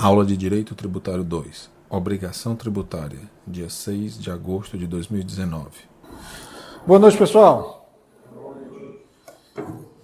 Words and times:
Aula 0.00 0.24
de 0.24 0.36
Direito 0.36 0.76
Tributário 0.76 1.24
2. 1.24 1.68
Obrigação 1.90 2.54
tributária, 2.54 3.28
dia 3.44 3.68
6 3.68 4.16
de 4.16 4.30
agosto 4.30 4.78
de 4.78 4.86
2019. 4.86 5.70
Boa 6.86 7.00
noite, 7.00 7.18
pessoal. 7.18 7.92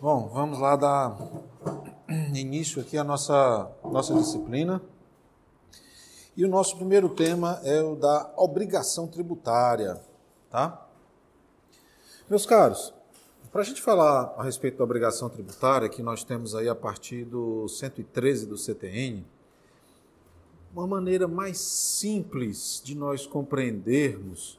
Bom, 0.00 0.28
vamos 0.34 0.58
lá 0.58 0.74
dar 0.74 1.16
início 2.34 2.82
aqui 2.82 2.98
à 2.98 3.04
nossa, 3.04 3.70
nossa 3.84 4.12
disciplina. 4.14 4.82
E 6.36 6.44
o 6.44 6.48
nosso 6.48 6.76
primeiro 6.76 7.10
tema 7.10 7.60
é 7.62 7.80
o 7.80 7.94
da 7.94 8.34
obrigação 8.36 9.06
tributária, 9.06 10.00
tá? 10.50 10.88
Meus 12.28 12.44
caros, 12.44 12.92
para 13.52 13.60
a 13.60 13.64
gente 13.64 13.80
falar 13.80 14.34
a 14.36 14.42
respeito 14.42 14.78
da 14.78 14.82
obrigação 14.82 15.28
tributária, 15.28 15.88
que 15.88 16.02
nós 16.02 16.24
temos 16.24 16.56
aí 16.56 16.68
a 16.68 16.74
partir 16.74 17.24
do 17.24 17.68
113 17.68 18.46
do 18.46 18.58
CTN, 18.58 19.24
uma 20.74 20.86
maneira 20.88 21.28
mais 21.28 21.58
simples 21.58 22.82
de 22.84 22.96
nós 22.96 23.26
compreendermos 23.26 24.58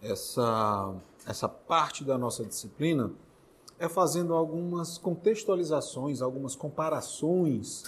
essa, 0.00 0.94
essa 1.26 1.48
parte 1.48 2.04
da 2.04 2.16
nossa 2.16 2.42
disciplina 2.44 3.12
é 3.78 3.88
fazendo 3.88 4.32
algumas 4.32 4.96
contextualizações, 4.96 6.22
algumas 6.22 6.56
comparações 6.56 7.84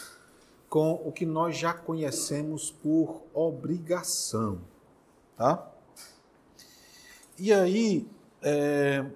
com 0.69 0.93
o 1.05 1.11
que 1.11 1.25
nós 1.25 1.57
já 1.57 1.73
conhecemos 1.73 2.71
por 2.71 3.23
obrigação, 3.33 4.61
tá? 5.37 5.71
E 7.39 7.53
aí, 7.53 8.07
é... 8.43 9.07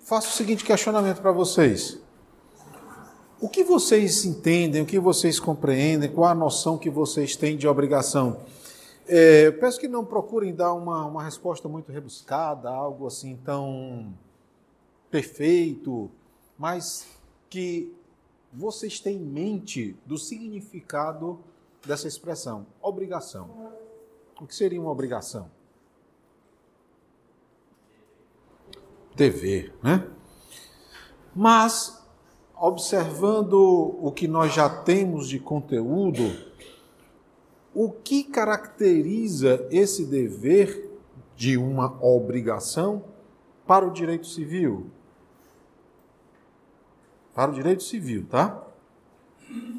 faço 0.00 0.28
o 0.28 0.32
seguinte 0.32 0.64
questionamento 0.64 1.22
para 1.22 1.32
vocês. 1.32 2.03
O 3.44 3.48
que 3.50 3.62
vocês 3.62 4.24
entendem, 4.24 4.80
o 4.80 4.86
que 4.86 4.98
vocês 4.98 5.38
compreendem, 5.38 6.10
qual 6.10 6.30
a 6.30 6.34
noção 6.34 6.78
que 6.78 6.88
vocês 6.88 7.36
têm 7.36 7.58
de 7.58 7.68
obrigação? 7.68 8.40
É, 9.06 9.50
peço 9.50 9.78
que 9.78 9.86
não 9.86 10.02
procurem 10.02 10.54
dar 10.54 10.72
uma, 10.72 11.04
uma 11.04 11.22
resposta 11.22 11.68
muito 11.68 11.92
rebuscada, 11.92 12.70
algo 12.70 13.06
assim 13.06 13.36
tão 13.44 14.14
perfeito, 15.10 16.10
mas 16.58 17.06
que 17.50 17.94
vocês 18.50 18.98
têm 18.98 19.18
em 19.18 19.26
mente 19.26 19.94
do 20.06 20.16
significado 20.16 21.38
dessa 21.86 22.08
expressão, 22.08 22.66
obrigação. 22.80 23.74
O 24.40 24.46
que 24.46 24.54
seria 24.54 24.80
uma 24.80 24.90
obrigação? 24.90 25.50
Dever, 29.14 29.74
né? 29.82 30.10
Mas 31.36 32.03
observando 32.56 33.98
o 34.00 34.12
que 34.12 34.28
nós 34.28 34.52
já 34.52 34.68
temos 34.68 35.28
de 35.28 35.38
conteúdo, 35.38 36.22
o 37.74 37.90
que 37.90 38.24
caracteriza 38.24 39.66
esse 39.70 40.04
dever 40.04 40.90
de 41.36 41.56
uma 41.56 41.98
obrigação 42.04 43.04
para 43.66 43.86
o 43.86 43.90
direito 43.90 44.26
civil? 44.26 44.86
Para 47.34 47.50
o 47.50 47.54
direito 47.54 47.82
civil, 47.82 48.26
tá? 48.30 48.62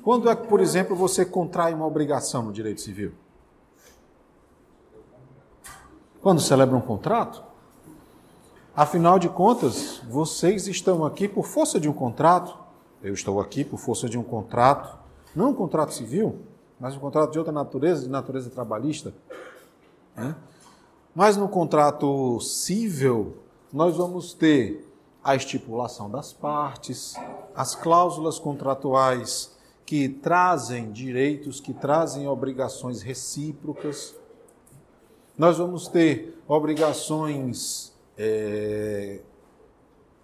Quando 0.03 0.29
é 0.29 0.35
que, 0.35 0.47
por 0.47 0.59
exemplo, 0.59 0.95
você 0.95 1.25
contrai 1.25 1.73
uma 1.73 1.85
obrigação 1.85 2.43
no 2.43 2.51
direito 2.51 2.81
civil? 2.81 3.13
Quando 6.21 6.41
celebra 6.41 6.75
um 6.75 6.81
contrato? 6.81 7.43
Afinal 8.75 9.17
de 9.17 9.29
contas, 9.29 10.01
vocês 10.09 10.67
estão 10.67 11.05
aqui 11.05 11.29
por 11.29 11.45
força 11.45 11.79
de 11.79 11.87
um 11.87 11.93
contrato 11.93 12.64
eu 13.01 13.13
estou 13.13 13.39
aqui 13.39 13.63
por 13.63 13.77
força 13.77 14.09
de 14.09 14.17
um 14.17 14.23
contrato, 14.23 14.97
não 15.35 15.51
um 15.51 15.53
contrato 15.53 15.93
civil, 15.93 16.39
mas 16.79 16.95
um 16.95 16.99
contrato 16.99 17.31
de 17.31 17.37
outra 17.37 17.53
natureza, 17.53 18.03
de 18.03 18.09
natureza 18.09 18.49
trabalhista. 18.49 19.13
Né? 20.15 20.35
Mas 21.13 21.37
no 21.37 21.47
contrato 21.47 22.39
civil, 22.41 23.37
nós 23.71 23.97
vamos 23.97 24.33
ter 24.33 24.85
a 25.23 25.35
estipulação 25.35 26.09
das 26.09 26.31
partes, 26.31 27.15
as 27.55 27.73
cláusulas 27.73 28.37
contratuais 28.37 29.55
que 29.85 30.09
trazem 30.09 30.91
direitos, 30.91 31.59
que 31.59 31.73
trazem 31.73 32.27
obrigações 32.27 33.01
recíprocas. 33.01 34.15
Nós 35.37 35.57
vamos 35.57 35.87
ter 35.87 36.37
obrigações 36.47 37.93
é, 38.17 39.21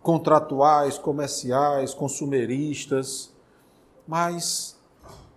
contratuais, 0.01 0.97
comerciais, 0.97 1.93
consumeristas. 1.93 3.31
Mas 4.07 4.79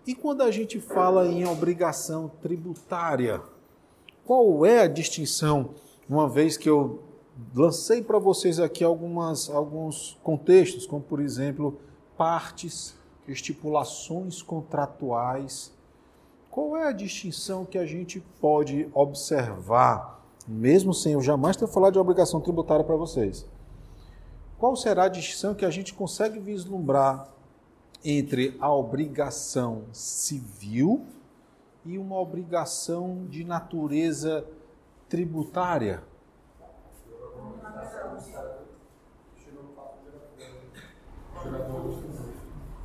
e 0.07 0.15
quando 0.15 0.43
a 0.43 0.51
gente 0.51 0.81
fala 0.81 1.27
em 1.27 1.47
obrigação 1.47 2.31
tributária? 2.43 3.41
Qual 4.27 4.67
é 4.67 4.83
a 4.83 4.89
distinção? 4.89 5.71
Uma 6.09 6.29
vez 6.29 6.59
que 6.59 6.69
eu 6.69 7.03
lancei 7.55 8.03
para 8.03 8.19
vocês 8.19 8.61
aqui 8.61 8.85
algumas, 8.85 9.49
alguns 9.49 10.19
contextos, 10.23 10.87
como 10.87 11.03
por 11.03 11.21
exemplo, 11.21 11.79
partes, 12.19 12.95
estipulações 13.27 14.43
contratuais. 14.43 15.73
Qual 16.51 16.77
é 16.77 16.89
a 16.89 16.93
distinção 16.93 17.65
que 17.65 17.79
a 17.79 17.87
gente 17.87 18.21
pode 18.41 18.89
observar, 18.93 20.23
mesmo 20.47 20.93
sem 20.93 21.15
eu 21.15 21.23
jamais 21.23 21.57
ter 21.57 21.67
falado 21.67 21.95
de 21.95 21.99
obrigação 21.99 22.41
tributária 22.41 22.85
para 22.85 22.95
vocês? 22.95 23.47
Qual 24.65 24.75
será 24.75 25.05
a 25.05 25.09
distinção 25.09 25.55
que 25.55 25.67
a 25.67 25.69
gente 25.69 25.93
consegue 25.93 26.39
vislumbrar 26.39 27.29
entre 28.03 28.57
a 28.59 28.73
obrigação 28.73 29.83
civil 29.93 31.05
e 31.85 31.99
uma 31.99 32.19
obrigação 32.19 33.27
de 33.27 33.45
natureza 33.45 34.43
tributária? 35.07 36.03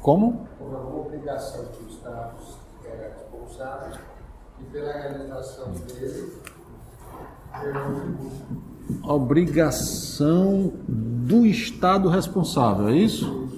Como? 0.02 0.50
Uma 0.60 1.00
obrigação 1.00 1.66
que 1.68 1.82
o 1.86 1.88
Estado 1.88 2.36
é 2.84 3.14
responsável 3.16 4.02
e 4.60 4.66
pela 4.66 4.92
realização 4.92 5.72
dele, 5.72 6.42
obrigação 9.04 10.74
do 10.88 11.46
Estado 11.46 12.10
responsável, 12.10 12.90
é 12.90 12.96
isso? 12.96 13.50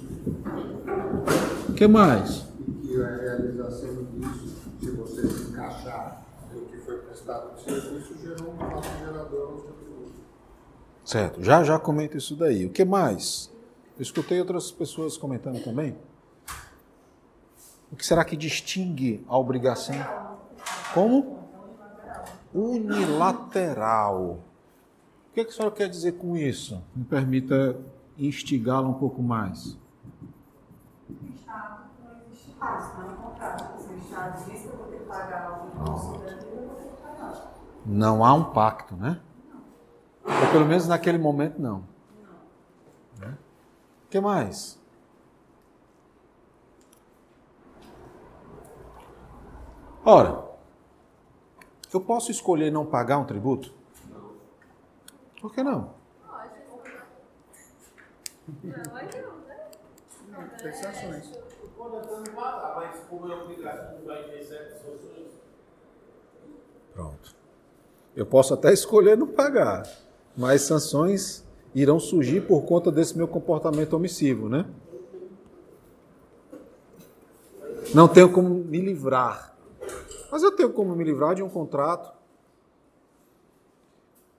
O 1.69 1.73
que 1.73 1.87
mais? 1.87 2.45
E 2.83 3.01
a 3.01 3.07
realização 3.07 4.05
disso, 4.13 4.55
se 4.79 4.91
você 4.91 5.27
se 5.27 5.49
encaixar 5.49 6.23
no 6.53 6.61
que 6.61 6.77
foi 6.77 6.97
prestado 6.97 7.55
de 7.55 7.63
serviço, 7.63 8.15
gerou 8.21 8.53
um 8.53 8.57
fato 8.57 8.87
gerador 8.99 9.51
no 9.51 9.61
seu 9.61 9.71
tributo. 9.71 10.11
Certo, 11.05 11.43
já 11.43 11.63
já 11.63 11.79
comento 11.79 12.17
isso 12.17 12.35
daí. 12.35 12.65
O 12.65 12.69
que 12.69 12.85
mais? 12.85 13.51
Eu 13.97 14.01
escutei 14.03 14.39
outras 14.39 14.71
pessoas 14.71 15.17
comentando 15.17 15.63
também. 15.63 15.95
O 17.91 17.95
que 17.95 18.05
será 18.05 18.23
que 18.23 18.37
distingue 18.37 19.23
a 19.27 19.37
obrigação? 19.37 19.95
Como? 20.93 21.40
Unilateral. 22.53 24.39
O 25.31 25.33
que, 25.33 25.39
é 25.39 25.43
que 25.45 25.51
a 25.51 25.53
senhora 25.53 25.73
quer 25.73 25.87
dizer 25.87 26.13
com 26.13 26.35
isso? 26.35 26.83
Me 26.95 27.05
permita 27.05 27.77
instigá-la 28.17 28.87
um 28.87 28.93
pouco 28.93 29.21
mais. 29.21 29.77
O 31.09 31.33
Estado 31.33 31.85
não 32.03 32.21
existe 32.27 32.51
paz, 32.59 32.87
está 32.87 33.03
no 33.03 33.15
contrato. 33.15 33.81
Se 33.81 33.93
o 33.93 33.97
Estado 33.97 34.45
diz 34.45 34.61
que 34.61 34.67
eu 34.67 34.77
vou 34.77 34.87
ter 34.87 34.97
que 34.97 35.05
pagar 35.05 35.45
algum 35.45 35.85
custo 35.85 36.19
da 36.19 36.33
vida, 36.33 36.45
eu 36.51 36.67
vou 36.67 36.75
ter 36.75 36.89
que 36.89 37.01
pagar. 37.01 37.53
Não 37.85 38.25
há 38.25 38.33
um 38.33 38.43
pacto, 38.43 38.95
né? 38.95 39.21
Não. 40.25 40.41
Ou 40.41 40.51
pelo 40.51 40.65
menos 40.65 40.87
naquele 40.87 41.17
momento 41.17 41.61
não. 41.61 41.83
Não. 43.19 43.27
Né? 43.27 43.37
O 44.05 44.09
que 44.09 44.19
mais? 44.19 44.79
Ora, 50.03 50.50
eu 51.97 52.01
posso 52.01 52.31
escolher 52.31 52.71
não 52.71 52.85
pagar 52.85 53.17
um 53.17 53.25
tributo? 53.25 53.73
Por 55.41 55.53
que 55.53 55.63
não? 55.63 55.93
Pronto. 66.93 67.35
Eu 68.15 68.25
posso 68.25 68.53
até 68.53 68.71
escolher 68.71 69.17
não 69.17 69.27
pagar, 69.27 69.83
mas 70.35 70.61
sanções 70.61 71.43
irão 71.73 71.99
surgir 71.99 72.41
por 72.41 72.63
conta 72.63 72.91
desse 72.91 73.17
meu 73.17 73.27
comportamento 73.27 73.93
omissivo, 73.93 74.49
né? 74.49 74.65
Não 77.93 78.07
tenho 78.07 78.31
como 78.31 78.49
me 78.49 78.79
livrar. 78.79 79.50
Mas 80.31 80.43
eu 80.43 80.55
tenho 80.55 80.71
como 80.71 80.95
me 80.95 81.03
livrar 81.03 81.35
de 81.35 81.43
um 81.43 81.49
contrato. 81.49 82.13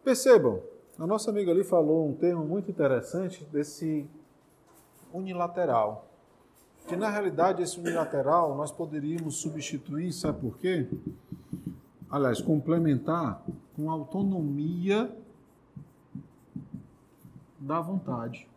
Percebam, 0.02 0.62
a 0.98 1.06
nossa 1.06 1.30
amiga 1.30 1.52
ali 1.52 1.62
falou 1.62 2.08
um 2.08 2.14
termo 2.14 2.44
muito 2.44 2.70
interessante 2.70 3.44
desse 3.44 4.08
unilateral. 5.12 6.08
que 6.88 6.96
na 6.96 7.08
realidade 7.08 7.62
esse 7.62 7.78
unilateral 7.78 8.56
nós 8.56 8.72
poderíamos 8.72 9.36
substituir, 9.36 10.12
sabe 10.12 10.40
por 10.40 10.58
quê? 10.58 10.88
Aliás, 12.10 12.40
complementar 12.40 13.40
com 13.76 13.88
autonomia 13.88 15.16
da 17.58 17.80
vontade. 17.80 18.48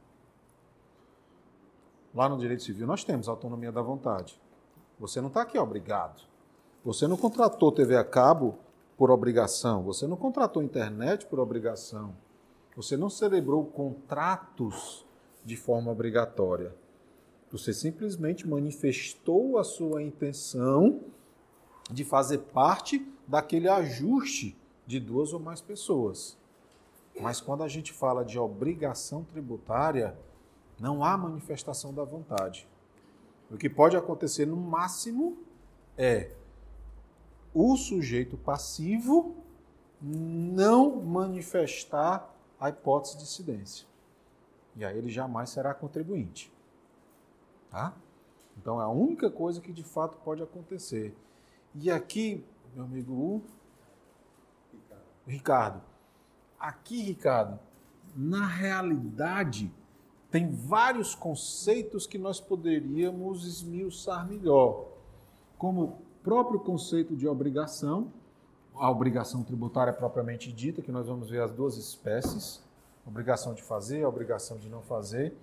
Lá 2.16 2.28
no 2.28 2.40
direito 2.40 2.64
civil 2.64 2.88
nós 2.88 3.04
temos 3.04 3.28
autonomia 3.28 3.72
da 3.72 3.82
vontade. 3.82 4.42
Você 5.00 5.22
não 5.22 5.28
está 5.28 5.44
aqui 5.44 5.60
obrigado. 5.60 6.35
Você 6.86 7.08
não 7.08 7.18
contratou 7.18 7.72
TV 7.72 7.98
a 7.98 8.04
cabo 8.04 8.60
por 8.96 9.10
obrigação. 9.10 9.82
Você 9.86 10.06
não 10.06 10.16
contratou 10.16 10.62
internet 10.62 11.26
por 11.26 11.40
obrigação. 11.40 12.16
Você 12.76 12.96
não 12.96 13.10
celebrou 13.10 13.66
contratos 13.66 15.04
de 15.44 15.58
forma 15.58 15.92
obrigatória. 15.92 16.76
Você 17.52 17.74
simplesmente 17.74 18.48
manifestou 18.48 19.58
a 19.58 19.64
sua 19.64 20.04
intenção 20.04 21.00
de 21.90 22.04
fazer 22.04 22.38
parte 22.38 23.04
daquele 23.28 23.68
ajuste 23.68 24.56
de 24.86 25.00
duas 25.00 25.34
ou 25.34 25.40
mais 25.40 25.62
pessoas. 25.62 26.38
Mas 27.20 27.42
quando 27.42 27.64
a 27.64 27.68
gente 27.68 27.94
fala 27.94 28.24
de 28.24 28.38
obrigação 28.38 29.24
tributária, 29.24 30.16
não 30.80 31.04
há 31.04 31.18
manifestação 31.18 31.92
da 31.92 32.04
vontade. 32.04 32.68
O 33.50 33.58
que 33.58 33.70
pode 33.70 33.98
acontecer 33.98 34.46
no 34.46 34.58
máximo 34.58 35.36
é 35.98 36.30
o 37.56 37.78
sujeito 37.78 38.36
passivo 38.36 39.34
não 40.02 41.02
manifestar 41.02 42.30
a 42.60 42.70
hipótese 42.70 43.18
de 43.18 43.24
incidência. 43.24 43.88
E 44.76 44.84
aí 44.84 44.98
ele 44.98 45.10
jamais 45.10 45.50
será 45.50 45.74
contribuinte. 45.74 46.52
Tá? 47.72 47.94
Então 48.58 48.82
é 48.82 48.84
a 48.84 48.90
única 48.90 49.32
coisa 49.32 49.62
que 49.62 49.72
de 49.72 49.84
fato 49.84 50.18
pode 50.18 50.44
acontecer. 50.44 51.16
E 51.74 51.90
aqui, 51.90 52.44
meu 52.76 52.84
amigo 52.84 53.42
Ricardo, 55.26 55.82
aqui, 56.60 57.02
Ricardo, 57.02 57.58
na 58.16 58.46
realidade, 58.46 59.74
tem 60.30 60.52
vários 60.52 61.16
conceitos 61.16 62.06
que 62.06 62.18
nós 62.18 62.40
poderíamos 62.40 63.46
esmiuçar 63.46 64.28
melhor, 64.28 64.88
como 65.58 66.05
próprio 66.26 66.60
conceito 66.60 67.16
de 67.16 67.28
obrigação, 67.28 68.12
a 68.74 68.90
obrigação 68.90 69.44
tributária 69.44 69.94
propriamente 69.94 70.52
dita, 70.52 70.82
que 70.82 70.92
nós 70.92 71.06
vamos 71.06 71.30
ver 71.30 71.40
as 71.40 71.52
duas 71.52 71.78
espécies, 71.78 72.64
obrigação 73.06 73.54
de 73.54 73.62
fazer, 73.62 74.04
obrigação 74.04 74.58
de 74.58 74.68
não 74.68 74.82
fazer, 74.82 75.38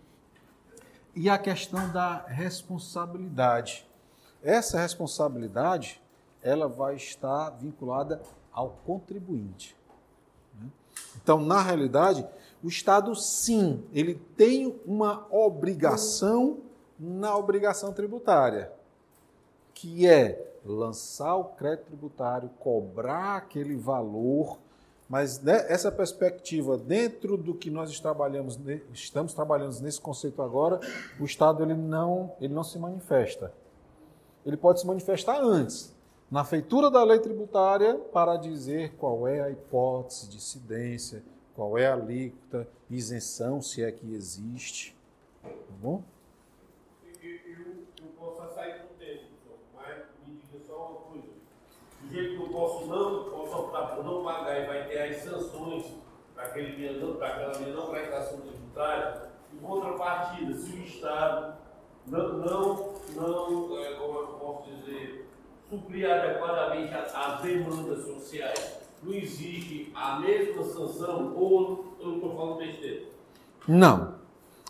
e 1.14 1.30
a 1.30 1.38
questão 1.38 1.88
da 1.92 2.26
responsabilidade. 2.26 3.88
Essa 4.42 4.80
responsabilidade, 4.80 6.02
ela 6.42 6.66
vai 6.66 6.96
estar 6.96 7.50
vinculada 7.50 8.20
ao 8.52 8.70
contribuinte. 8.84 9.76
Né? 10.60 10.68
Então, 11.22 11.40
na 11.40 11.62
realidade, 11.62 12.26
o 12.60 12.66
Estado, 12.66 13.14
sim, 13.14 13.84
ele 13.92 14.16
tem 14.36 14.80
uma 14.84 15.28
obrigação 15.30 16.58
na 16.98 17.36
obrigação 17.36 17.92
tributária, 17.92 18.72
que 19.72 20.08
é 20.08 20.51
lançar 20.64 21.36
o 21.36 21.44
crédito 21.44 21.86
tributário, 21.86 22.48
cobrar 22.58 23.36
aquele 23.36 23.76
valor, 23.76 24.58
mas 25.08 25.40
né, 25.42 25.66
essa 25.68 25.92
perspectiva 25.92 26.78
dentro 26.78 27.36
do 27.36 27.54
que 27.54 27.70
nós 27.70 27.98
trabalhamos, 28.00 28.58
estamos 28.92 29.34
trabalhando 29.34 29.78
nesse 29.80 30.00
conceito 30.00 30.40
agora, 30.40 30.80
o 31.20 31.24
Estado 31.24 31.62
ele 31.62 31.74
não, 31.74 32.32
ele 32.40 32.54
não 32.54 32.64
se 32.64 32.78
manifesta. 32.78 33.52
Ele 34.44 34.56
pode 34.56 34.80
se 34.80 34.86
manifestar 34.86 35.40
antes, 35.40 35.94
na 36.30 36.44
feitura 36.44 36.90
da 36.90 37.04
lei 37.04 37.18
tributária, 37.18 37.94
para 37.94 38.36
dizer 38.36 38.94
qual 38.96 39.28
é 39.28 39.42
a 39.42 39.50
hipótese 39.50 40.30
de 40.30 40.38
incidência, 40.38 41.22
qual 41.54 41.76
é 41.76 41.86
a 41.86 41.92
alíquota, 41.92 42.66
isenção, 42.88 43.60
se 43.60 43.84
é 43.84 43.92
que 43.92 44.14
existe. 44.14 44.96
Tá 45.42 45.50
bom? 45.80 46.02
Eu, 47.22 48.08
posso 48.18 48.54
sair 48.54 48.80
do 48.80 48.88
tempo, 48.98 49.26
mas 49.74 50.04
me 50.26 50.34
diga 50.36 50.58
só 50.66 50.88
uma 50.88 51.00
coisa. 51.00 51.28
Do 52.00 52.10
jeito 52.10 52.36
que 52.36 52.41
eu 52.41 52.41
posso 52.52 52.86
não, 52.86 53.24
posso 53.24 53.56
optar 53.56 53.96
por 53.96 54.04
não 54.04 54.22
pagar 54.22 54.62
e 54.62 54.66
vai 54.66 54.84
ter 54.86 55.02
as 55.02 55.16
sanções 55.22 55.86
para 56.34 56.44
aquele 56.44 56.76
minha, 56.76 57.14
para 57.16 57.28
aquela 57.28 57.58
minha 57.58 57.74
não 57.74 57.86
prestação 57.86 58.40
tributária, 58.40 59.30
em 59.52 59.58
contrapartida, 59.58 60.54
se 60.54 60.72
o 60.72 60.82
Estado 60.82 61.54
não, 62.06 62.32
não, 62.34 62.94
não 63.14 63.78
é, 63.78 63.94
como 63.94 64.18
eu 64.18 64.26
posso 64.40 64.70
dizer, 64.70 65.28
suprir 65.68 66.10
adequadamente 66.10 66.94
as 66.94 67.40
demandas 67.40 68.04
sociais 68.04 68.82
não 69.02 69.12
existe 69.14 69.90
a 69.94 70.20
mesma 70.20 70.62
sanção 70.62 71.34
ou 71.34 71.96
eu 72.00 72.14
estou 72.14 72.36
falando 72.36 72.58
besteira? 72.58 73.04
Não, 73.66 74.14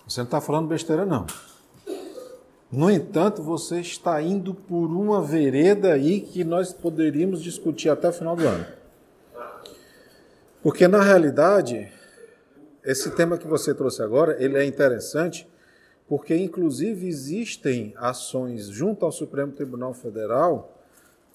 você 0.07 0.21
não 0.21 0.25
está 0.25 0.41
falando 0.41 0.69
besteira, 0.69 1.05
não. 1.05 1.27
No 2.73 2.91
entanto, 2.91 3.43
você 3.43 3.81
está 3.81 4.23
indo 4.23 4.55
por 4.55 4.87
uma 4.87 5.21
vereda 5.21 5.93
aí 5.93 6.23
que 6.23 6.43
nós 6.43 6.73
poderíamos 6.73 7.43
discutir 7.43 7.91
até 7.91 8.09
o 8.09 8.13
final 8.15 8.35
do 8.35 8.49
ano. 8.49 8.67
Porque, 10.63 10.89
na 10.89 11.03
realidade, 11.03 11.93
esse 12.83 13.11
tema 13.11 13.37
que 13.37 13.47
você 13.47 13.75
trouxe 13.75 14.01
agora, 14.01 14.43
ele 14.43 14.57
é 14.57 14.65
interessante 14.65 15.47
porque, 16.09 16.35
inclusive, 16.35 17.07
existem 17.07 17.93
ações 17.99 18.69
junto 18.69 19.05
ao 19.05 19.13
Supremo 19.13 19.53
Tribunal 19.53 19.93
Federal 19.93 20.75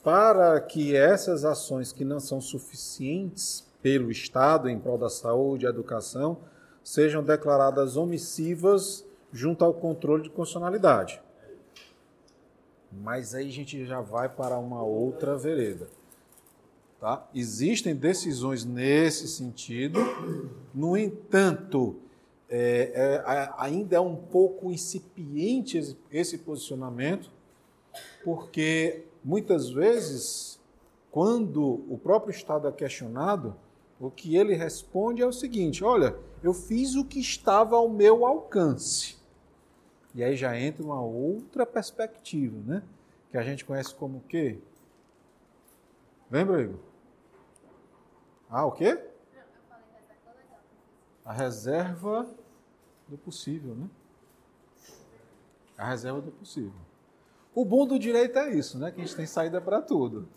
para 0.03 0.59
que 0.59 0.95
essas 0.95 1.45
ações 1.45 1.93
que 1.93 2.03
não 2.03 2.19
são 2.19 2.41
suficientes 2.41 3.63
pelo 3.79 4.09
Estado 4.09 4.67
em 4.67 4.79
prol 4.79 4.97
da 4.97 5.09
saúde 5.09 5.67
e 5.67 5.69
educação 5.69 6.39
sejam 6.83 7.21
declaradas 7.21 7.95
omissivas 7.95 9.05
junto 9.31 9.63
ao 9.63 9.71
controle 9.71 10.23
de 10.23 10.31
constitucionalidade. 10.31 11.26
Mas 12.91 13.35
aí 13.35 13.47
a 13.47 13.51
gente 13.51 13.85
já 13.85 14.01
vai 14.01 14.29
para 14.29 14.57
uma 14.57 14.83
outra 14.83 15.37
vereda. 15.37 15.87
Tá? 16.99 17.27
Existem 17.33 17.95
decisões 17.95 18.65
nesse 18.65 19.27
sentido, 19.27 19.99
no 20.73 20.97
entanto, 20.97 21.95
é, 22.49 22.91
é, 22.95 23.53
ainda 23.57 23.97
é 23.97 23.99
um 23.99 24.15
pouco 24.15 24.71
incipiente 24.71 25.77
esse, 25.77 25.97
esse 26.11 26.37
posicionamento, 26.39 27.29
porque 28.23 29.05
Muitas 29.27 29.69
vezes, 29.69 30.57
quando 31.11 31.83
o 31.89 31.99
próprio 32.01 32.31
Estado 32.31 32.65
é 32.65 32.71
questionado, 32.71 33.53
o 33.99 34.09
que 34.09 34.37
ele 34.37 34.53
responde 34.53 35.21
é 35.21 35.25
o 35.25 35.33
seguinte: 35.33 35.83
olha, 35.83 36.15
eu 36.41 36.53
fiz 36.53 36.95
o 36.95 37.03
que 37.03 37.19
estava 37.19 37.75
ao 37.75 37.89
meu 37.89 38.25
alcance. 38.25 39.16
E 40.17 40.23
aí 40.23 40.35
já 40.35 40.59
entra 40.59 40.83
uma 40.83 40.99
outra 40.99 41.63
perspectiva, 41.63 42.59
né? 42.65 42.81
Que 43.29 43.37
a 43.37 43.43
gente 43.43 43.63
conhece 43.63 43.93
como 43.93 44.17
o 44.17 44.21
quê? 44.21 44.57
Lembra, 46.31 46.63
Igor? 46.63 46.79
Ah, 48.49 48.65
o 48.65 48.71
quê? 48.71 48.99
A 51.23 51.31
reserva 51.31 52.27
do 53.07 53.15
possível, 53.15 53.75
né? 53.75 53.87
A 55.77 55.87
reserva 55.87 56.19
do 56.19 56.31
possível. 56.31 56.73
O 57.53 57.63
bom 57.63 57.85
do 57.85 57.99
direito 57.99 58.39
é 58.39 58.49
isso, 58.55 58.79
né? 58.79 58.89
Que 58.89 58.99
a 58.99 59.05
gente 59.05 59.15
tem 59.15 59.27
saída 59.27 59.61
para 59.61 59.83
tudo. 59.83 60.27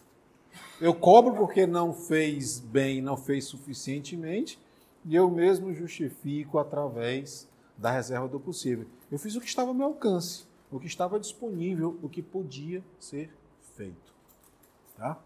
Eu 0.79 0.95
cobro 0.95 1.35
porque 1.35 1.67
não 1.67 1.95
fez 1.95 2.61
bem, 2.61 3.01
não 3.01 3.17
fez 3.17 3.47
suficientemente, 3.47 4.61
e 5.07 5.17
eu 5.17 5.31
mesmo 5.31 5.73
justifico 5.73 6.59
através 6.59 7.49
da 7.81 7.91
reserva 7.91 8.29
do 8.29 8.39
possível. 8.39 8.87
Eu 9.11 9.19
fiz 9.19 9.35
o 9.35 9.41
que 9.41 9.47
estava 9.47 9.69
ao 9.69 9.75
meu 9.75 9.87
alcance, 9.87 10.45
o 10.71 10.79
que 10.79 10.87
estava 10.87 11.19
disponível, 11.19 11.99
o 12.03 12.09
que 12.09 12.23
podia 12.23 12.85
ser 12.99 13.35
feito. 13.75 14.13
Tá? 14.97 15.19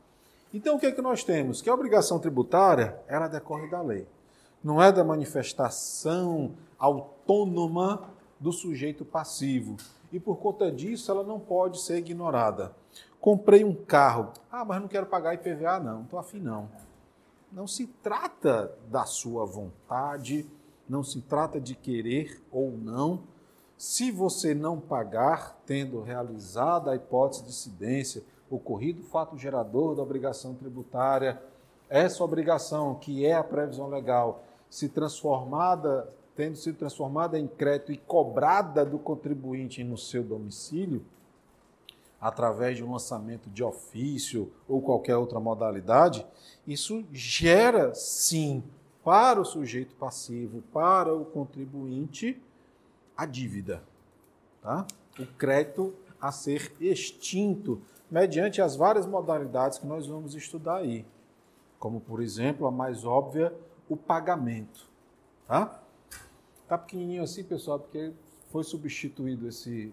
Então, 0.52 0.76
o 0.76 0.78
que 0.78 0.86
é 0.86 0.92
que 0.92 1.02
nós 1.02 1.24
temos? 1.24 1.60
Que 1.60 1.68
a 1.68 1.74
obrigação 1.74 2.20
tributária, 2.20 2.96
ela 3.08 3.26
decorre 3.26 3.68
da 3.68 3.82
lei. 3.82 4.06
Não 4.62 4.80
é 4.80 4.92
da 4.92 5.02
manifestação 5.02 6.54
autônoma 6.78 8.08
do 8.38 8.52
sujeito 8.52 9.04
passivo 9.04 9.76
e 10.12 10.20
por 10.20 10.36
conta 10.36 10.70
disso 10.70 11.10
ela 11.10 11.24
não 11.24 11.40
pode 11.40 11.80
ser 11.80 11.98
ignorada. 11.98 12.74
Comprei 13.20 13.64
um 13.64 13.74
carro. 13.74 14.32
Ah, 14.50 14.64
mas 14.64 14.80
não 14.80 14.86
quero 14.86 15.06
pagar 15.06 15.34
IPVA, 15.34 15.80
não, 15.80 16.02
estou 16.02 16.18
afim, 16.18 16.38
não. 16.38 16.70
Não 17.50 17.66
se 17.66 17.86
trata 17.86 18.72
da 18.88 19.04
sua 19.04 19.44
vontade, 19.44 20.46
não 20.88 21.02
se 21.02 21.20
trata 21.22 21.60
de 21.60 21.74
querer 21.74 22.42
ou 22.50 22.72
não. 22.72 23.22
Se 23.76 24.10
você 24.10 24.54
não 24.54 24.80
pagar, 24.80 25.60
tendo 25.66 26.00
realizado 26.00 26.90
a 26.90 26.96
hipótese 26.96 27.42
de 27.42 27.50
incidência, 27.50 28.22
ocorrido 28.50 29.02
o 29.02 29.06
fato 29.06 29.36
gerador 29.36 29.94
da 29.94 30.02
obrigação 30.02 30.54
tributária, 30.54 31.42
essa 31.88 32.22
obrigação, 32.22 32.94
que 32.94 33.24
é 33.26 33.34
a 33.34 33.44
previsão 33.44 33.88
legal, 33.88 34.44
se 34.70 34.88
transformada 34.88 36.08
tendo 36.34 36.56
sido 36.56 36.78
transformada 36.78 37.38
em 37.38 37.46
crédito 37.46 37.92
e 37.92 37.96
cobrada 37.96 38.84
do 38.84 38.98
contribuinte 38.98 39.84
no 39.84 39.96
seu 39.96 40.22
domicílio, 40.22 41.04
através 42.20 42.76
de 42.76 42.84
um 42.84 42.92
lançamento 42.92 43.48
de 43.50 43.62
ofício 43.62 44.50
ou 44.66 44.80
qualquer 44.80 45.16
outra 45.16 45.38
modalidade, 45.38 46.26
isso 46.66 47.04
gera 47.12 47.94
sim 47.94 48.64
para 49.04 49.38
o 49.40 49.44
sujeito 49.44 49.94
passivo, 49.96 50.62
para 50.72 51.14
o 51.14 51.26
contribuinte, 51.26 52.42
a 53.14 53.26
dívida, 53.26 53.84
tá? 54.62 54.86
O 55.18 55.26
crédito 55.26 55.94
a 56.20 56.32
ser 56.32 56.74
extinto 56.80 57.82
mediante 58.10 58.62
as 58.62 58.74
várias 58.74 59.06
modalidades 59.06 59.78
que 59.78 59.86
nós 59.86 60.06
vamos 60.06 60.34
estudar 60.34 60.76
aí, 60.76 61.04
como 61.78 62.00
por 62.00 62.22
exemplo, 62.22 62.66
a 62.66 62.70
mais 62.70 63.04
óbvia, 63.04 63.54
o 63.88 63.96
pagamento, 63.96 64.88
tá? 65.46 65.80
Tá 66.66 66.78
pequenininho 66.78 67.22
assim, 67.22 67.44
pessoal, 67.44 67.78
porque 67.78 68.10
foi 68.50 68.64
substituído 68.64 69.46
esse 69.46 69.92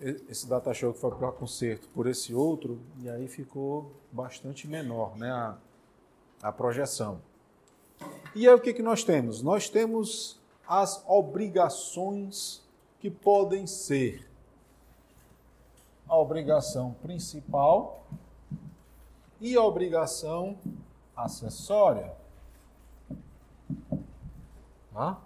esse 0.00 0.48
data 0.48 0.72
show 0.72 0.92
que 0.92 1.00
foi 1.00 1.10
para 1.10 1.32
conserto 1.32 1.88
por 1.88 2.06
esse 2.06 2.32
outro 2.32 2.80
e 3.00 3.10
aí 3.10 3.26
ficou 3.26 3.92
bastante 4.12 4.68
menor, 4.68 5.16
né, 5.16 5.28
a, 5.28 5.58
a 6.40 6.52
projeção. 6.52 7.20
E 8.34 8.48
aí 8.48 8.54
o 8.54 8.60
que 8.60 8.72
que 8.72 8.82
nós 8.82 9.02
temos? 9.02 9.42
Nós 9.42 9.68
temos 9.68 10.38
as 10.66 11.02
obrigações 11.06 12.62
que 13.00 13.10
podem 13.10 13.66
ser 13.66 14.28
a 16.08 16.16
obrigação 16.16 16.94
principal 17.02 18.06
e 19.40 19.56
a 19.56 19.62
obrigação 19.62 20.58
acessória. 21.16 22.12
Tá? 24.92 25.18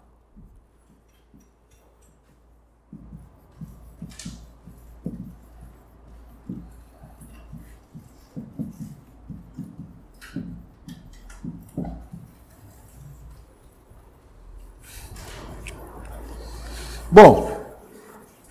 Bom, 17.15 17.47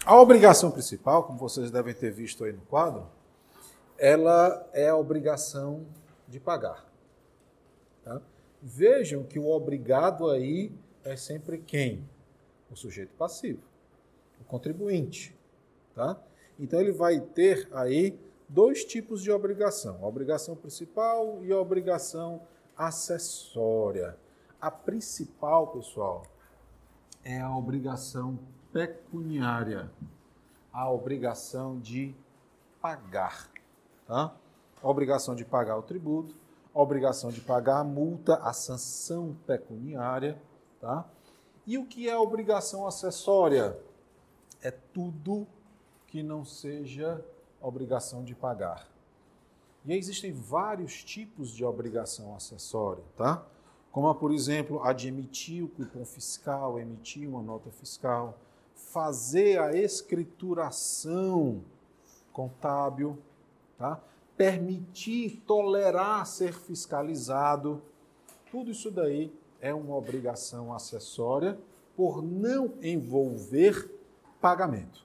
a 0.06 0.20
obrigação 0.20 0.70
principal, 0.70 1.24
como 1.24 1.36
vocês 1.36 1.68
devem 1.68 1.92
ter 1.92 2.12
visto 2.12 2.44
aí 2.44 2.52
no 2.52 2.60
quadro, 2.60 3.10
ela 3.98 4.64
é 4.72 4.88
a 4.88 4.96
obrigação 4.96 5.84
de 6.28 6.38
pagar. 6.38 6.88
Tá? 8.04 8.22
Vejam 8.62 9.24
que 9.24 9.36
o 9.36 9.48
obrigado 9.48 10.30
aí 10.30 10.70
é 11.02 11.16
sempre 11.16 11.58
quem? 11.58 12.08
O 12.70 12.76
sujeito 12.76 13.12
passivo, 13.18 13.64
o 14.40 14.44
contribuinte. 14.44 15.36
Tá? 15.92 16.16
Então 16.56 16.80
ele 16.80 16.92
vai 16.92 17.18
ter 17.18 17.68
aí 17.72 18.16
dois 18.48 18.84
tipos 18.84 19.24
de 19.24 19.32
obrigação: 19.32 19.98
a 20.00 20.06
obrigação 20.06 20.54
principal 20.54 21.40
e 21.42 21.52
a 21.52 21.58
obrigação 21.58 22.42
acessória. 22.76 24.16
A 24.60 24.70
principal, 24.70 25.66
pessoal, 25.72 26.22
é 27.24 27.40
a 27.40 27.54
obrigação 27.54 28.38
pecuniária, 28.72 29.90
a 30.72 30.90
obrigação 30.90 31.78
de 31.78 32.14
pagar. 32.80 33.48
Tá? 34.06 34.34
A 34.82 34.88
obrigação 34.88 35.34
de 35.34 35.44
pagar 35.44 35.76
o 35.76 35.82
tributo, 35.82 36.34
a 36.74 36.80
obrigação 36.80 37.30
de 37.30 37.40
pagar 37.40 37.78
a 37.78 37.84
multa, 37.84 38.36
a 38.36 38.52
sanção 38.52 39.36
pecuniária. 39.46 40.40
Tá? 40.80 41.04
E 41.66 41.78
o 41.78 41.86
que 41.86 42.08
é 42.08 42.12
a 42.12 42.20
obrigação 42.20 42.86
acessória? 42.86 43.78
É 44.60 44.70
tudo 44.70 45.46
que 46.06 46.22
não 46.22 46.44
seja 46.44 47.24
obrigação 47.60 48.24
de 48.24 48.34
pagar. 48.34 48.88
E 49.84 49.92
existem 49.94 50.32
vários 50.32 51.02
tipos 51.02 51.50
de 51.50 51.64
obrigação 51.64 52.34
acessória, 52.36 53.02
tá? 53.16 53.44
Como, 53.92 54.12
por 54.14 54.32
exemplo, 54.32 54.82
a 54.82 54.94
de 54.94 55.08
emitir 55.08 55.62
o 55.62 55.68
cupom 55.68 56.04
fiscal, 56.06 56.80
emitir 56.80 57.28
uma 57.28 57.42
nota 57.42 57.70
fiscal, 57.70 58.38
fazer 58.74 59.60
a 59.60 59.76
escrituração 59.76 61.62
contábil, 62.32 63.18
tá? 63.78 64.00
permitir, 64.34 65.42
tolerar 65.46 66.26
ser 66.26 66.54
fiscalizado. 66.54 67.82
Tudo 68.50 68.70
isso 68.70 68.90
daí 68.90 69.30
é 69.60 69.74
uma 69.74 69.94
obrigação 69.94 70.72
acessória 70.72 71.58
por 71.94 72.22
não 72.22 72.72
envolver 72.82 73.90
pagamento. 74.40 75.04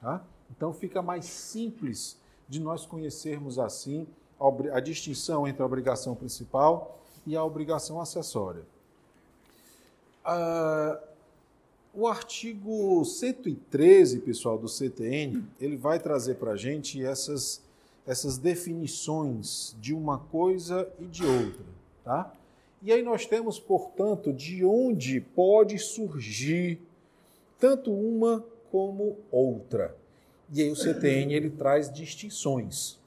Tá? 0.00 0.24
Então 0.50 0.72
fica 0.72 1.02
mais 1.02 1.24
simples 1.24 2.16
de 2.48 2.60
nós 2.60 2.86
conhecermos 2.86 3.58
assim 3.58 4.06
a, 4.72 4.80
distinção 4.80 5.46
entre 5.48 5.62
a 5.62 5.66
obrigação 5.66 6.14
principal 6.14 7.01
e 7.26 7.36
a 7.36 7.44
obrigação 7.44 8.00
acessória. 8.00 8.62
Ah, 10.24 10.98
o 11.94 12.06
artigo 12.06 13.04
113, 13.04 14.20
pessoal, 14.20 14.56
do 14.56 14.68
CTN, 14.68 15.44
ele 15.60 15.76
vai 15.76 15.98
trazer 15.98 16.36
para 16.36 16.52
a 16.52 16.56
gente 16.56 17.04
essas, 17.04 17.62
essas 18.06 18.38
definições 18.38 19.76
de 19.78 19.92
uma 19.92 20.18
coisa 20.18 20.88
e 20.98 21.04
de 21.04 21.24
outra, 21.24 21.64
tá? 22.02 22.32
E 22.80 22.90
aí 22.90 23.02
nós 23.02 23.26
temos, 23.26 23.60
portanto, 23.60 24.32
de 24.32 24.64
onde 24.64 25.20
pode 25.20 25.78
surgir 25.78 26.80
tanto 27.58 27.92
uma 27.92 28.44
como 28.70 29.18
outra. 29.30 29.94
E 30.52 30.62
aí 30.62 30.70
o 30.70 30.74
CTN 30.74 31.32
ele 31.32 31.50
traz 31.50 31.92
distinções. 31.92 32.98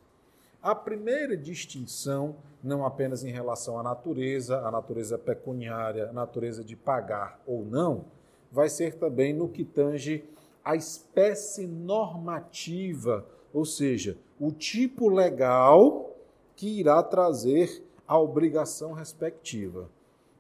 A 0.62 0.74
primeira 0.74 1.36
distinção 1.36 2.36
não 2.66 2.86
apenas 2.86 3.24
em 3.24 3.32
relação 3.32 3.80
à 3.80 3.84
natureza, 3.84 4.60
à 4.60 4.72
natureza 4.72 5.18
pecuniária, 5.18 6.10
à 6.10 6.14
natureza 6.14 6.64
de 6.64 6.76
pagar 6.76 7.40
ou 7.46 7.64
não, 7.64 8.06
vai 8.52 8.70
ser 8.70 8.96
também 8.96 9.34
no 9.34 9.48
que 9.48 9.64
tange 9.64 10.26
a 10.64 10.76
espécie 10.76 11.68
normativa, 11.68 13.26
ou 13.54 13.66
seja, 13.66 14.18
o 14.40 14.52
tipo 14.52 15.08
legal 15.10 16.12
que 16.56 16.80
irá 16.80 17.04
trazer 17.04 17.84
a 18.08 18.18
obrigação 18.18 18.94
respectiva. 18.94 19.90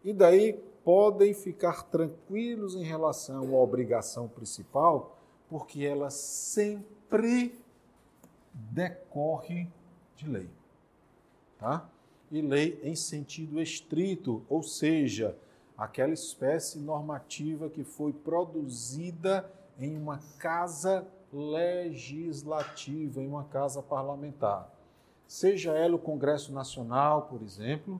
E 0.03 0.12
daí 0.12 0.53
podem 0.84 1.34
ficar 1.34 1.84
tranquilos 1.84 2.75
em 2.75 2.84
relação 2.84 3.55
à 3.55 3.62
obrigação 3.62 4.27
principal, 4.27 5.17
porque 5.50 5.84
ela 5.84 6.10
sempre 6.10 7.60
decorre 8.53 9.67
de 10.15 10.27
lei. 10.27 10.50
Tá? 11.60 11.89
E 12.38 12.42
lei 12.42 12.80
em 12.84 12.96
sentido 12.96 13.62
estrito, 13.62 14.44
ou 14.50 14.62
seja, 14.62 15.38
aquela 15.77 16.13
espécie 16.13 16.80
normativa 16.80 17.70
que 17.70 17.84
foi 17.84 18.12
produzida 18.12 19.50
em 19.80 19.98
uma 19.98 20.20
casa 20.38 21.08
legislativa, 21.32 23.22
em 23.22 23.27
uma 23.27 23.46
casa 23.46 23.82
parlamentar. 23.82 24.70
Seja 25.27 25.74
ela 25.74 25.96
o 25.96 26.00
Congresso 26.00 26.54
Nacional, 26.54 27.24
por 27.24 27.42
exemplo, 27.42 28.00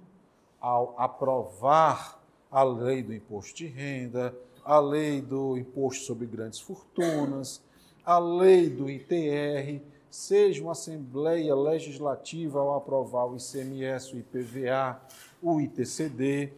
ao 0.60 0.96
aprovar 0.98 2.22
a 2.52 2.64
lei 2.64 3.02
do 3.04 3.14
imposto 3.14 3.56
de 3.56 3.68
renda, 3.68 4.36
a 4.64 4.80
lei 4.80 5.22
do 5.22 5.58
imposto 5.58 6.04
sobre 6.06 6.26
grandes 6.26 6.60
fortunas, 6.60 7.62
a 8.06 8.20
lei 8.20 8.70
do 8.70 8.90
ITR, 8.90 9.82
seja 10.10 10.62
uma 10.62 10.72
Assembleia 10.72 11.56
Legislativa 11.56 12.60
ao 12.60 12.76
aprovar 12.76 13.26
o 13.26 13.38
ICMS, 13.38 14.16
o 14.16 14.20
IPVA, 14.20 15.02
o 15.42 15.60
ITCD, 15.62 16.54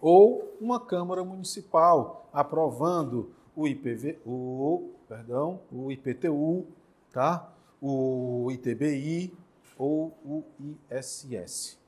ou 0.00 0.56
uma 0.60 0.78
Câmara 0.78 1.24
Municipal 1.24 2.28
aprovando 2.32 3.30
o 3.56 3.66
IPV, 3.66 4.18
o, 4.24 4.90
perdão, 5.08 5.60
o 5.72 5.90
IPTU, 5.90 6.66
tá? 7.12 7.52
o 7.80 8.48
ITBI 8.52 9.32
ou 9.76 10.12
o 10.24 10.44
ISS. 10.90 11.78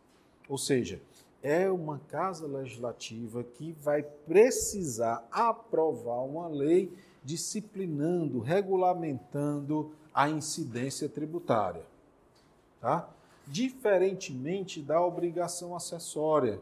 Ou 0.48 0.58
seja, 0.58 1.00
é 1.42 1.70
uma 1.70 1.98
casa 2.08 2.46
legislativa 2.46 3.42
que 3.42 3.72
vai 3.72 4.02
precisar 4.02 5.26
aprovar 5.30 6.22
uma 6.24 6.48
lei 6.48 6.92
disciplinando, 7.24 8.40
regulamentando 8.40 9.92
a 10.12 10.28
incidência 10.28 11.08
tributária. 11.08 11.82
Tá? 12.80 13.08
Diferentemente 13.46 14.82
da 14.82 15.04
obrigação 15.04 15.74
acessória, 15.74 16.60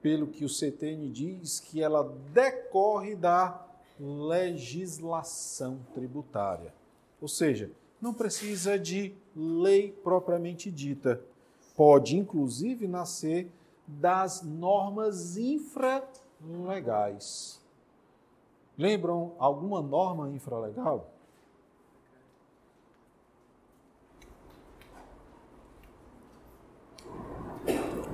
pelo 0.00 0.26
que 0.26 0.44
o 0.44 0.48
CTN 0.48 1.08
diz 1.10 1.60
que 1.60 1.82
ela 1.82 2.14
decorre 2.32 3.14
da 3.16 3.66
legislação 3.98 5.78
tributária. 5.94 6.74
Ou 7.20 7.28
seja, 7.28 7.70
não 8.00 8.12
precisa 8.12 8.78
de 8.78 9.14
lei 9.34 9.92
propriamente 10.04 10.70
dita. 10.70 11.22
Pode, 11.74 12.16
inclusive, 12.16 12.86
nascer 12.86 13.48
das 13.86 14.42
normas 14.42 15.36
infra 15.36 16.02
infralegais. 16.40 17.60
Lembram 18.76 19.32
alguma 19.38 19.80
norma 19.80 20.28
infralegal? 20.30 21.10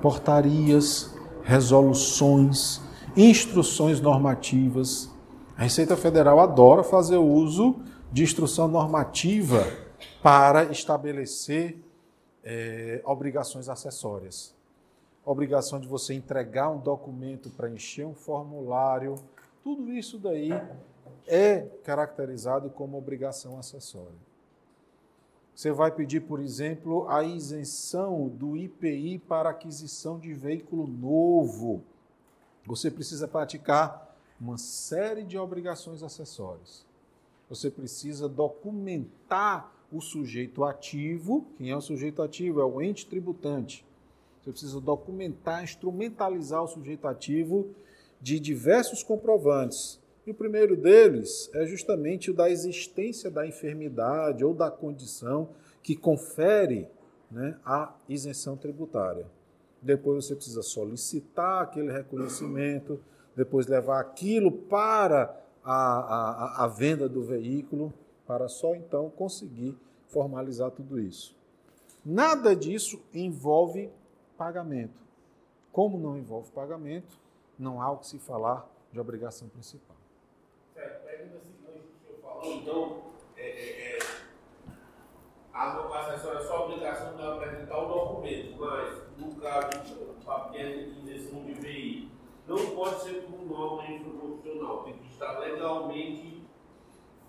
Portarias, 0.02 1.14
resoluções, 1.42 2.80
instruções 3.16 4.00
normativas. 4.00 5.10
A 5.56 5.62
Receita 5.62 5.96
Federal 5.96 6.40
adora 6.40 6.82
fazer 6.82 7.16
uso 7.16 7.76
de 8.10 8.22
instrução 8.22 8.66
normativa 8.66 9.64
para 10.22 10.64
estabelecer 10.64 11.78
é, 12.42 13.02
obrigações 13.04 13.68
acessórias. 13.68 14.54
Obrigação 15.24 15.78
de 15.78 15.86
você 15.86 16.14
entregar 16.14 16.70
um 16.70 16.78
documento, 16.78 17.50
preencher 17.50 18.04
um 18.04 18.14
formulário, 18.14 19.16
tudo 19.62 19.92
isso 19.92 20.18
daí 20.18 20.50
é 21.26 21.60
caracterizado 21.84 22.70
como 22.70 22.96
obrigação 22.96 23.58
acessória. 23.58 24.30
Você 25.54 25.70
vai 25.72 25.90
pedir, 25.90 26.20
por 26.20 26.40
exemplo, 26.40 27.06
a 27.08 27.22
isenção 27.22 28.28
do 28.28 28.56
IPI 28.56 29.18
para 29.18 29.50
aquisição 29.50 30.18
de 30.18 30.32
veículo 30.32 30.86
novo. 30.86 31.82
Você 32.64 32.90
precisa 32.90 33.28
praticar 33.28 34.16
uma 34.40 34.56
série 34.56 35.22
de 35.22 35.36
obrigações 35.36 36.02
acessórias. 36.02 36.86
Você 37.50 37.70
precisa 37.70 38.26
documentar 38.26 39.70
o 39.92 40.00
sujeito 40.00 40.64
ativo. 40.64 41.44
Quem 41.58 41.70
é 41.70 41.76
o 41.76 41.80
sujeito 41.82 42.22
ativo? 42.22 42.60
É 42.60 42.64
o 42.64 42.80
ente 42.80 43.06
tributante. 43.06 43.84
Você 44.42 44.50
precisa 44.50 44.80
documentar, 44.80 45.62
instrumentalizar 45.62 46.62
o 46.62 46.68
sujeito 46.68 47.06
ativo 47.06 47.70
de 48.20 48.40
diversos 48.40 49.02
comprovantes. 49.02 50.00
E 50.26 50.30
o 50.30 50.34
primeiro 50.34 50.76
deles 50.76 51.50
é 51.54 51.66
justamente 51.66 52.30
o 52.30 52.34
da 52.34 52.50
existência 52.50 53.30
da 53.30 53.46
enfermidade 53.46 54.44
ou 54.44 54.54
da 54.54 54.70
condição 54.70 55.50
que 55.82 55.96
confere 55.96 56.88
né, 57.30 57.56
a 57.64 57.94
isenção 58.08 58.56
tributária. 58.56 59.26
Depois 59.80 60.24
você 60.24 60.34
precisa 60.34 60.62
solicitar 60.62 61.62
aquele 61.62 61.90
reconhecimento, 61.90 63.00
depois 63.34 63.66
levar 63.66 64.00
aquilo 64.00 64.52
para 64.52 65.34
a, 65.64 65.74
a, 65.74 66.64
a 66.64 66.66
venda 66.68 67.08
do 67.08 67.22
veículo, 67.22 67.92
para 68.26 68.48
só 68.48 68.74
então 68.74 69.10
conseguir 69.10 69.76
formalizar 70.08 70.70
tudo 70.70 71.00
isso. 71.00 71.34
Nada 72.04 72.54
disso 72.54 73.00
envolve 73.12 73.90
pagamento. 74.40 74.98
Como 75.70 75.98
não 75.98 76.16
envolve 76.16 76.50
pagamento, 76.52 77.18
não 77.58 77.82
há 77.82 77.90
o 77.90 77.98
que 77.98 78.06
se 78.06 78.18
falar 78.18 78.66
de 78.90 78.98
obrigação 78.98 79.50
principal. 79.50 79.98
Certo, 80.72 81.06
que 81.06 81.24
o 81.26 82.06
senhor 82.06 82.20
falou, 82.22 82.54
então, 82.54 83.02
é, 83.36 83.42
é, 83.42 83.98
é, 83.98 83.98
a 85.52 86.00
acessória 86.00 86.38
é 86.38 86.42
só 86.42 86.64
obrigação 86.64 87.16
de 87.16 87.22
apresentar 87.22 87.78
o 87.80 87.88
documento, 87.88 88.56
mas 88.58 89.18
no 89.18 89.34
caso 89.34 89.68
do 89.68 90.24
papel 90.24 90.90
de 90.90 91.00
de 91.02 91.60
veículo, 91.60 92.10
não 92.48 92.74
pode 92.74 93.02
ser 93.02 93.22
por 93.24 93.44
norma 93.44 93.86
infraprofissional, 93.90 94.84
tem 94.84 94.94
que 94.94 95.12
estar 95.12 95.38
legalmente 95.38 96.42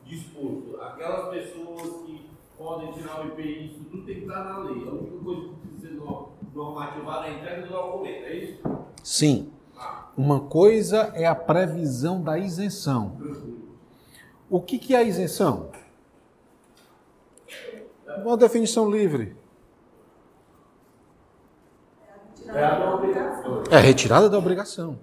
disposto. 0.05 0.79
Aquelas 0.81 1.27
pessoas 1.29 2.05
que 2.05 2.29
podem 2.57 2.93
tirar 2.93 3.25
o 3.25 3.27
IPI, 3.27 3.65
isso 3.65 3.83
tudo 3.83 4.05
tem 4.05 4.15
que 4.15 4.21
estar 4.21 4.45
na 4.45 4.59
lei. 4.59 4.87
A 4.87 4.91
única 4.91 5.23
coisa 5.25 5.49
que 5.49 5.55
precisa 5.55 5.89
ser 5.89 5.99
normativada 6.53 7.27
é 7.27 7.29
a 7.29 7.33
entrega 7.33 7.61
do 7.61 7.69
documento, 7.69 8.23
é 8.25 8.35
isso? 8.35 8.61
Sim. 9.03 9.51
Uma 10.15 10.41
coisa 10.41 11.11
é 11.15 11.25
a 11.25 11.33
previsão 11.33 12.21
da 12.21 12.37
isenção. 12.37 13.17
O 14.49 14.61
que, 14.61 14.77
que 14.77 14.93
é 14.93 14.97
a 14.97 15.03
isenção? 15.03 15.69
Uma 18.17 18.35
definição 18.35 18.91
livre. 18.91 19.35
É 23.69 23.77
a 23.77 23.79
retirada 23.79 24.29
da 24.29 24.37
obrigação. 24.37 24.99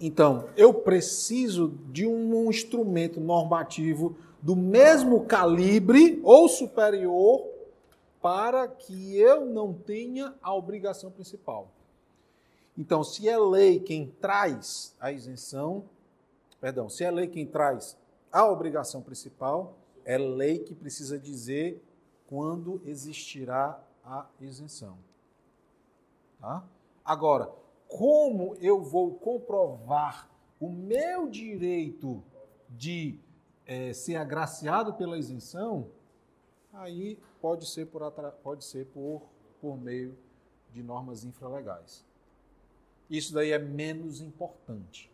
Então, 0.00 0.46
eu 0.56 0.72
preciso 0.72 1.74
de 1.90 2.06
um 2.06 2.50
instrumento 2.50 3.20
normativo 3.20 4.16
do 4.40 4.56
mesmo 4.56 5.24
calibre 5.24 6.20
ou 6.22 6.48
superior 6.48 7.55
para 8.26 8.66
que 8.66 9.16
eu 9.16 9.46
não 9.46 9.72
tenha 9.72 10.34
a 10.42 10.52
obrigação 10.52 11.12
principal. 11.12 11.70
Então, 12.76 13.04
se 13.04 13.28
é 13.28 13.38
lei 13.38 13.78
quem 13.78 14.10
traz 14.20 14.96
a 14.98 15.12
isenção, 15.12 15.84
perdão, 16.60 16.88
se 16.88 17.04
é 17.04 17.10
lei 17.12 17.28
quem 17.28 17.46
traz 17.46 17.96
a 18.32 18.44
obrigação 18.44 19.00
principal, 19.00 19.78
é 20.04 20.18
lei 20.18 20.58
que 20.58 20.74
precisa 20.74 21.16
dizer 21.16 21.80
quando 22.26 22.82
existirá 22.84 23.80
a 24.04 24.26
isenção. 24.40 24.98
Tá? 26.40 26.64
Agora, 27.04 27.48
como 27.86 28.56
eu 28.56 28.82
vou 28.82 29.14
comprovar 29.14 30.28
o 30.58 30.68
meu 30.68 31.28
direito 31.28 32.20
de 32.70 33.20
é, 33.64 33.92
ser 33.92 34.16
agraciado 34.16 34.94
pela 34.94 35.16
isenção, 35.16 35.86
aí 36.72 37.18
pode 37.40 37.68
ser 37.68 37.86
por, 37.86 38.10
pode 38.42 38.64
ser 38.64 38.86
por, 38.86 39.22
por 39.60 39.76
meio 39.76 40.16
de 40.72 40.82
normas 40.82 41.24
infralegais. 41.24 42.04
Isso 43.08 43.32
daí 43.32 43.52
é 43.52 43.58
menos 43.58 44.20
importante. 44.20 45.10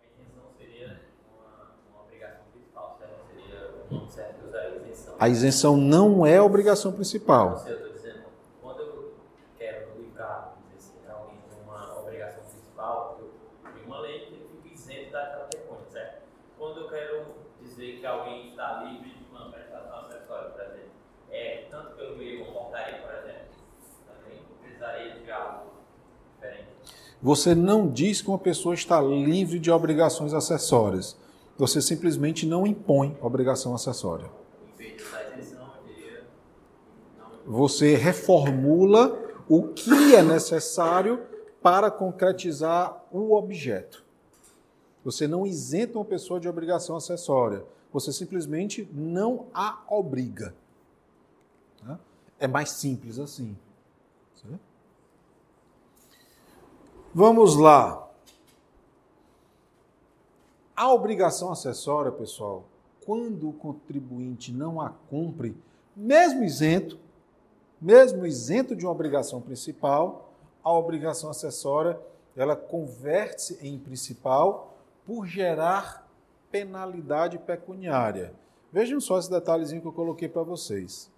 A 0.00 0.06
isenção 0.08 0.50
seria 0.56 1.00
uma, 1.28 1.76
uma 1.90 2.02
obrigação 2.02 2.44
principal, 2.50 2.96
certo? 2.98 3.26
Seria 3.26 3.70
o 3.90 3.94
nome 3.94 4.10
certo 4.10 4.46
usar 4.46 4.60
a 4.60 4.68
isenção. 4.70 5.16
A 5.18 5.28
isenção 5.28 5.76
não 5.76 6.26
é 6.26 6.40
obrigação 6.40 6.92
principal. 6.92 7.50
Não 7.50 7.58
sei, 7.58 7.72
eu 7.72 7.76
estou 7.76 7.92
dizendo, 7.92 8.24
quando 8.62 8.80
eu 8.80 9.14
quero 9.58 9.90
publicar 9.90 10.56
assim, 10.74 10.94
realmente 11.04 11.44
uma 11.62 12.00
obrigação 12.00 12.44
principal, 12.44 13.18
eu 13.20 13.72
tenho 13.74 13.86
uma 13.86 14.00
lei 14.00 14.20
que 14.20 14.32
eu 14.32 14.48
fico 14.48 14.74
isento 14.74 15.12
daquela 15.12 15.48
vergonha, 15.52 15.86
certo? 15.90 16.22
Quando 16.56 16.80
eu 16.80 16.88
quero 16.88 17.26
dizer 17.60 18.00
que 18.00 18.06
alguém 18.06 18.48
está 18.48 18.84
livre 18.84 19.10
de 19.10 19.24
uma 19.30 19.50
prestação 19.50 20.06
acessória, 20.06 20.48
por 20.48 20.62
exemplo, 20.62 20.90
é 21.30 21.66
tanto 21.70 21.94
pelo 21.94 22.16
meio 22.16 22.44
uma 22.44 22.52
portaria, 22.52 23.02
por 23.02 23.14
exemplo, 23.14 23.52
precisaria 24.82 25.14
de 25.14 25.30
algo 25.30 25.70
diferente. 26.34 26.68
Você 27.22 27.54
não 27.54 27.88
diz 27.88 28.20
que 28.20 28.28
uma 28.28 28.38
pessoa 28.38 28.74
está 28.74 29.00
livre 29.00 29.60
de 29.60 29.70
obrigações 29.70 30.34
acessórias. 30.34 31.16
Você 31.56 31.80
simplesmente 31.80 32.44
não 32.44 32.66
impõe 32.66 33.16
obrigação 33.22 33.74
acessória. 33.74 34.28
Você 37.46 37.94
reformula 37.94 39.16
o 39.48 39.68
que 39.68 40.14
é 40.16 40.22
necessário 40.22 41.22
para 41.62 41.90
concretizar 41.90 43.04
o 43.12 43.34
objeto. 43.36 44.04
Você 45.04 45.28
não 45.28 45.46
isenta 45.46 45.98
uma 45.98 46.04
pessoa 46.04 46.40
de 46.40 46.48
obrigação 46.48 46.96
acessória. 46.96 47.64
Você 47.92 48.12
simplesmente 48.12 48.88
não 48.92 49.46
a 49.54 49.80
obriga. 49.88 50.54
É 52.38 52.48
mais 52.48 52.70
simples 52.70 53.20
assim. 53.20 53.56
Vamos 57.14 57.56
lá. 57.56 58.08
A 60.74 60.90
obrigação 60.90 61.52
acessória, 61.52 62.10
pessoal, 62.10 62.64
quando 63.04 63.50
o 63.50 63.52
contribuinte 63.52 64.50
não 64.50 64.80
a 64.80 64.88
cumpre, 64.88 65.54
mesmo 65.94 66.42
isento, 66.42 66.98
mesmo 67.78 68.24
isento 68.24 68.74
de 68.74 68.86
uma 68.86 68.92
obrigação 68.92 69.42
principal, 69.42 70.32
a 70.64 70.72
obrigação 70.72 71.28
acessória, 71.28 72.00
ela 72.34 72.56
converte-se 72.56 73.58
em 73.60 73.78
principal 73.78 74.74
por 75.04 75.26
gerar 75.26 76.08
penalidade 76.50 77.38
pecuniária. 77.38 78.32
Vejam 78.72 78.98
só 79.02 79.18
esse 79.18 79.30
detalhezinho 79.30 79.82
que 79.82 79.88
eu 79.88 79.92
coloquei 79.92 80.30
para 80.30 80.42
vocês. 80.42 81.10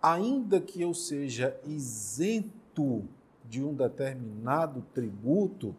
Ainda 0.00 0.62
que 0.62 0.80
eu 0.80 0.94
seja 0.94 1.60
isento 1.66 3.06
de 3.50 3.62
um 3.62 3.74
determinado 3.74 4.82
tributo, 4.94 5.74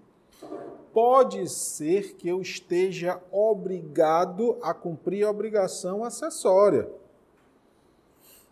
pode 0.94 1.50
ser 1.50 2.16
que 2.16 2.28
eu 2.28 2.42
esteja 2.42 3.22
obrigado 3.32 4.58
a 4.62 4.74
cumprir 4.74 5.26
a 5.26 5.32
obrigação 5.32 6.04
acessória. 6.04 6.90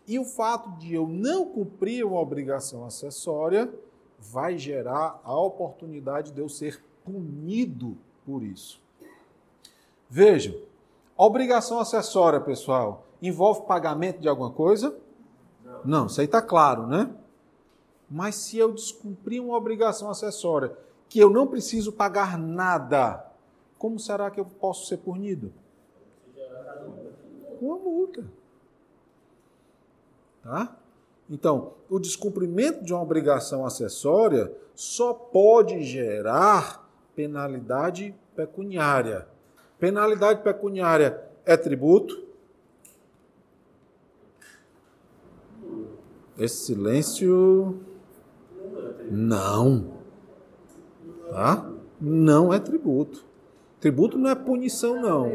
E 0.08 0.18
o 0.18 0.24
fato 0.24 0.70
de 0.78 0.94
eu 0.94 1.06
não 1.06 1.44
cumprir 1.44 2.04
uma 2.04 2.18
obrigação 2.18 2.84
acessória 2.84 3.70
vai 4.18 4.56
gerar 4.56 5.20
a 5.22 5.38
oportunidade 5.38 6.32
de 6.32 6.40
eu 6.40 6.48
ser 6.48 6.82
punido 7.04 7.98
por 8.24 8.42
isso. 8.42 8.80
Vejam, 10.08 10.54
obrigação 11.16 11.78
acessória, 11.78 12.40
pessoal, 12.40 13.04
envolve 13.20 13.66
pagamento 13.66 14.18
de 14.18 14.28
alguma 14.28 14.50
coisa? 14.50 14.96
Não, 15.62 15.84
não 15.84 16.06
isso 16.06 16.20
aí 16.20 16.26
está 16.26 16.40
claro, 16.40 16.86
né? 16.86 17.10
Mas 18.10 18.34
se 18.34 18.58
eu 18.58 18.72
descumprir 18.72 19.42
uma 19.42 19.56
obrigação 19.56 20.10
acessória 20.10 20.76
que 21.08 21.18
eu 21.18 21.30
não 21.30 21.46
preciso 21.46 21.92
pagar 21.92 22.36
nada, 22.36 23.24
como 23.78 23.98
será 23.98 24.30
que 24.30 24.40
eu 24.40 24.44
posso 24.44 24.86
ser 24.86 24.98
punido? 24.98 25.52
Com 27.58 27.66
uma 27.66 27.78
multa. 27.78 28.24
Tá? 30.42 30.76
Então, 31.28 31.74
o 31.88 31.98
descumprimento 31.98 32.84
de 32.84 32.92
uma 32.92 33.02
obrigação 33.02 33.64
acessória 33.64 34.52
só 34.74 35.12
pode 35.12 35.82
gerar 35.84 36.88
penalidade 37.14 38.14
pecuniária. 38.34 39.28
Penalidade 39.78 40.42
pecuniária 40.42 41.22
é 41.44 41.56
tributo? 41.56 42.24
Esse 46.36 46.66
silêncio. 46.66 47.89
Não. 49.10 49.92
Tá? 51.30 51.70
Não 52.00 52.52
é 52.52 52.58
tributo. 52.58 53.24
Tributo 53.80 54.18
não 54.18 54.30
é 54.30 54.34
punição, 54.34 55.00
não. 55.00 55.32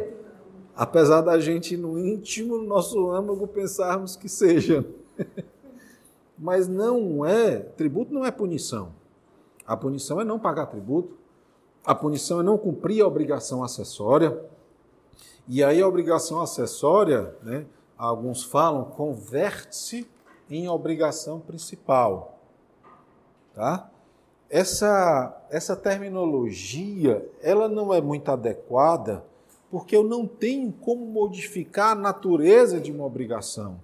Apesar 0.75 1.21
da 1.21 1.39
gente, 1.39 1.77
no 1.77 1.97
íntimo, 1.97 2.57
no 2.57 2.65
nosso 2.65 3.09
âmago, 3.09 3.47
pensarmos 3.47 4.15
que 4.15 4.27
seja. 4.27 4.85
Mas 6.37 6.67
não 6.67 7.25
é. 7.25 7.59
Tributo 7.59 8.13
não 8.13 8.25
é 8.25 8.31
punição. 8.31 8.91
A 9.65 9.75
punição 9.75 10.19
é 10.19 10.25
não 10.25 10.37
pagar 10.37 10.67
tributo. 10.67 11.17
A 11.83 11.95
punição 11.95 12.39
é 12.39 12.43
não 12.43 12.57
cumprir 12.57 13.01
a 13.01 13.07
obrigação 13.07 13.63
acessória. 13.63 14.37
E 15.47 15.63
aí 15.63 15.81
a 15.81 15.87
obrigação 15.87 16.41
acessória, 16.41 17.35
né, 17.43 17.65
alguns 17.97 18.43
falam, 18.43 18.85
converte-se 18.85 20.07
em 20.49 20.67
obrigação 20.67 21.39
principal. 21.39 22.34
Tá? 23.55 23.89
essa, 24.49 25.45
essa 25.49 25.75
terminologia 25.75 27.27
ela 27.41 27.67
não 27.67 27.93
é 27.93 27.99
muito 27.99 28.29
adequada 28.29 29.25
porque 29.69 29.95
eu 29.95 30.03
não 30.03 30.25
tenho 30.27 30.71
como 30.71 31.05
modificar 31.05 31.91
a 31.91 31.95
natureza 31.95 32.79
de 32.79 32.91
uma 32.91 33.03
obrigação. 33.03 33.81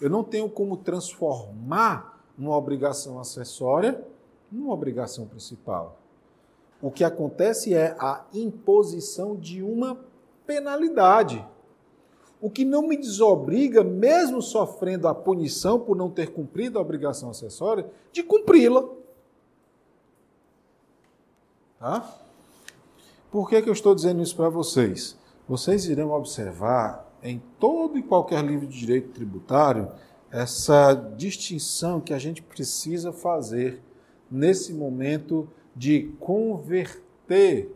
Eu 0.00 0.08
não 0.08 0.24
tenho 0.24 0.48
como 0.48 0.76
transformar 0.76 2.24
uma 2.38 2.56
obrigação 2.56 3.18
acessória 3.18 4.02
numa 4.50 4.72
obrigação 4.72 5.26
principal. 5.26 5.98
O 6.80 6.90
que 6.90 7.04
acontece 7.04 7.74
é 7.74 7.94
a 7.98 8.24
imposição 8.32 9.36
de 9.36 9.62
uma 9.62 9.98
penalidade. 10.46 11.44
O 12.40 12.50
que 12.50 12.64
não 12.64 12.86
me 12.86 12.96
desobriga, 12.96 13.82
mesmo 13.82 14.42
sofrendo 14.42 15.08
a 15.08 15.14
punição 15.14 15.80
por 15.80 15.96
não 15.96 16.10
ter 16.10 16.32
cumprido 16.32 16.78
a 16.78 16.82
obrigação 16.82 17.30
acessória, 17.30 17.86
de 18.12 18.22
cumpri-la. 18.22 18.84
Tá? 21.78 22.18
Por 23.30 23.48
que, 23.48 23.60
que 23.62 23.68
eu 23.68 23.72
estou 23.72 23.94
dizendo 23.94 24.22
isso 24.22 24.36
para 24.36 24.48
vocês? 24.48 25.16
Vocês 25.48 25.86
irão 25.86 26.12
observar 26.12 27.10
em 27.22 27.42
todo 27.58 27.98
e 27.98 28.02
qualquer 28.02 28.44
livro 28.44 28.66
de 28.66 28.78
direito 28.78 29.08
tributário 29.10 29.90
essa 30.30 30.94
distinção 31.16 32.00
que 32.00 32.12
a 32.12 32.18
gente 32.18 32.42
precisa 32.42 33.12
fazer 33.12 33.80
nesse 34.30 34.72
momento 34.72 35.48
de 35.76 36.12
converter 36.18 37.70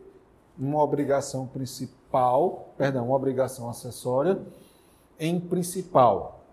uma 0.59 0.83
obrigação 0.83 1.47
principal, 1.47 2.73
perdão, 2.77 3.05
uma 3.05 3.15
obrigação 3.15 3.69
acessória 3.69 4.39
em 5.17 5.39
principal, 5.39 6.43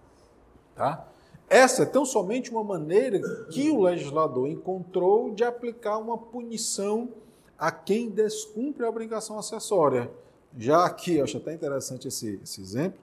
tá? 0.74 1.08
Essa 1.48 1.84
é 1.84 1.86
tão 1.86 2.04
somente 2.04 2.50
uma 2.50 2.64
maneira 2.64 3.20
que 3.50 3.70
o 3.70 3.82
legislador 3.82 4.48
encontrou 4.48 5.32
de 5.32 5.44
aplicar 5.44 5.98
uma 5.98 6.18
punição 6.18 7.08
a 7.58 7.70
quem 7.70 8.10
descumpre 8.10 8.84
a 8.84 8.88
obrigação 8.88 9.38
acessória. 9.38 10.10
Já 10.58 10.84
aqui, 10.84 11.20
acho 11.20 11.36
até 11.36 11.54
interessante 11.54 12.08
esse, 12.08 12.40
esse 12.42 12.60
exemplo, 12.60 12.98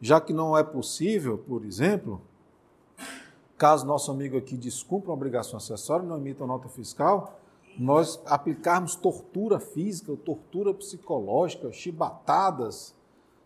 já 0.00 0.20
que 0.20 0.32
não 0.32 0.56
é 0.56 0.62
possível, 0.62 1.38
por 1.38 1.64
exemplo, 1.64 2.20
caso 3.56 3.86
nosso 3.86 4.10
amigo 4.10 4.36
aqui 4.36 4.56
descumpra 4.56 5.10
uma 5.10 5.14
obrigação 5.14 5.56
acessória, 5.56 6.06
não 6.06 6.18
emita 6.18 6.46
nota 6.46 6.68
fiscal, 6.68 7.40
nós 7.78 8.20
aplicarmos 8.26 8.96
tortura 8.96 9.60
física, 9.60 10.16
tortura 10.16 10.72
psicológica, 10.72 11.72
chibatadas, 11.72 12.94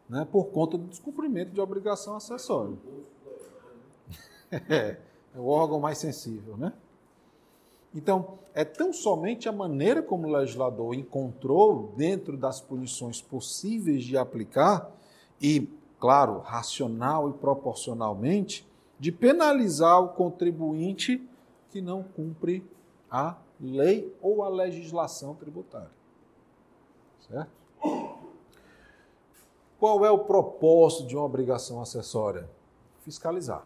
né, 0.08 0.26
por 0.30 0.46
conta 0.46 0.76
do 0.76 0.86
descumprimento 0.86 1.52
de 1.52 1.60
obrigação 1.60 2.16
acessória. 2.16 2.76
É, 4.68 4.96
é 5.32 5.38
o 5.38 5.46
órgão 5.46 5.78
mais 5.78 5.98
sensível, 5.98 6.56
né? 6.56 6.72
Então, 7.94 8.38
é 8.54 8.64
tão 8.64 8.92
somente 8.92 9.48
a 9.48 9.52
maneira 9.52 10.02
como 10.02 10.26
o 10.26 10.32
legislador 10.32 10.94
encontrou, 10.94 11.92
dentro 11.96 12.36
das 12.36 12.60
punições 12.60 13.20
possíveis 13.20 14.04
de 14.04 14.16
aplicar, 14.16 14.90
e, 15.40 15.68
claro, 15.98 16.38
racional 16.40 17.30
e 17.30 17.32
proporcionalmente, 17.32 18.66
de 18.98 19.10
penalizar 19.10 20.00
o 20.00 20.08
contribuinte 20.08 21.24
que 21.70 21.80
não 21.80 22.02
cumpre 22.02 22.64
a 23.10 23.36
lei 23.60 24.16
ou 24.20 24.42
a 24.42 24.48
legislação 24.48 25.34
tributária. 25.34 25.90
Certo? 27.28 27.50
Qual 29.78 30.04
é 30.04 30.10
o 30.10 30.18
propósito 30.20 31.06
de 31.06 31.16
uma 31.16 31.24
obrigação 31.24 31.80
acessória? 31.80 32.48
Fiscalizar. 33.02 33.64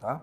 Tá? 0.00 0.22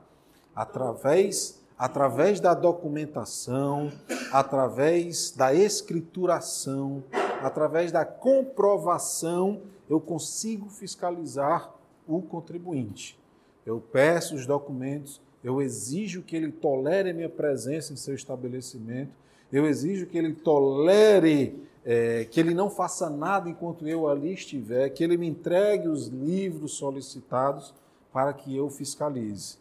Através 0.55 1.59
através 1.79 2.41
da 2.41 2.53
documentação, 2.53 3.89
através 4.33 5.31
da 5.31 5.53
escrituração, 5.53 7.01
através 7.41 7.89
da 7.89 8.03
comprovação, 8.03 9.61
eu 9.89 10.01
consigo 10.01 10.69
fiscalizar 10.69 11.73
o 12.05 12.21
contribuinte. 12.21 13.17
Eu 13.65 13.79
peço 13.79 14.35
os 14.35 14.45
documentos, 14.45 15.21
eu 15.43 15.61
exijo 15.61 16.21
que 16.21 16.35
ele 16.35 16.51
tolere 16.51 17.11
a 17.11 17.13
minha 17.13 17.29
presença 17.29 17.93
em 17.93 17.95
seu 17.95 18.13
estabelecimento, 18.13 19.11
eu 19.51 19.65
exijo 19.65 20.05
que 20.05 20.17
ele 20.17 20.33
tolere, 20.33 21.63
é, 21.83 22.25
que 22.25 22.39
ele 22.39 22.53
não 22.53 22.69
faça 22.69 23.09
nada 23.09 23.49
enquanto 23.49 23.87
eu 23.87 24.07
ali 24.07 24.33
estiver, 24.33 24.89
que 24.89 25.03
ele 25.03 25.17
me 25.17 25.27
entregue 25.27 25.87
os 25.87 26.07
livros 26.07 26.73
solicitados 26.73 27.73
para 28.11 28.33
que 28.33 28.55
eu 28.55 28.69
fiscalize. 28.69 29.57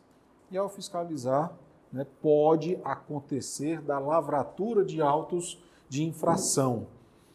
E 0.50 0.56
ao 0.56 0.68
fiscalizar, 0.68 1.56
né, 1.92 2.06
pode 2.20 2.78
acontecer 2.84 3.80
da 3.80 3.98
lavratura 3.98 4.84
de 4.84 5.00
autos 5.00 5.62
de 5.88 6.04
infração. 6.04 6.86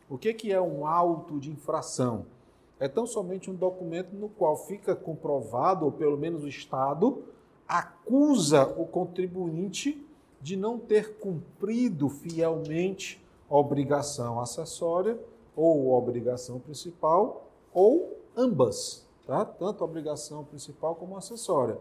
O 0.10 0.18
que, 0.18 0.34
que 0.34 0.52
é 0.52 0.62
um 0.62 0.86
auto 0.86 1.40
de 1.40 1.50
infração? 1.50 2.26
É 2.80 2.88
tão 2.88 3.08
somente 3.08 3.50
um 3.50 3.56
documento 3.56 4.14
no 4.14 4.30
qual 4.30 4.58
fica 4.58 4.96
comprovado, 4.96 5.86
ou 5.86 5.92
pelo 5.92 6.18
menos 6.18 6.44
o 6.44 6.48
Estado 6.48 7.24
acusa 7.68 8.66
o 8.78 8.86
contribuinte 8.86 10.06
de 10.42 10.58
não 10.58 10.78
ter 10.78 11.18
cumprido 11.18 12.10
fielmente 12.10 13.24
a 13.50 13.56
obrigação 13.56 14.40
acessória 14.40 15.18
ou 15.56 15.94
a 15.94 15.98
obrigação 15.98 16.60
principal, 16.60 17.50
ou 17.72 18.18
ambas, 18.36 19.08
tá? 19.26 19.46
tanto 19.46 19.84
a 19.84 19.86
obrigação 19.86 20.44
principal 20.44 20.96
como 20.96 21.16
acessória 21.16 21.78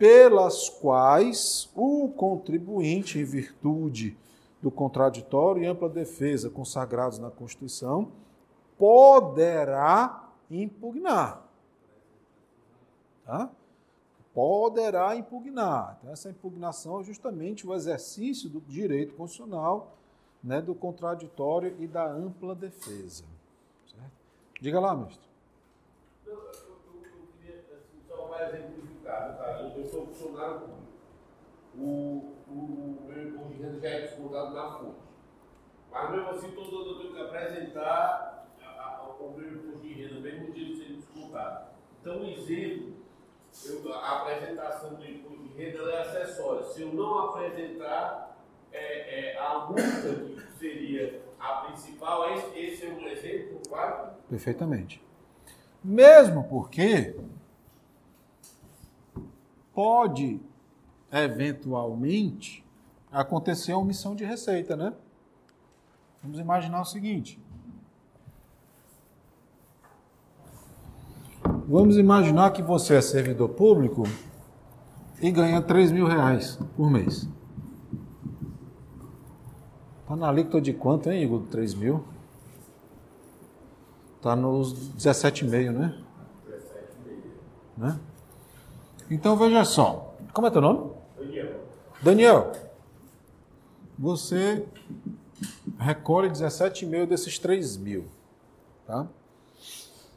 pelas 0.00 0.70
quais 0.70 1.68
o 1.74 2.08
contribuinte, 2.08 3.18
em 3.18 3.24
virtude 3.24 4.16
do 4.62 4.70
contraditório 4.70 5.62
e 5.62 5.66
ampla 5.66 5.90
defesa 5.90 6.48
consagrados 6.48 7.18
na 7.18 7.30
Constituição, 7.30 8.10
poderá 8.78 10.30
impugnar. 10.50 11.46
Tá? 13.26 13.50
Poderá 14.32 15.16
impugnar. 15.16 15.98
Então, 15.98 16.12
essa 16.12 16.30
impugnação 16.30 17.00
é 17.00 17.04
justamente 17.04 17.66
o 17.66 17.74
exercício 17.74 18.48
do 18.48 18.60
direito 18.60 19.14
constitucional, 19.14 19.96
né, 20.42 20.62
do 20.62 20.74
contraditório 20.74 21.74
e 21.78 21.86
da 21.86 22.06
ampla 22.08 22.54
defesa. 22.54 23.24
Certo? 23.86 24.12
Diga 24.60 24.78
lá, 24.78 24.94
mestre. 24.94 25.28
Eu, 26.24 26.32
eu, 26.32 26.38
eu, 26.38 27.02
eu 27.02 27.26
queria 27.38 27.60
assim, 27.72 27.98
só 28.08 28.28
mais 28.28 28.54
exemplificar. 28.54 29.36
Tá? 29.36 29.60
eu 29.76 29.88
sou 29.88 30.06
funcionário 30.06 30.60
público. 30.60 30.80
O, 31.76 32.34
o 32.48 33.06
meu 33.06 33.28
imposto 33.28 33.54
de 33.54 33.62
renda 33.62 33.80
já 33.80 33.88
é 33.88 34.00
descontado 34.02 34.54
na 34.54 34.78
fonte. 34.78 35.00
Mas 35.90 36.10
mesmo 36.10 36.30
assim, 36.30 36.50
todo 36.52 36.76
ano 36.76 36.90
eu 36.90 36.98
tenho 36.98 37.14
que 37.14 37.20
apresentar 37.20 38.48
a, 38.62 38.66
a, 38.66 39.16
o 39.18 39.36
meu 39.36 39.54
imposto 39.54 39.80
de 39.80 39.92
renda, 39.92 40.20
mesmo 40.20 40.52
dia 40.52 40.66
de 40.66 40.76
ser 40.76 40.92
descontado. 40.94 41.70
Então, 42.00 42.24
exemplo, 42.24 42.99
eu, 43.68 43.92
a 43.94 44.22
apresentação 44.22 44.94
do 44.94 45.04
imposto 45.04 45.42
de 45.42 45.48
renda 45.54 45.78
é 45.90 46.00
acessória. 46.00 46.64
Se 46.64 46.82
eu 46.82 46.92
não 46.92 47.28
apresentar, 47.28 48.36
é, 48.72 49.32
é, 49.32 49.38
a 49.38 49.66
multa 49.66 49.82
que 49.82 50.58
seria 50.58 51.22
a 51.38 51.66
principal, 51.66 52.34
esse, 52.34 52.58
esse 52.58 52.86
é 52.86 52.88
um 52.90 53.06
exemplo, 53.08 53.60
claro? 53.68 54.12
Perfeitamente. 54.28 55.02
Mesmo 55.82 56.44
porque 56.44 57.16
pode, 59.74 60.40
eventualmente, 61.10 62.64
aconteceu 63.10 63.76
a 63.76 63.80
omissão 63.80 64.14
de 64.14 64.24
receita, 64.24 64.76
né? 64.76 64.92
Vamos 66.22 66.38
imaginar 66.38 66.82
o 66.82 66.84
seguinte. 66.84 67.40
Vamos 71.70 71.96
imaginar 71.96 72.50
que 72.50 72.62
você 72.62 72.96
é 72.96 73.00
servidor 73.00 73.50
público 73.50 74.02
e 75.22 75.30
ganha 75.30 75.62
3 75.62 75.92
mil 75.92 76.04
reais 76.04 76.58
por 76.76 76.90
mês. 76.90 77.28
Está 80.02 80.16
na 80.16 80.28
alíquota 80.28 80.60
de 80.60 80.72
quanto, 80.72 81.08
hein, 81.08 81.22
Igor? 81.22 81.42
3 81.42 81.74
mil? 81.74 82.02
Está 84.16 84.34
nos 84.34 84.74
17,5, 84.96 85.70
né? 85.70 85.96
17,5. 86.48 86.58
Né? 87.76 88.00
Então 89.08 89.36
veja 89.36 89.64
só. 89.64 90.12
Como 90.32 90.48
é 90.48 90.50
teu 90.50 90.60
nome? 90.60 90.90
Daniel. 91.16 91.60
Daniel, 92.02 92.52
você 93.96 94.66
recolhe 95.78 96.30
17,5 96.30 97.06
desses 97.06 97.38
3 97.38 97.76
mil. 97.76 98.06
Tá? 98.88 99.06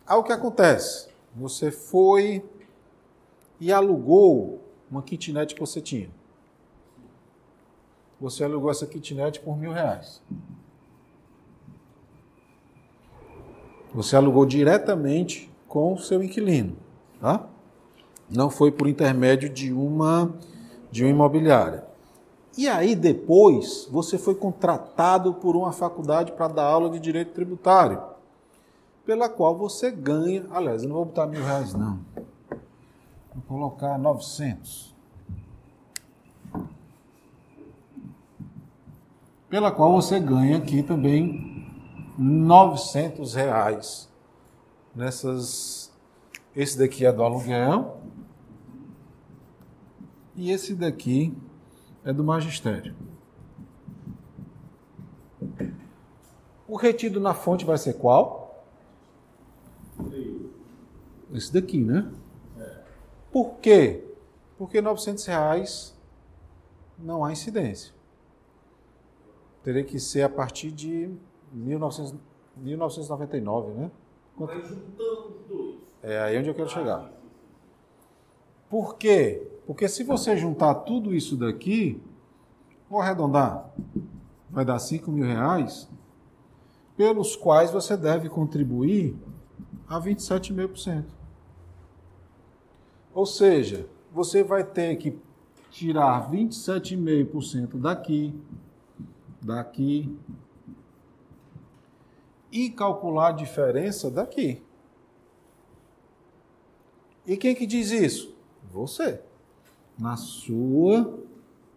Aí 0.07 0.17
o 0.17 0.23
que 0.23 0.33
acontece? 0.33 1.12
Você 1.35 1.71
foi 1.71 2.43
e 3.59 3.71
alugou 3.71 4.61
uma 4.89 5.01
kitnet 5.01 5.55
que 5.55 5.61
você 5.61 5.81
tinha. 5.81 6.09
Você 8.19 8.43
alugou 8.43 8.69
essa 8.69 8.85
kitnet 8.85 9.39
por 9.39 9.57
mil 9.57 9.71
reais. 9.71 10.21
Você 13.93 14.15
alugou 14.15 14.45
diretamente 14.45 15.51
com 15.67 15.93
o 15.93 15.97
seu 15.97 16.23
inquilino, 16.23 16.75
tá? 17.19 17.47
Não 18.29 18.49
foi 18.49 18.71
por 18.71 18.87
intermédio 18.87 19.49
de 19.49 19.71
uma 19.73 20.33
de 20.91 21.03
uma 21.03 21.09
imobiliária. 21.09 21.83
E 22.55 22.67
aí 22.67 22.95
depois 22.95 23.87
você 23.91 24.17
foi 24.17 24.35
contratado 24.35 25.33
por 25.33 25.55
uma 25.55 25.71
faculdade 25.71 26.31
para 26.33 26.47
dar 26.47 26.65
aula 26.65 26.89
de 26.91 26.99
direito 26.99 27.33
tributário, 27.33 27.99
pela 29.05 29.29
qual 29.29 29.57
você 29.57 29.91
ganha, 29.91 30.45
aliás, 30.51 30.83
eu 30.83 30.89
não 30.89 30.95
vou 30.95 31.05
botar 31.05 31.25
mil 31.25 31.43
reais 31.43 31.73
não, 31.73 31.99
vou 33.33 33.43
colocar 33.47 33.97
900. 33.97 34.93
Pela 39.49 39.71
qual 39.71 39.91
você 39.93 40.19
ganha 40.19 40.57
aqui 40.57 40.81
também 40.81 41.69
900 42.17 43.33
reais 43.35 44.09
nessas. 44.95 45.91
Esse 46.55 46.77
daqui 46.77 47.05
é 47.05 47.11
do 47.11 47.23
aluguel 47.23 47.97
e 50.35 50.51
esse 50.51 50.75
daqui 50.75 51.35
é 52.05 52.13
do 52.13 52.23
magistério. 52.23 52.95
O 56.67 56.75
retido 56.75 57.19
na 57.19 57.33
fonte 57.33 57.65
vai 57.65 57.77
ser 57.77 57.93
qual? 57.93 58.42
Esse 61.33 61.53
daqui, 61.53 61.83
né? 61.83 62.11
Por 63.31 63.55
quê? 63.55 64.03
Porque 64.57 64.81
900 64.81 65.25
reais 65.25 65.97
não 66.99 67.25
há 67.25 67.31
incidência. 67.31 67.93
Teria 69.63 69.83
que 69.83 69.99
ser 69.99 70.21
a 70.21 70.29
partir 70.29 70.71
de 70.71 71.09
1900, 71.51 72.15
1999, 72.57 73.71
né? 73.73 73.91
Dois. 74.37 75.79
É 76.01 76.19
aí 76.19 76.37
onde 76.37 76.49
eu 76.49 76.53
quero 76.53 76.69
chegar. 76.69 77.11
Por 78.69 78.95
quê? 78.97 79.47
Porque 79.65 79.87
se 79.87 80.03
você 80.03 80.35
juntar 80.35 80.75
tudo 80.75 81.13
isso 81.15 81.37
daqui, 81.37 82.01
vou 82.89 82.99
arredondar, 82.99 83.71
vai 84.49 84.65
dar 84.65 84.77
5 84.77 85.11
mil 85.11 85.25
reais, 85.25 85.89
pelos 86.97 87.35
quais 87.35 87.71
você 87.71 87.95
deve 87.95 88.29
contribuir 88.29 89.15
a 89.93 90.01
27,5%. 90.01 91.05
Ou 93.13 93.27
seja, 93.27 93.87
você 94.11 94.43
vai 94.43 94.63
ter 94.63 94.95
que 94.95 95.15
tirar 95.69 96.31
27,5% 96.31 97.79
daqui, 97.79 98.33
daqui 99.39 100.17
e 102.51 102.71
calcular 102.71 103.27
a 103.29 103.33
diferença 103.33 104.09
daqui. 104.09 104.63
E 107.25 107.37
quem 107.37 107.53
que 107.53 107.67
diz 107.67 107.91
isso? 107.91 108.35
Você. 108.71 109.21
Na 109.97 110.17
sua 110.17 111.19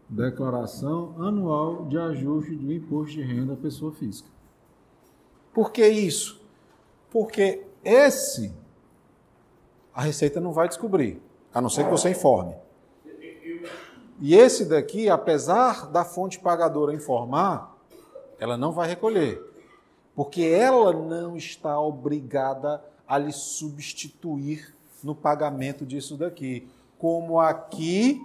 declaração 0.08 1.14
anual 1.22 1.84
de 1.84 1.98
ajuste 1.98 2.54
do 2.54 2.72
imposto 2.72 3.12
de 3.12 3.22
renda 3.22 3.52
à 3.52 3.56
pessoa 3.56 3.92
física. 3.92 4.28
Por 5.52 5.70
que 5.70 5.86
isso? 5.86 6.40
Porque 7.10 7.65
esse 7.86 8.52
a 9.94 10.02
Receita 10.02 10.40
não 10.40 10.52
vai 10.52 10.68
descobrir, 10.68 11.22
a 11.54 11.60
não 11.60 11.70
ser 11.70 11.84
que 11.84 11.90
você 11.90 12.10
informe. 12.10 12.54
E 14.20 14.34
esse 14.34 14.66
daqui, 14.66 15.08
apesar 15.08 15.86
da 15.86 16.04
fonte 16.04 16.38
pagadora 16.38 16.92
informar, 16.92 17.74
ela 18.38 18.56
não 18.56 18.72
vai 18.72 18.88
recolher, 18.88 19.40
porque 20.14 20.42
ela 20.42 20.92
não 20.92 21.36
está 21.36 21.80
obrigada 21.80 22.84
a 23.06 23.16
lhe 23.16 23.32
substituir 23.32 24.74
no 25.02 25.14
pagamento 25.14 25.86
disso 25.86 26.16
daqui, 26.16 26.68
como 26.98 27.40
aqui 27.40 28.20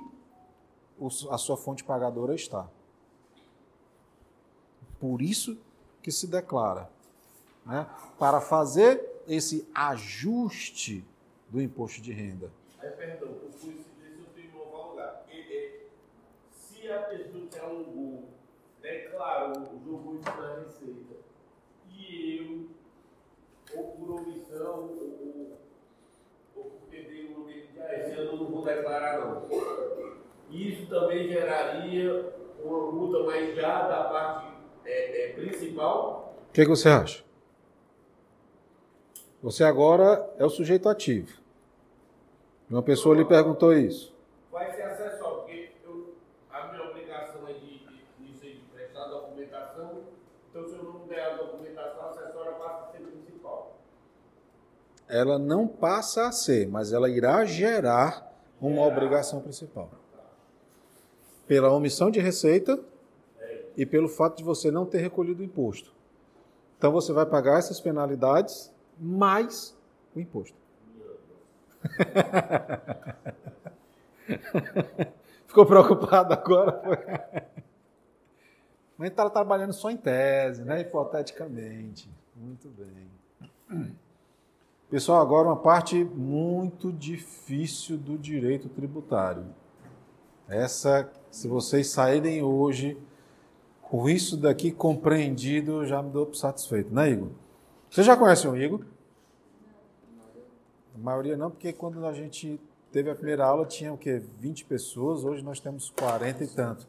a 1.29 1.37
sua 1.37 1.55
fonte 1.55 1.83
pagadora 1.83 2.35
está. 2.35 2.67
Por 4.99 5.21
isso 5.21 5.57
que 6.01 6.11
se 6.11 6.27
declara. 6.27 6.89
Né? 7.65 7.85
Para 8.19 8.41
fazer 8.41 9.10
esse 9.27 9.67
ajuste 9.73 11.05
do 11.49 11.61
imposto 11.61 12.01
de 12.01 12.11
renda. 12.11 12.51
Aí, 12.79 12.89
perdão, 12.91 13.29
eu 13.29 13.51
fui 13.51 13.73
se 13.73 13.89
eu 14.37 14.43
em 14.43 14.59
algum 14.59 14.91
lugar. 14.91 15.25
E, 15.31 15.35
e, 15.35 15.87
se 16.51 16.91
a 16.91 16.99
pessoa 17.03 17.47
que 17.47 17.59
alugou 17.59 18.29
declarou, 18.81 19.81
jogou 19.85 20.15
isso 20.15 20.41
na 20.41 20.55
receita, 20.55 21.15
e 21.89 22.37
eu, 22.37 23.77
ou 23.77 23.91
por 23.91 24.21
omissão, 24.21 24.89
ou, 24.89 25.57
ou 26.55 26.63
porque 26.63 27.01
dei 27.03 27.27
um 27.27 27.39
momento 27.39 27.71
de 27.71 27.79
esse 27.79 28.11
ano 28.13 28.31
eu 28.31 28.37
não 28.37 28.45
vou 28.47 28.63
declarar 28.63 29.19
não. 29.19 29.47
Isso 30.49 30.87
também 30.87 31.27
geraria 31.27 32.33
uma 32.63 32.91
multa, 32.91 33.23
mas 33.23 33.55
já 33.55 33.87
da 33.87 34.03
parte 34.05 34.47
é, 34.85 35.29
é, 35.29 35.33
principal. 35.33 36.35
O 36.49 36.53
que, 36.53 36.63
que 36.63 36.69
você 36.69 36.89
acha? 36.89 37.23
Você 39.41 39.63
agora 39.63 40.29
é 40.37 40.45
o 40.45 40.49
sujeito 40.49 40.87
ativo. 40.87 41.41
Uma 42.69 42.83
pessoa 42.83 43.15
lhe 43.15 43.25
perguntou 43.25 43.73
isso. 43.73 44.13
Vai 44.51 44.71
ser 44.71 44.83
acessório, 44.83 45.39
porque 45.39 45.71
eu, 45.83 46.13
a 46.51 46.67
minha 46.67 46.87
obrigação 46.89 47.47
é 47.47 47.53
de, 47.53 47.79
de, 47.79 48.05
de, 48.19 48.33
de 48.33 48.63
prestar 48.71 49.05
documentação, 49.05 50.03
então 50.49 50.67
se 50.67 50.75
eu 50.75 50.83
não 50.83 51.07
der 51.07 51.31
a 51.31 51.35
documentação, 51.37 52.01
a 52.03 52.09
acessória 52.09 52.51
passa 52.51 52.85
a 52.85 52.91
ser 52.91 52.99
principal. 52.99 53.77
Ela 55.09 55.39
não 55.39 55.67
passa 55.67 56.27
a 56.27 56.31
ser, 56.31 56.67
mas 56.67 56.93
ela 56.93 57.09
irá 57.09 57.43
gerar 57.43 58.31
uma 58.61 58.85
obrigação 58.85 59.41
principal. 59.41 59.89
Pela 61.47 61.71
omissão 61.71 62.11
de 62.11 62.19
receita 62.19 62.79
e 63.75 63.87
pelo 63.87 64.07
fato 64.07 64.37
de 64.37 64.43
você 64.43 64.69
não 64.69 64.85
ter 64.85 64.99
recolhido 64.99 65.41
o 65.41 65.45
imposto. 65.45 65.91
Então 66.77 66.91
você 66.91 67.11
vai 67.11 67.25
pagar 67.25 67.57
essas 67.57 67.79
penalidades 67.81 68.71
mais 69.01 69.75
o 70.15 70.19
imposto. 70.19 70.55
Ficou 75.47 75.65
preocupado 75.65 76.33
agora? 76.33 77.49
Mas 78.97 79.09
está 79.09 79.29
trabalhando 79.29 79.73
só 79.73 79.89
em 79.89 79.97
tese, 79.97 80.63
né? 80.63 80.81
hipoteticamente. 80.81 82.09
Muito 82.35 82.69
bem. 82.69 83.09
Pessoal, 84.89 85.21
agora 85.21 85.47
uma 85.47 85.57
parte 85.57 86.03
muito 86.03 86.91
difícil 86.91 87.97
do 87.97 88.17
direito 88.17 88.69
tributário. 88.69 89.45
Essa, 90.47 91.09
se 91.31 91.47
vocês 91.47 91.89
saírem 91.89 92.43
hoje 92.43 92.97
com 93.81 94.07
isso 94.07 94.37
daqui 94.37 94.71
compreendido, 94.71 95.85
já 95.85 96.01
me 96.01 96.11
dou 96.11 96.25
por 96.25 96.35
satisfeito, 96.35 96.93
né, 96.93 97.09
Igor? 97.09 97.29
Você 97.91 98.03
já 98.03 98.15
conhece 98.15 98.47
o 98.47 98.55
Igor? 98.55 98.85
A 100.95 100.97
maioria 100.97 101.35
não, 101.35 101.51
porque 101.51 101.73
quando 101.73 102.05
a 102.05 102.13
gente 102.13 102.57
teve 102.89 103.09
a 103.09 103.15
primeira 103.15 103.45
aula 103.45 103.65
tinha 103.65 103.91
o 103.91 103.97
quê? 103.97 104.23
20 104.39 104.63
pessoas, 104.63 105.25
hoje 105.25 105.43
nós 105.43 105.59
temos 105.59 105.89
40 105.89 106.41
e 106.41 106.47
tanto. 106.47 106.87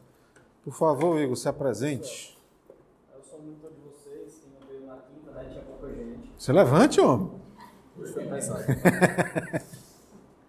Por 0.63 0.73
favor, 0.73 1.19
Igor, 1.19 1.35
se 1.35 1.49
apresente. 1.49 2.41
Eu 3.13 3.21
sou 3.21 3.37
monitor 3.37 3.71
de 3.71 3.81
vocês, 3.81 4.39
quem 4.39 4.65
veio 4.65 4.87
na 4.87 4.95
quinta, 4.95 5.31
né? 5.31 5.43
Tinha 5.51 5.63
pouca 5.63 5.93
gente. 5.93 6.31
Você 6.37 6.53
levante, 6.53 7.01
homem. 7.01 7.31
Pesado. 8.29 8.63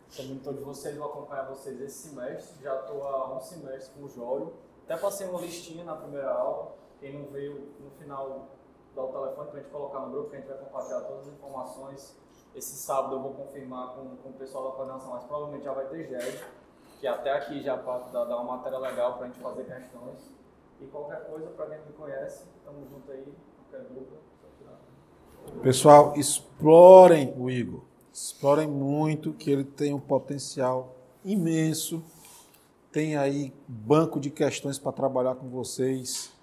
sou 0.08 0.24
monitor 0.26 0.54
de 0.54 0.60
vocês, 0.60 0.96
vou 0.96 1.06
acompanhar 1.06 1.48
vocês 1.48 1.80
esse 1.80 2.10
semestre. 2.10 2.62
Já 2.62 2.78
estou 2.78 3.02
há 3.02 3.36
um 3.36 3.40
semestre 3.40 3.92
com 3.98 4.04
o 4.04 4.08
Jório. 4.08 4.52
Até 4.84 4.96
passei 4.96 5.26
uma 5.26 5.40
listinha 5.40 5.82
na 5.82 5.96
primeira 5.96 6.30
aula. 6.30 6.76
Quem 7.00 7.18
não 7.18 7.26
veio 7.32 7.72
no 7.80 7.90
final 7.98 8.53
dá 8.94 9.02
o 9.02 9.09
telefone 9.09 9.48
para 9.50 9.59
a 9.59 9.62
gente 9.62 9.72
colocar 9.72 10.00
no 10.00 10.11
grupo, 10.11 10.30
que 10.30 10.37
a 10.37 10.38
gente 10.38 10.48
vai 10.48 10.59
compartilhar 10.59 11.00
todas 11.00 11.28
as 11.28 11.35
informações. 11.35 12.16
Esse 12.54 12.76
sábado 12.76 13.16
eu 13.16 13.20
vou 13.20 13.35
confirmar 13.35 13.94
com, 13.94 14.16
com 14.16 14.28
o 14.28 14.33
pessoal 14.35 14.70
da 14.70 14.76
coordenação, 14.76 15.11
mas 15.11 15.24
provavelmente 15.24 15.64
já 15.64 15.72
vai 15.72 15.87
ter 15.87 16.07
GED, 16.07 16.44
que 17.00 17.07
até 17.07 17.33
aqui 17.33 17.61
já 17.62 17.76
dar 17.76 17.98
dar 17.98 18.37
uma 18.37 18.57
matéria 18.57 18.78
legal 18.78 19.14
para 19.14 19.24
a 19.24 19.26
gente 19.26 19.40
fazer 19.40 19.64
questões. 19.64 20.30
E 20.80 20.87
qualquer 20.87 21.26
coisa, 21.26 21.46
para 21.50 21.66
quem 21.66 21.78
me 21.87 21.92
conhece, 21.92 22.44
estamos 22.59 22.88
junto 22.88 23.11
aí, 23.11 23.35
qualquer 23.70 23.88
dúvida. 23.88 24.16
Pessoal, 25.62 26.14
explorem 26.16 27.35
o 27.37 27.50
Igor. 27.50 27.83
Explorem 28.12 28.68
muito, 28.68 29.33
que 29.33 29.50
ele 29.50 29.64
tem 29.64 29.92
um 29.92 30.00
potencial 30.00 30.94
imenso. 31.24 32.02
Tem 32.92 33.16
aí 33.16 33.52
banco 33.66 34.20
de 34.20 34.30
questões 34.30 34.78
para 34.78 34.92
trabalhar 34.92 35.35
com 35.35 35.48
vocês 35.48 36.33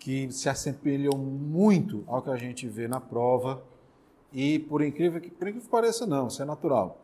que 0.00 0.32
se 0.32 0.48
assemelham 0.48 1.16
muito 1.16 2.02
ao 2.08 2.20
que 2.22 2.30
a 2.30 2.36
gente 2.36 2.66
vê 2.66 2.88
na 2.88 2.98
prova. 3.00 3.62
E 4.32 4.58
por 4.58 4.82
incrível 4.82 5.20
que, 5.20 5.30
por 5.30 5.46
incrível 5.46 5.60
que 5.62 5.68
pareça, 5.68 6.06
não, 6.06 6.26
isso 6.28 6.40
é 6.42 6.44
natural. 6.44 6.96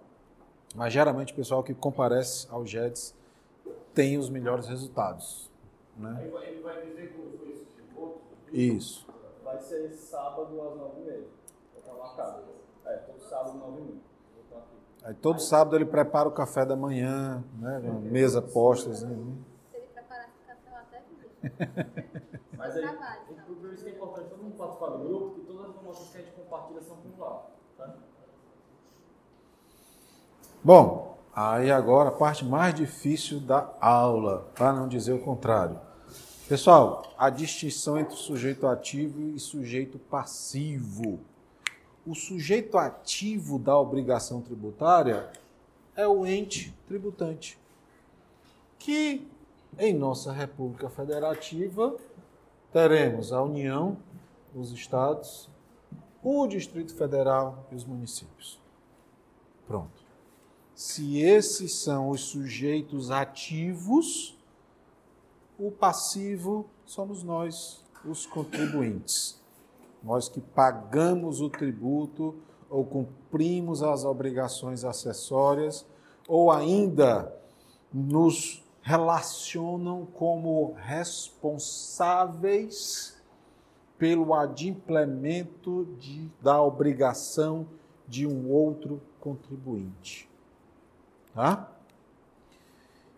Mas 0.75 0.93
geralmente 0.93 1.33
o 1.33 1.37
pessoal 1.37 1.63
que 1.63 1.73
comparece 1.75 2.47
ao 2.51 2.67
JETS 2.67 3.15
tem 3.95 4.17
os 4.19 4.29
melhores 4.31 4.67
resultados. 4.67 5.51
Né? 5.97 6.29
Vai- 6.33 6.49
ele 6.49 6.63
vai 6.63 6.85
dizer 6.85 7.13
como 7.15 7.31
foi 7.39 7.51
esse. 7.53 7.67
Isso. 8.77 9.07
Vai 9.45 9.61
ser 9.61 9.91
sábado 9.93 10.61
às 10.61 10.75
9h30. 10.75 11.25
Vou 11.73 11.81
estar 11.81 11.93
marcado. 11.95 12.43
É, 12.85 12.97
todo 12.97 13.21
sábado 13.21 13.49
às 13.51 13.55
9h30. 13.57 13.77
Vou 13.77 14.43
estar 14.45 14.57
aqui. 14.59 14.67
Aí 15.05 15.15
todo 15.15 15.41
sábado 15.41 15.77
ele 15.77 15.85
prepara 15.87 16.29
o 16.29 16.33
café 16.33 16.65
da 16.65 16.77
manhã, 16.77 17.43
né? 17.59 17.79
mesa 18.11 18.41
posta. 18.43 18.91
assim. 18.91 19.07
Se 19.71 19.77
ele 19.77 19.87
preparar 19.93 20.29
esse 20.29 20.47
café, 20.47 20.71
eu 20.71 20.77
até 20.79 21.03
vi. 22.33 22.41
Mas 22.57 22.77
aí, 22.77 22.83
Trabalho, 22.83 23.21
o- 23.49 23.55
por 23.57 23.73
isso 23.73 23.85
que 23.85 23.91
é 23.91 23.93
importante 23.95 24.29
todo 24.31 24.43
mundo 24.43 24.57
participar 24.57 24.87
do 24.89 24.99
grupo, 24.99 25.31
porque 25.31 25.47
todas 25.47 25.63
as 25.65 25.71
informações 25.77 26.09
que 26.11 26.19
a 26.19 26.21
gente 26.23 26.33
compartilha 26.35 26.83
são 26.83 26.97
por 26.97 27.19
lá. 27.21 27.43
Tá? 27.77 27.95
Bom, 30.63 31.19
aí 31.35 31.71
agora 31.71 32.09
a 32.09 32.13
parte 32.13 32.45
mais 32.45 32.75
difícil 32.75 33.41
da 33.41 33.73
aula, 33.81 34.49
para 34.55 34.73
não 34.73 34.89
dizer 34.89 35.13
o 35.13 35.19
contrário. 35.23 35.79
Pessoal, 36.49 37.13
a 37.19 37.29
distinção 37.29 37.99
entre 37.99 38.17
sujeito 38.17 38.67
ativo 38.67 39.21
e 39.21 39.39
sujeito 39.39 39.99
passivo. 39.99 41.19
O 42.07 42.15
sujeito 42.15 42.79
ativo 42.79 43.59
da 43.59 43.77
obrigação 43.77 44.41
tributária 44.41 45.29
é 45.97 46.07
o 46.07 46.25
ente 46.25 46.73
tributante, 46.87 47.59
que 48.79 49.27
em 49.79 49.93
nossa 49.93 50.33
República 50.33 50.89
Federativa 50.89 51.97
teremos 52.73 53.33
a 53.33 53.43
União, 53.43 53.97
os 54.55 54.73
estados, 54.73 55.49
o 56.23 56.47
Distrito 56.47 56.95
Federal 56.95 57.67
e 57.71 57.75
os 57.75 57.85
municípios. 57.85 58.61
Pronto. 59.67 60.05
Se 60.75 61.21
esses 61.21 61.75
são 61.75 62.11
os 62.11 62.21
sujeitos 62.23 63.11
ativos, 63.11 64.37
o 65.59 65.71
passivo 65.71 66.69
somos 66.85 67.23
nós, 67.23 67.83
os 68.05 68.27
contribuintes. 68.27 69.41
Nós 70.03 70.29
que 70.29 70.41
pagamos 70.41 71.41
o 71.41 71.49
tributo 71.49 72.35
ou 72.69 72.85
cumprimos 72.85 73.83
as 73.83 74.05
obrigações 74.05 74.85
acessórias 74.85 75.87
ou 76.29 76.51
ainda 76.51 77.35
nos 77.93 78.66
relacionam 78.87 80.07
como 80.15 80.75
responsáveis 80.75 83.21
pelo 83.99 84.33
adimplemento 84.33 85.89
de, 85.99 86.31
da 86.41 86.63
obrigação 86.63 87.67
de 88.07 88.25
um 88.29 88.49
outro 88.49 89.03
contribuinte. 89.19 90.31
Tá? 91.35 91.69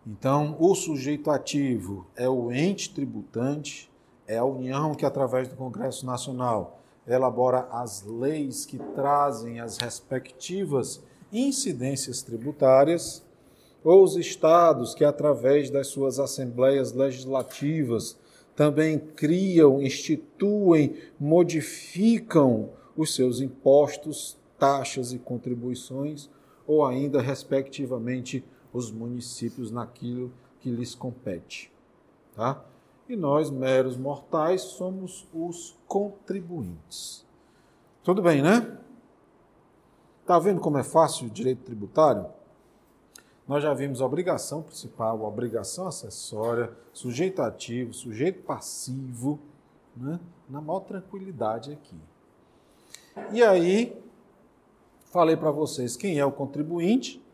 Então, 0.07 0.57
o 0.59 0.75
sujeito 0.75 1.31
ativo 1.31 2.07
é 2.17 2.27
o 2.27 2.51
ente 2.51 2.95
tributante, 2.95 3.93
é 4.27 4.39
a 4.39 4.47
União 4.47 4.95
que, 4.95 5.05
através 5.05 5.49
do 5.49 5.57
Congresso 5.57 6.07
Nacional, 6.07 6.81
elabora 7.07 7.69
as 7.71 8.03
leis 8.05 8.65
que 8.65 8.79
trazem 8.79 9.61
as 9.61 9.77
respectivas 9.77 11.05
incidências 11.31 12.23
tributárias, 12.23 13.23
ou 13.83 14.03
os 14.03 14.17
estados 14.17 14.95
que, 14.95 15.05
através 15.05 15.71
das 15.71 15.89
suas 15.89 16.19
assembleias 16.19 16.93
legislativas, 16.93 18.19
também 18.55 18.99
criam, 18.99 19.81
instituem, 19.81 20.97
modificam 21.19 22.71
os 22.97 23.15
seus 23.15 23.41
impostos, 23.41 24.37
taxas 24.59 25.13
e 25.13 25.19
contribuições, 25.19 26.29
ou 26.67 26.85
ainda, 26.85 27.23
respectivamente, 27.23 28.45
os 28.73 28.91
municípios 28.91 29.71
naquilo 29.71 30.33
que 30.61 30.71
lhes 30.71 30.95
compete. 30.95 31.73
Tá? 32.35 32.65
E 33.09 33.17
nós, 33.17 33.49
meros 33.49 33.97
mortais, 33.97 34.63
somos 34.63 35.27
os 35.33 35.79
contribuintes. 35.87 37.25
Tudo 38.03 38.21
bem, 38.21 38.43
né? 38.43 38.77
Está 40.21 40.39
vendo 40.39 40.61
como 40.61 40.79
é 40.79 40.83
fácil 40.83 41.29
o 41.29 41.31
direito 41.31 41.63
tributário? 41.63 42.27
Nós 43.49 43.63
já 43.63 43.73
vimos 43.73 44.03
obrigação 44.03 44.63
principal, 44.63 45.23
obrigação 45.23 45.89
acessória, 45.89 46.71
sujeito 46.93 47.41
ativo, 47.41 47.95
sujeito 47.95 48.43
passivo, 48.43 49.41
né? 49.97 50.21
na 50.47 50.61
maior 50.61 50.81
tranquilidade 50.81 51.73
aqui. 51.73 51.97
E 53.33 53.43
aí, 53.43 53.99
falei 55.07 55.35
para 55.35 55.51
vocês 55.51 55.97
quem 55.97 56.19
é 56.19 56.27
o 56.27 56.31
contribuinte, 56.31 57.25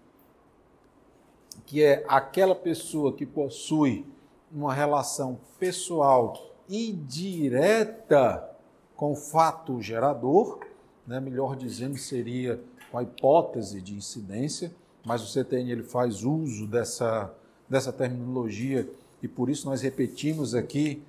que 1.67 1.83
é 1.83 2.05
aquela 2.07 2.55
pessoa 2.55 3.13
que 3.13 3.27
possui 3.27 4.07
uma 4.53 4.73
relação 4.73 5.41
pessoal 5.59 6.55
e 6.69 6.93
direta 6.93 8.49
com 8.95 9.13
o 9.13 9.17
fato 9.17 9.83
gerador, 9.83 10.61
né? 11.05 11.19
melhor 11.19 11.57
dizendo, 11.57 11.99
seria 11.99 12.61
com 12.93 12.99
a 12.99 13.03
hipótese 13.03 13.83
de 13.83 13.97
incidência, 13.97 14.73
mas 15.05 15.23
o 15.23 15.27
CTN 15.27 15.71
ele 15.71 15.83
faz 15.83 16.25
uso 16.25 16.67
dessa, 16.67 17.33
dessa 17.69 17.93
terminologia 17.93 18.89
e 19.23 19.29
por 19.29 19.51
isso 19.51 19.69
nós 19.69 19.83
repetimos 19.83 20.55
aqui, 20.55 21.03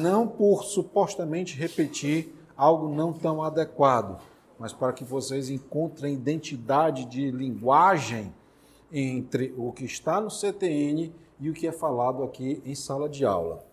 não 0.00 0.26
por 0.26 0.64
supostamente 0.64 1.56
repetir 1.56 2.34
algo 2.56 2.94
não 2.94 3.12
tão 3.12 3.42
adequado, 3.42 4.20
mas 4.58 4.72
para 4.72 4.92
que 4.92 5.04
vocês 5.04 5.48
encontrem 5.48 6.14
identidade 6.14 7.04
de 7.06 7.30
linguagem 7.30 8.32
entre 8.92 9.54
o 9.56 9.72
que 9.72 9.84
está 9.84 10.20
no 10.20 10.30
CTN 10.30 11.12
e 11.38 11.48
o 11.48 11.54
que 11.54 11.66
é 11.66 11.72
falado 11.72 12.22
aqui 12.22 12.60
em 12.64 12.74
sala 12.74 13.08
de 13.08 13.24
aula. 13.24 13.64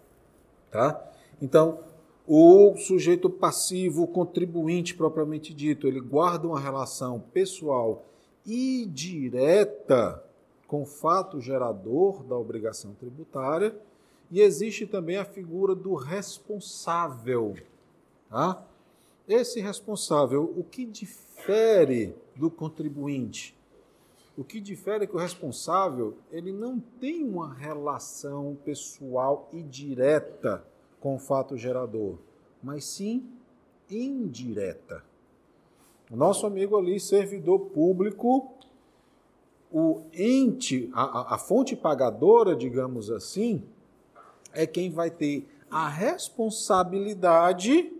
Tá? 0.71 1.03
Então, 1.41 1.79
o 2.25 2.75
sujeito 2.77 3.29
passivo, 3.29 4.03
o 4.03 4.07
contribuinte 4.07 4.95
propriamente 4.95 5.53
dito, 5.53 5.87
ele 5.87 5.99
guarda 5.99 6.47
uma 6.47 6.59
relação 6.59 7.19
pessoal 7.33 8.05
e 8.47 8.85
direta 8.85 10.23
com 10.65 10.85
fato 10.85 11.41
gerador 11.41 12.23
da 12.23 12.37
obrigação 12.37 12.93
tributária 12.93 13.75
e 14.31 14.41
existe 14.41 14.87
também 14.87 15.17
a 15.17 15.25
figura 15.25 15.75
do 15.75 15.93
responsável. 15.93 17.55
Tá? 18.29 18.65
Esse 19.27 19.59
responsável, 19.59 20.53
o 20.57 20.63
que 20.63 20.85
difere 20.85 22.15
do 22.35 22.49
contribuinte? 22.49 23.55
O 24.37 24.43
que 24.43 24.61
difere 24.61 25.03
é 25.03 25.07
que 25.07 25.15
o 25.15 25.19
responsável 25.19 26.15
ele 26.31 26.51
não 26.51 26.79
tem 26.79 27.23
uma 27.23 27.53
relação 27.53 28.57
pessoal 28.63 29.49
e 29.51 29.61
direta 29.63 30.63
com 30.99 31.15
o 31.15 31.19
fato 31.19 31.57
gerador, 31.57 32.17
mas 32.61 32.85
sim 32.85 33.27
indireta. 33.89 35.03
Nosso 36.09 36.45
amigo 36.45 36.77
ali, 36.77 36.99
servidor 36.99 37.59
público, 37.59 38.51
o 39.71 40.01
ente, 40.13 40.89
a, 40.93 41.35
a 41.35 41.37
fonte 41.37 41.75
pagadora, 41.75 42.55
digamos 42.55 43.11
assim, 43.11 43.63
é 44.53 44.65
quem 44.65 44.89
vai 44.89 45.11
ter 45.11 45.45
a 45.69 45.89
responsabilidade 45.89 47.91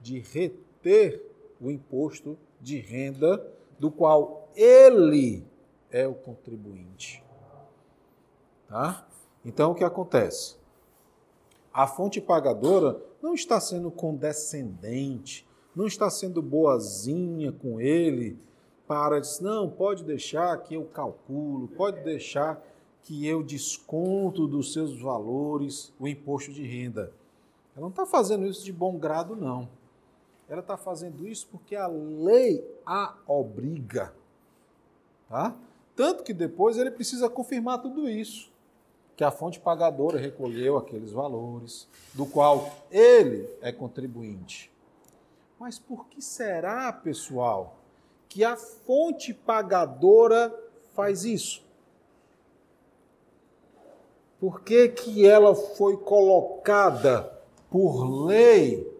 de 0.00 0.18
reter 0.18 1.24
o 1.60 1.70
imposto 1.70 2.36
de 2.60 2.78
renda 2.78 3.46
do 3.78 3.88
qual 3.90 4.48
ele 4.56 5.44
é 5.90 6.06
o 6.06 6.14
contribuinte. 6.14 7.22
Tá? 8.68 9.06
Então, 9.44 9.72
o 9.72 9.74
que 9.74 9.84
acontece? 9.84 10.56
A 11.72 11.86
fonte 11.86 12.20
pagadora 12.20 13.00
não 13.22 13.34
está 13.34 13.60
sendo 13.60 13.90
condescendente, 13.90 15.46
não 15.74 15.86
está 15.86 16.08
sendo 16.08 16.40
boazinha 16.40 17.52
com 17.52 17.80
ele 17.80 18.38
para 18.86 19.18
dizer, 19.18 19.42
não, 19.42 19.68
pode 19.68 20.04
deixar 20.04 20.56
que 20.58 20.74
eu 20.74 20.84
calculo, 20.84 21.68
pode 21.68 22.02
deixar 22.02 22.62
que 23.02 23.26
eu 23.26 23.42
desconto 23.42 24.46
dos 24.46 24.72
seus 24.72 25.00
valores 25.00 25.92
o 25.98 26.06
imposto 26.06 26.52
de 26.52 26.64
renda. 26.64 27.12
Ela 27.74 27.82
não 27.82 27.88
está 27.88 28.06
fazendo 28.06 28.46
isso 28.46 28.64
de 28.64 28.72
bom 28.72 28.96
grado, 28.98 29.34
não. 29.34 29.68
Ela 30.48 30.60
está 30.60 30.76
fazendo 30.76 31.26
isso 31.26 31.48
porque 31.50 31.74
a 31.74 31.86
lei 31.86 32.64
a 32.84 33.14
obriga. 33.26 34.14
Tá? 35.28 35.56
Tanto 35.96 36.22
que 36.22 36.32
depois 36.32 36.76
ele 36.76 36.90
precisa 36.90 37.28
confirmar 37.28 37.80
tudo 37.80 38.08
isso. 38.08 38.52
Que 39.16 39.24
a 39.24 39.30
fonte 39.30 39.60
pagadora 39.60 40.18
recolheu 40.18 40.76
aqueles 40.76 41.12
valores, 41.12 41.88
do 42.14 42.26
qual 42.26 42.70
ele 42.90 43.48
é 43.60 43.70
contribuinte. 43.70 44.73
Mas 45.58 45.78
por 45.78 46.06
que 46.08 46.20
será, 46.20 46.92
pessoal, 46.92 47.78
que 48.28 48.44
a 48.44 48.56
fonte 48.56 49.32
pagadora 49.32 50.54
faz 50.94 51.24
isso? 51.24 51.64
Por 54.40 54.60
que, 54.60 54.88
que 54.88 55.26
ela 55.26 55.54
foi 55.54 55.96
colocada 55.96 57.32
por 57.70 58.04
lei 58.26 58.92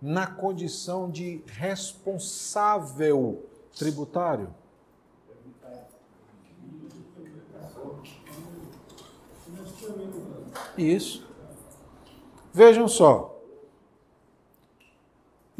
na 0.00 0.26
condição 0.26 1.10
de 1.10 1.42
responsável 1.46 3.44
tributário? 3.76 4.54
Isso. 10.76 11.26
Vejam 12.52 12.86
só. 12.86 13.31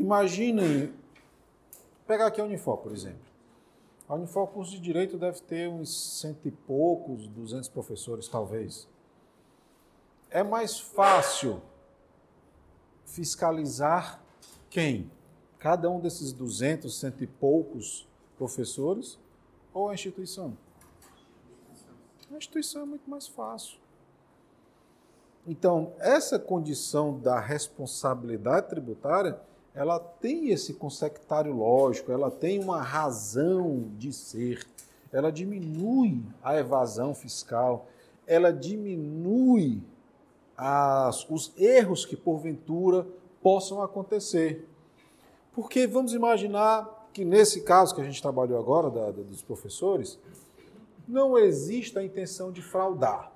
Imaginem, 0.03 0.92
pegar 2.09 2.26
aqui 2.26 2.40
a 2.40 2.44
Unifor, 2.44 2.78
por 2.78 2.90
exemplo. 2.90 3.22
A 4.09 4.16
Unifor, 4.16 4.48
curso 4.48 4.72
de 4.72 4.80
Direito, 4.80 5.16
deve 5.16 5.40
ter 5.42 5.68
uns 5.68 6.18
cento 6.18 6.48
e 6.48 6.50
poucos, 6.50 7.28
duzentos 7.28 7.68
professores, 7.68 8.26
talvez. 8.26 8.88
É 10.28 10.42
mais 10.42 10.80
fácil 10.80 11.62
fiscalizar 13.05 14.20
quem? 14.68 15.09
Cada 15.61 15.88
um 15.88 16.00
desses 16.00 16.32
duzentos, 16.32 16.98
cento 16.98 17.22
e 17.22 17.26
poucos 17.28 18.09
professores 18.36 19.20
ou 19.72 19.88
a 19.88 19.94
instituição? 19.94 20.59
A 22.28 22.36
instituição 22.36 22.82
é 22.82 22.86
muito 22.86 23.09
mais 23.09 23.28
fácil. 23.28 23.78
Então, 25.46 25.92
essa 26.00 26.40
condição 26.40 27.20
da 27.20 27.38
responsabilidade 27.38 28.68
tributária 28.68 29.40
ela 29.75 29.99
tem 29.99 30.51
esse 30.51 30.75
consectário 30.75 31.55
lógico, 31.55 32.12
ela 32.12 32.31
tem 32.31 32.59
uma 32.59 32.83
razão 32.83 33.91
de 33.97 34.12
ser, 34.12 34.66
ela 35.11 35.33
diminui 35.33 36.23
a 36.43 36.57
evasão 36.57 37.14
fiscal, 37.14 37.87
ela 38.27 38.53
diminui 38.53 39.83
as, 40.57 41.29
os 41.29 41.53
erros 41.57 42.05
que 42.05 42.16
porventura 42.16 43.07
possam 43.43 43.83
acontecer. 43.83 44.68
Porque 45.53 45.87
vamos 45.87 46.14
imaginar 46.14 47.09
que 47.12 47.25
nesse 47.25 47.62
caso 47.62 47.95
que 47.95 48.01
a 48.01 48.05
gente 48.05 48.23
trabalhou 48.23 48.59
agora, 48.59 48.91
da, 48.91 49.07
da, 49.07 49.23
dos 49.23 49.43
professores, 49.43 50.18
não 51.07 51.37
existe 51.37 51.99
a 51.99 52.05
intenção 52.05 52.53
de 52.53 52.62
fraudar. 52.62 53.33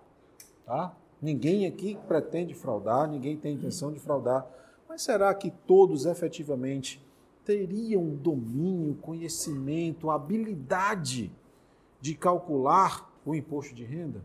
Tá? 0.64 0.95
Ninguém 1.20 1.66
aqui 1.66 1.99
pretende 2.07 2.55
fraudar, 2.55 3.09
ninguém 3.09 3.37
tem 3.37 3.55
intenção 3.55 3.93
de 3.93 3.99
fraudar 3.99 4.47
mas 4.89 5.03
será 5.03 5.34
que 5.34 5.51
todos 5.51 6.07
efetivamente 6.07 7.05
teriam 7.45 8.09
domínio, 8.09 8.97
conhecimento, 8.97 10.11
habilidade 10.11 11.32
de 12.01 12.14
calcular 12.14 13.12
o 13.24 13.34
imposto 13.34 13.74
de 13.74 13.84
renda? 13.84 14.22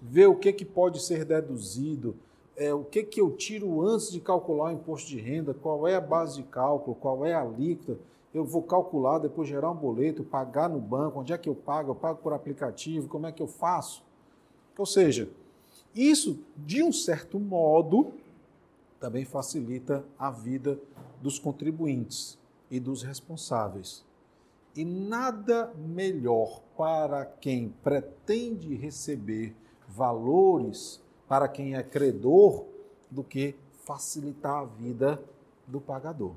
Ver 0.00 0.26
o 0.26 0.36
que, 0.36 0.52
que 0.52 0.64
pode 0.64 1.02
ser 1.02 1.24
deduzido, 1.24 2.16
é, 2.56 2.72
o 2.72 2.84
que, 2.84 3.02
que 3.02 3.20
eu 3.20 3.30
tiro 3.30 3.86
antes 3.86 4.10
de 4.10 4.20
calcular 4.20 4.66
o 4.66 4.72
imposto 4.72 5.08
de 5.08 5.20
renda, 5.20 5.54
qual 5.54 5.86
é 5.86 5.94
a 5.94 6.00
base 6.00 6.36
de 6.36 6.48
cálculo, 6.48 6.96
qual 6.96 7.24
é 7.24 7.32
a 7.34 7.40
alíquota, 7.40 7.98
eu 8.34 8.44
vou 8.44 8.62
calcular, 8.62 9.18
depois 9.18 9.48
gerar 9.48 9.70
um 9.70 9.76
boleto, 9.76 10.24
pagar 10.24 10.68
no 10.68 10.80
banco, 10.80 11.20
onde 11.20 11.32
é 11.32 11.38
que 11.38 11.48
eu 11.48 11.54
pago, 11.54 11.90
eu 11.90 11.94
pago 11.94 12.18
por 12.22 12.32
aplicativo, 12.32 13.08
como 13.08 13.26
é 13.26 13.32
que 13.32 13.42
eu 13.42 13.46
faço? 13.46 14.02
Ou 14.76 14.86
seja, 14.86 15.28
isso, 15.94 16.38
de 16.56 16.82
um 16.82 16.92
certo 16.92 17.38
modo, 17.38 18.12
também 19.02 19.24
facilita 19.24 20.04
a 20.16 20.30
vida 20.30 20.78
dos 21.20 21.36
contribuintes 21.36 22.38
e 22.70 22.78
dos 22.78 23.02
responsáveis. 23.02 24.04
E 24.76 24.84
nada 24.84 25.74
melhor 25.76 26.60
para 26.76 27.26
quem 27.26 27.70
pretende 27.82 28.76
receber 28.76 29.56
valores, 29.88 31.02
para 31.28 31.48
quem 31.48 31.74
é 31.74 31.82
credor, 31.82 32.64
do 33.10 33.24
que 33.24 33.56
facilitar 33.84 34.62
a 34.62 34.64
vida 34.64 35.20
do 35.66 35.80
pagador. 35.80 36.36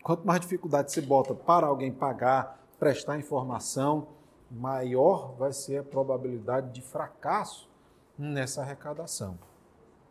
Quanto 0.00 0.24
mais 0.24 0.40
dificuldade 0.40 0.92
você 0.92 1.00
bota 1.00 1.34
para 1.34 1.66
alguém 1.66 1.92
pagar, 1.92 2.64
prestar 2.78 3.18
informação, 3.18 4.06
maior 4.48 5.34
vai 5.34 5.52
ser 5.52 5.78
a 5.78 5.82
probabilidade 5.82 6.70
de 6.70 6.82
fracasso 6.82 7.68
nessa 8.16 8.62
arrecadação. 8.62 9.36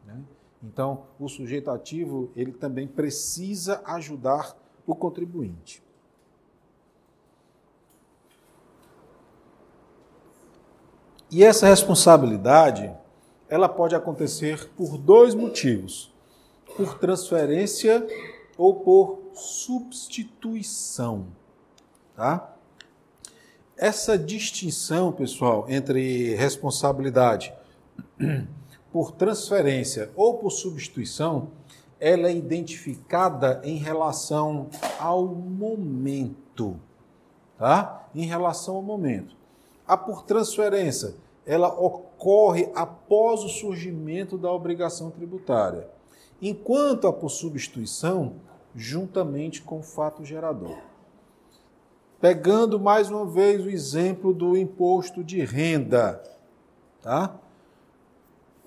Né? 0.06 0.22
Então, 0.62 1.06
o 1.18 1.30
sujeito 1.30 1.72
ativo, 1.72 2.32
ele 2.36 2.52
também 2.52 2.88
precisa 2.88 3.82
ajudar 3.86 4.58
o 4.86 4.94
contribuinte. 4.94 5.82
E 11.32 11.44
essa 11.44 11.68
responsabilidade, 11.68 12.92
ela 13.48 13.70
pode 13.70 13.96
acontecer 13.96 14.70
por 14.76 14.98
dois 14.98 15.34
motivos: 15.36 16.14
por 16.76 16.98
transferência 16.98 18.06
ou 18.58 18.76
por 18.76 19.20
substituição, 19.34 21.28
tá? 22.16 22.56
Essa 23.78 24.18
distinção, 24.18 25.14
pessoal, 25.14 25.66
entre 25.70 26.36
responsabilidade 26.36 27.54
por 28.92 29.12
transferência 29.12 30.12
ou 30.16 30.36
por 30.36 30.52
substituição, 30.52 31.50
ela 32.00 32.30
é 32.30 32.36
identificada 32.36 33.62
em 33.64 33.78
relação 33.78 34.68
ao 35.00 35.26
momento, 35.26 36.80
tá? 37.58 38.08
Em 38.16 38.26
relação 38.26 38.78
ao 38.78 38.82
momento. 38.82 39.36
A 39.86 39.98
por 39.98 40.24
transferência, 40.24 41.16
ela 41.46 41.68
ocorre 41.68 42.72
após 42.74 43.44
o 43.44 43.50
surgimento 43.50 44.38
da 44.38 44.52
obrigação 44.52 45.12
tributária, 45.12 45.90
enquanto 46.42 47.08
a 47.08 47.14
por 47.14 47.30
substituição, 47.30 48.36
juntamente 48.76 49.62
com 49.62 49.80
o 49.80 49.84
fato 49.84 50.24
gerador. 50.24 50.78
Pegando 52.22 52.80
mais 52.80 53.10
uma 53.10 53.26
vez 53.26 53.66
o 53.66 53.70
exemplo 53.70 54.34
do 54.34 54.56
imposto 54.56 55.24
de 55.24 55.44
renda, 55.44 56.22
tá? 57.02 57.36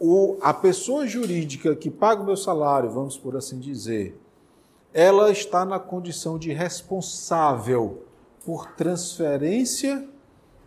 O, 0.05 0.37
a 0.41 0.53
pessoa 0.53 1.07
jurídica 1.07 1.77
que 1.77 1.89
paga 1.89 2.23
o 2.23 2.27
meu 2.27 2.37
salário, 2.37 2.91
vamos 2.91 3.17
por 3.17 3.37
assim 3.37 3.61
dizer, 3.61 4.21
ela 4.93 5.31
está 5.31 5.65
na 5.65 5.79
condição 5.79 6.37
de 6.37 6.53
responsável 6.53 8.03
por 8.45 8.73
transferência 8.73 10.09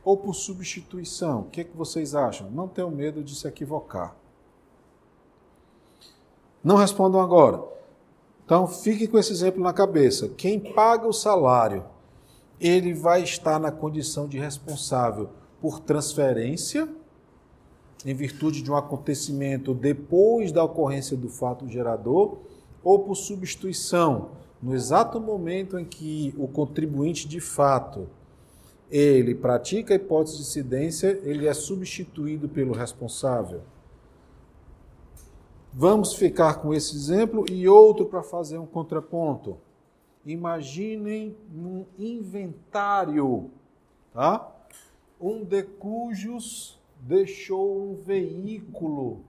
ou 0.06 0.16
por 0.16 0.34
substituição? 0.34 1.42
O 1.42 1.44
que, 1.50 1.60
é 1.60 1.64
que 1.66 1.76
vocês 1.76 2.16
acham? 2.16 2.50
Não 2.50 2.70
tenham 2.70 2.90
medo 2.90 3.22
de 3.22 3.36
se 3.36 3.46
equivocar. 3.46 4.16
Não 6.64 6.78
respondam 6.78 7.20
agora. 7.20 7.62
Então, 8.46 8.66
fique 8.66 9.06
com 9.06 9.18
esse 9.18 9.34
exemplo 9.34 9.62
na 9.62 9.74
cabeça. 9.74 10.30
Quem 10.30 10.62
paga 10.62 11.06
o 11.06 11.12
salário, 11.12 11.84
ele 12.58 12.94
vai 12.94 13.22
estar 13.22 13.60
na 13.60 13.70
condição 13.70 14.30
de 14.30 14.40
responsável 14.40 15.30
por 15.60 15.82
transferência 15.82 16.88
em 18.06 18.14
virtude 18.14 18.62
de 18.62 18.72
um 18.72 18.76
acontecimento 18.76 19.74
depois 19.74 20.52
da 20.52 20.64
ocorrência 20.64 21.18
do 21.18 21.28
fato 21.28 21.68
gerador 21.68 22.38
ou 22.84 23.00
por 23.00 23.16
substituição, 23.16 24.30
no 24.62 24.76
exato 24.76 25.20
momento 25.20 25.80
em 25.80 25.84
que 25.84 26.34
o 26.38 26.48
contribuinte 26.48 27.28
de 27.28 27.40
fato 27.40 28.08
ele 28.92 29.34
pratica 29.34 29.94
a 29.94 29.98
hipótese 29.98 30.38
de 30.38 30.44
incidência, 30.44 31.20
ele 31.24 31.48
é 31.48 31.54
substituído 31.54 32.48
pelo 32.48 32.74
responsável. 32.74 33.62
Vamos 35.74 36.14
ficar 36.14 36.62
com 36.62 36.74
esse 36.74 36.96
exemplo 36.96 37.44
e 37.52 37.68
outro 37.68 38.06
para 38.06 38.22
fazer 38.22 38.60
um 38.60 38.66
contraponto. 38.66 39.58
Imaginem 40.26 41.36
um 41.54 41.86
inventário, 41.98 43.50
tá? 44.14 44.56
Um 45.20 45.44
de 45.44 45.64
cujos 45.64 46.80
deixou 47.00 47.82
um 47.82 47.96
veículo. 47.96 49.24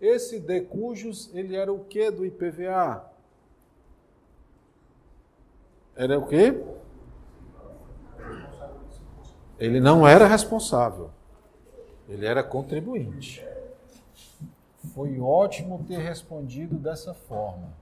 Esse 0.00 0.38
decujus, 0.38 1.30
ele 1.34 1.56
era 1.56 1.72
o 1.72 1.84
que 1.84 2.10
do 2.10 2.24
IPVA? 2.24 3.12
Era 5.96 6.18
o 6.18 6.26
quê? 6.26 6.62
Ele 9.58 9.80
não 9.80 10.06
era 10.06 10.26
responsável. 10.26 11.10
Ele 12.08 12.26
era 12.26 12.42
contribuinte. 12.42 13.44
Foi 14.94 15.18
ótimo 15.18 15.84
ter 15.88 15.98
respondido 15.98 16.76
dessa 16.76 17.14
forma. 17.14 17.72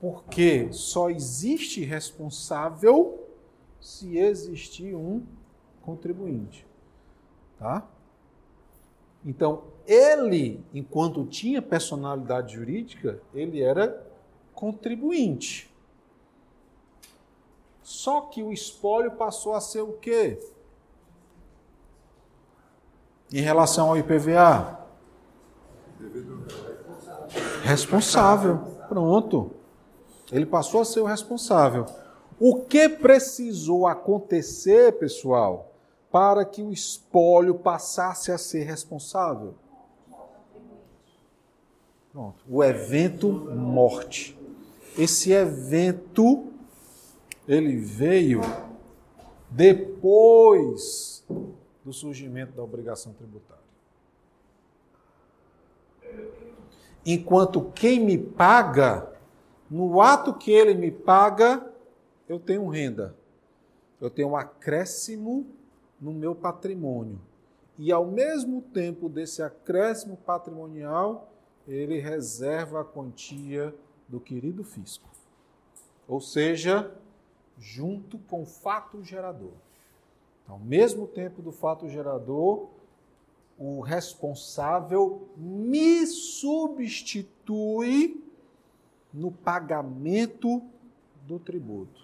Porque 0.00 0.72
só 0.72 1.10
existe 1.10 1.84
responsável 1.84 3.28
se 3.80 4.16
existir 4.18 4.94
um 4.94 5.22
contribuinte. 5.82 6.66
Tá? 7.58 7.86
Então, 9.24 9.64
ele, 9.86 10.64
enquanto 10.72 11.24
tinha 11.26 11.62
personalidade 11.62 12.54
jurídica, 12.54 13.20
ele 13.32 13.62
era 13.62 14.06
contribuinte. 14.54 15.70
Só 17.82 18.22
que 18.22 18.42
o 18.42 18.52
espólio 18.52 19.12
passou 19.12 19.54
a 19.54 19.60
ser 19.60 19.82
o 19.82 19.92
quê? 19.92 20.38
Em 23.32 23.40
relação 23.40 23.88
ao 23.90 23.98
IPVA? 23.98 24.80
Responsável. 27.62 28.58
Pronto. 28.88 29.50
Ele 30.32 30.46
passou 30.46 30.80
a 30.80 30.84
ser 30.84 31.00
o 31.00 31.04
responsável. 31.04 31.86
O 32.38 32.62
que 32.62 32.88
precisou 32.88 33.86
acontecer, 33.86 34.92
pessoal, 34.98 35.73
para 36.14 36.44
que 36.44 36.62
o 36.62 36.70
espólio 36.70 37.56
passasse 37.56 38.30
a 38.30 38.38
ser 38.38 38.62
responsável? 38.62 39.56
Pronto. 42.12 42.44
O 42.48 42.62
evento 42.62 43.32
morte. 43.32 44.38
Esse 44.96 45.32
evento 45.32 46.52
ele 47.48 47.74
veio 47.78 48.42
depois 49.50 51.26
do 51.84 51.92
surgimento 51.92 52.52
da 52.52 52.62
obrigação 52.62 53.12
tributária. 53.12 53.64
Enquanto 57.04 57.72
quem 57.74 57.98
me 57.98 58.16
paga, 58.16 59.12
no 59.68 60.00
ato 60.00 60.32
que 60.32 60.52
ele 60.52 60.74
me 60.74 60.92
paga, 60.92 61.74
eu 62.28 62.38
tenho 62.38 62.68
renda. 62.68 63.16
Eu 64.00 64.08
tenho 64.08 64.28
um 64.28 64.36
acréscimo 64.36 65.44
no 66.00 66.12
meu 66.12 66.34
patrimônio. 66.34 67.20
E 67.78 67.90
ao 67.90 68.06
mesmo 68.06 68.62
tempo 68.62 69.08
desse 69.08 69.42
acréscimo 69.42 70.16
patrimonial, 70.16 71.32
ele 71.66 71.98
reserva 71.98 72.82
a 72.82 72.84
quantia 72.84 73.74
do 74.08 74.20
querido 74.20 74.62
fisco. 74.62 75.08
Ou 76.06 76.20
seja, 76.20 76.94
junto 77.58 78.18
com 78.18 78.42
o 78.42 78.46
fato 78.46 79.02
gerador. 79.02 79.54
Então, 80.42 80.56
ao 80.56 80.60
mesmo 80.60 81.06
tempo 81.06 81.40
do 81.40 81.50
fato 81.50 81.88
gerador, 81.88 82.68
o 83.58 83.80
responsável 83.80 85.28
me 85.36 86.06
substitui 86.06 87.42
no 89.12 89.32
pagamento 89.32 90.62
do 91.26 91.38
tributo. 91.38 92.03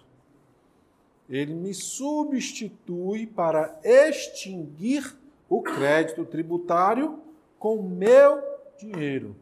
Ele 1.31 1.55
me 1.55 1.73
substitui 1.73 3.25
para 3.25 3.79
extinguir 3.85 5.17
o 5.47 5.61
crédito 5.61 6.25
tributário 6.25 7.21
com 7.57 7.81
meu 7.81 8.43
dinheiro. 8.77 9.33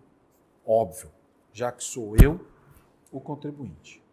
Óbvio, 0.64 1.10
já 1.52 1.72
que 1.72 1.84
sou 1.84 2.16
eu 2.16 2.40
o 3.12 3.20
contribuinte. 3.20 4.04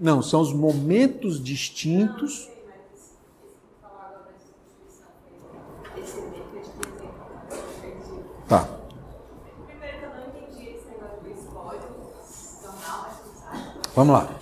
Não, 0.00 0.22
são 0.22 0.40
os 0.40 0.54
momentos 0.54 1.42
distintos. 1.42 2.50
Tá. 8.48 8.68
Primeiro 9.66 9.98
que 9.98 10.04
eu 10.04 10.10
não 10.10 10.28
entendi 10.28 10.70
esse 10.70 10.88
negócio 10.88 11.20
do 11.22 11.30
espólio, 11.30 11.82
jornal, 12.62 13.04
responsável. 13.04 13.82
Vamos 13.94 14.14
lá. 14.14 14.38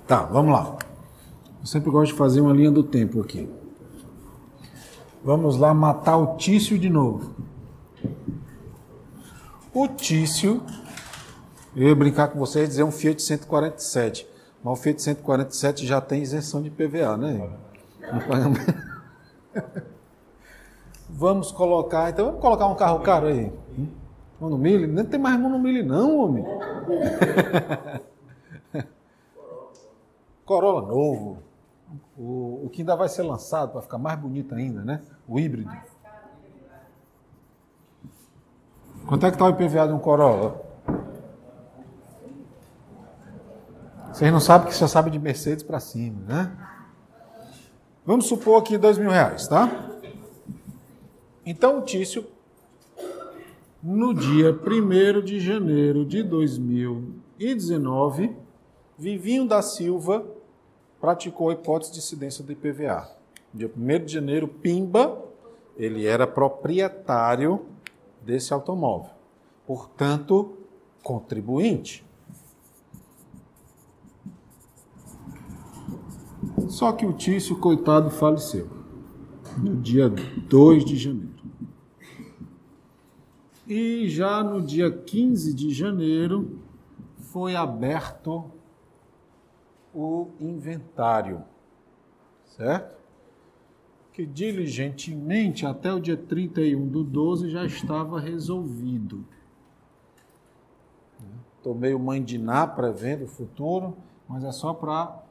Tá, 0.06 0.24
vamos 0.24 0.52
lá. 0.52 0.76
Eu 1.60 1.66
sempre 1.66 1.90
gosto 1.90 2.12
de 2.12 2.18
fazer 2.18 2.42
uma 2.42 2.52
linha 2.52 2.70
do 2.70 2.82
tempo 2.82 3.22
aqui. 3.22 3.48
Vamos 5.24 5.56
lá 5.56 5.72
matar 5.72 6.18
o 6.18 6.36
Tício 6.36 6.78
de 6.78 6.90
novo. 6.90 7.34
O 9.72 9.88
Tício, 9.88 10.62
eu 11.74 11.88
ia 11.88 11.94
brincar 11.94 12.28
com 12.28 12.38
vocês 12.38 12.66
e 12.66 12.68
dizer 12.68 12.82
um 12.82 12.90
Fiat 12.90 13.22
147, 13.22 14.28
mas 14.62 14.78
o 14.78 14.82
Fiat 14.82 15.00
147 15.00 15.86
já 15.86 15.98
tem 15.98 16.20
isenção 16.20 16.60
de 16.60 16.68
PVA, 16.68 17.16
né? 17.16 17.48
Vamos 21.08 21.52
colocar, 21.52 22.10
então 22.10 22.26
vamos 22.26 22.40
colocar 22.40 22.66
um 22.66 22.74
carro 22.74 23.00
caro 23.00 23.26
aí. 23.28 23.52
Monomille? 24.42 24.88
Não 24.88 25.04
tem 25.04 25.20
mais 25.20 25.38
monomille 25.38 25.84
não, 25.84 26.18
homem. 26.18 26.44
Corolla 30.44 30.82
novo. 30.82 31.38
O, 32.18 32.66
o 32.66 32.70
que 32.70 32.82
ainda 32.82 32.96
vai 32.96 33.08
ser 33.08 33.22
lançado 33.22 33.70
para 33.70 33.82
ficar 33.82 33.98
mais 33.98 34.18
bonito 34.18 34.52
ainda, 34.52 34.82
né? 34.82 35.00
O 35.28 35.38
híbrido. 35.38 35.70
Quanto 39.06 39.26
é 39.26 39.30
que 39.30 39.36
está 39.36 39.46
o 39.46 39.50
IPVA 39.50 39.86
de 39.86 39.92
um 39.92 40.00
Corolla? 40.00 40.60
Vocês 44.12 44.32
não 44.32 44.40
sabem 44.40 44.68
que 44.68 44.74
só 44.74 44.88
sabe 44.88 45.10
de 45.10 45.20
Mercedes 45.20 45.62
para 45.62 45.78
cima, 45.78 46.20
né? 46.26 46.52
Vamos 48.04 48.26
supor 48.26 48.60
aqui 48.60 48.76
dois 48.76 48.98
mil 48.98 49.10
reais, 49.10 49.46
tá? 49.46 49.70
Então 51.46 51.78
o 51.78 51.82
Tício, 51.82 52.26
no 53.82 54.14
dia 54.14 54.52
1 54.52 55.22
de 55.22 55.40
janeiro 55.40 56.04
de 56.04 56.22
2019, 56.22 58.36
Vivinho 58.96 59.48
da 59.48 59.60
Silva 59.60 60.24
praticou 61.00 61.50
a 61.50 61.54
hipótese 61.54 61.92
de 61.92 61.98
incidência 61.98 62.44
do 62.44 62.52
IPVA. 62.52 63.10
Dia 63.52 63.68
1 63.76 64.04
de 64.04 64.12
janeiro, 64.12 64.46
Pimba, 64.46 65.20
ele 65.76 66.06
era 66.06 66.28
proprietário 66.28 67.66
desse 68.24 68.54
automóvel. 68.54 69.10
Portanto, 69.66 70.56
contribuinte. 71.02 72.04
Só 76.68 76.92
que 76.92 77.04
o 77.04 77.12
Tício, 77.12 77.58
coitado, 77.58 78.10
faleceu 78.10 78.68
no 79.58 79.74
dia 79.76 80.08
2 80.08 80.84
de 80.84 80.96
janeiro. 80.96 81.31
E 83.66 84.08
já 84.08 84.42
no 84.42 84.60
dia 84.60 84.90
15 84.90 85.54
de 85.54 85.72
janeiro 85.72 86.58
foi 87.16 87.54
aberto 87.54 88.50
o 89.94 90.28
inventário, 90.40 91.44
certo? 92.44 92.96
Que 94.12 94.26
diligentemente 94.26 95.64
até 95.64 95.92
o 95.92 96.00
dia 96.00 96.16
31 96.16 96.88
do 96.88 97.04
12 97.04 97.50
já 97.50 97.64
estava 97.64 98.18
resolvido. 98.18 99.24
Tomei 101.62 101.94
o 101.94 101.98
mãe 101.98 102.22
de 102.22 102.38
Ná 102.38 102.66
prevendo 102.66 103.24
o 103.24 103.28
futuro, 103.28 103.96
mas 104.28 104.42
é 104.42 104.50
só 104.50 104.74
para 104.74 105.22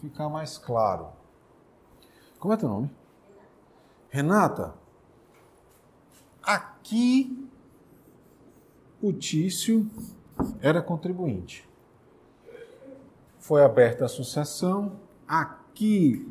ficar 0.00 0.28
mais 0.28 0.56
claro. 0.56 1.08
Como 2.38 2.54
é 2.54 2.56
teu 2.56 2.68
nome? 2.68 2.90
Renata, 4.08 4.74
aqui 6.42 7.39
o 9.00 9.12
Tício 9.12 9.88
era 10.60 10.80
contribuinte. 10.82 11.68
Foi 13.38 13.64
aberta 13.64 14.04
a 14.04 14.08
sucessão, 14.08 14.92
aqui 15.26 16.26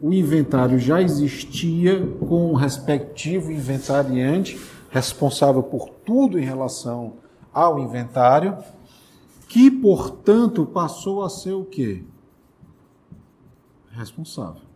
o 0.00 0.12
inventário 0.12 0.78
já 0.78 1.00
existia 1.00 2.06
com 2.20 2.52
o 2.52 2.54
respectivo 2.54 3.52
inventariante, 3.52 4.60
responsável 4.90 5.62
por 5.62 5.90
tudo 5.90 6.38
em 6.38 6.44
relação 6.44 7.14
ao 7.52 7.78
inventário, 7.78 8.58
que, 9.48 9.70
portanto, 9.70 10.64
passou 10.64 11.22
a 11.22 11.28
ser 11.28 11.52
o 11.52 11.64
quê? 11.64 12.04
Responsável 13.90 14.70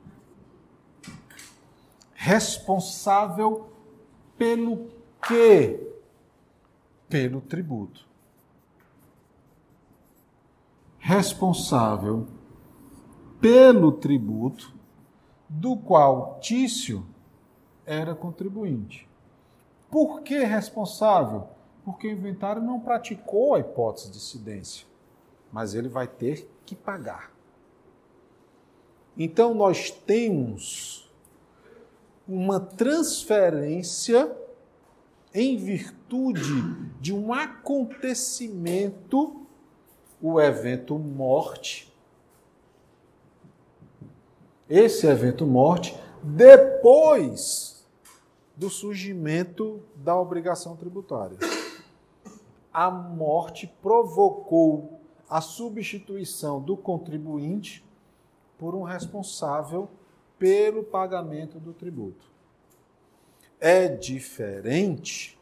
responsável 2.24 3.68
pelo 4.44 4.90
quê? 5.26 5.90
Pelo 7.08 7.40
tributo. 7.40 8.06
Responsável 10.98 12.26
pelo 13.40 13.92
tributo 13.92 14.74
do 15.48 15.78
qual 15.78 16.38
Tício 16.40 17.06
era 17.86 18.14
contribuinte. 18.14 19.08
Por 19.90 20.20
que 20.20 20.38
responsável? 20.44 21.48
Porque 21.82 22.06
o 22.08 22.12
inventário 22.12 22.60
não 22.60 22.78
praticou 22.78 23.54
a 23.54 23.60
hipótese 23.60 24.10
de 24.10 24.18
incidência, 24.18 24.86
mas 25.50 25.74
ele 25.74 25.88
vai 25.88 26.06
ter 26.06 26.50
que 26.66 26.74
pagar. 26.74 27.32
Então 29.16 29.54
nós 29.54 29.90
temos 29.90 31.03
uma 32.26 32.58
transferência 32.58 34.34
em 35.32 35.56
virtude 35.56 36.90
de 37.00 37.12
um 37.12 37.32
acontecimento, 37.32 39.46
o 40.22 40.40
evento 40.40 40.98
morte. 40.98 41.92
Esse 44.68 45.06
evento 45.06 45.46
morte, 45.46 45.96
depois 46.22 47.86
do 48.56 48.70
surgimento 48.70 49.82
da 49.96 50.18
obrigação 50.18 50.76
tributária. 50.76 51.36
A 52.72 52.90
morte 52.90 53.66
provocou 53.82 55.00
a 55.28 55.40
substituição 55.40 56.60
do 56.60 56.76
contribuinte 56.76 57.84
por 58.58 58.74
um 58.74 58.82
responsável 58.82 59.88
pelo 60.44 60.84
pagamento 60.84 61.58
do 61.58 61.72
tributo. 61.72 62.26
É 63.58 63.88
diferente 63.88 65.38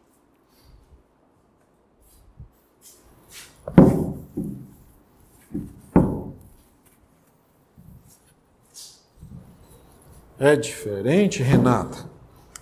É 10.38 10.56
diferente, 10.56 11.42
Renata, 11.42 12.08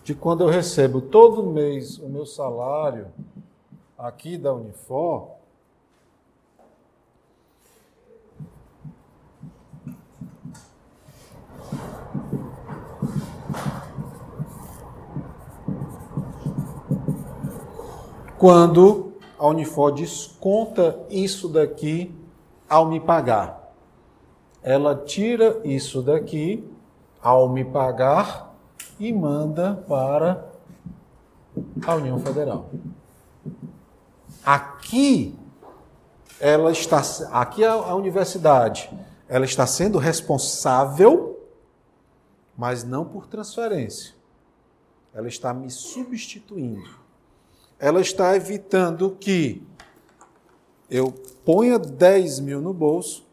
de 0.03 0.15
quando 0.15 0.43
eu 0.43 0.49
recebo 0.49 1.01
todo 1.01 1.43
mês 1.43 1.99
o 1.99 2.09
meu 2.09 2.25
salário 2.25 3.09
aqui 3.99 4.39
da 4.39 4.55
Unifor 4.55 5.40
quando 18.41 19.13
a 19.39 19.47
Unifor 19.47 19.93
desconta 19.93 20.99
isso 21.11 21.47
daqui 21.47 22.11
ao 22.67 22.87
me 22.87 22.99
pagar. 22.99 23.75
Ela 24.63 24.97
tira 24.97 25.61
isso 25.63 26.01
daqui 26.01 26.67
ao 27.21 27.51
me 27.51 27.67
pagar 27.67 28.57
e 28.99 29.13
manda 29.13 29.85
para 29.87 30.51
a 31.87 31.95
União 31.97 32.19
Federal. 32.19 32.71
Aqui 34.43 35.39
ela 36.41 36.73
está 36.73 37.03
aqui 37.33 37.63
a 37.63 37.95
universidade, 37.95 38.91
ela 39.29 39.45
está 39.45 39.67
sendo 39.67 39.99
responsável, 39.99 41.47
mas 42.57 42.85
não 42.85 43.05
por 43.05 43.27
transferência. 43.27 44.15
Ela 45.13 45.29
está 45.29 45.53
me 45.53 45.69
substituindo 45.69 47.00
ela 47.81 48.03
está 48.03 48.37
evitando 48.37 49.17
que 49.19 49.67
eu 50.91 51.11
ponha 51.45 51.79
10 51.79 52.41
mil 52.41 52.61
no 52.61 52.75
bolso, 52.75 53.27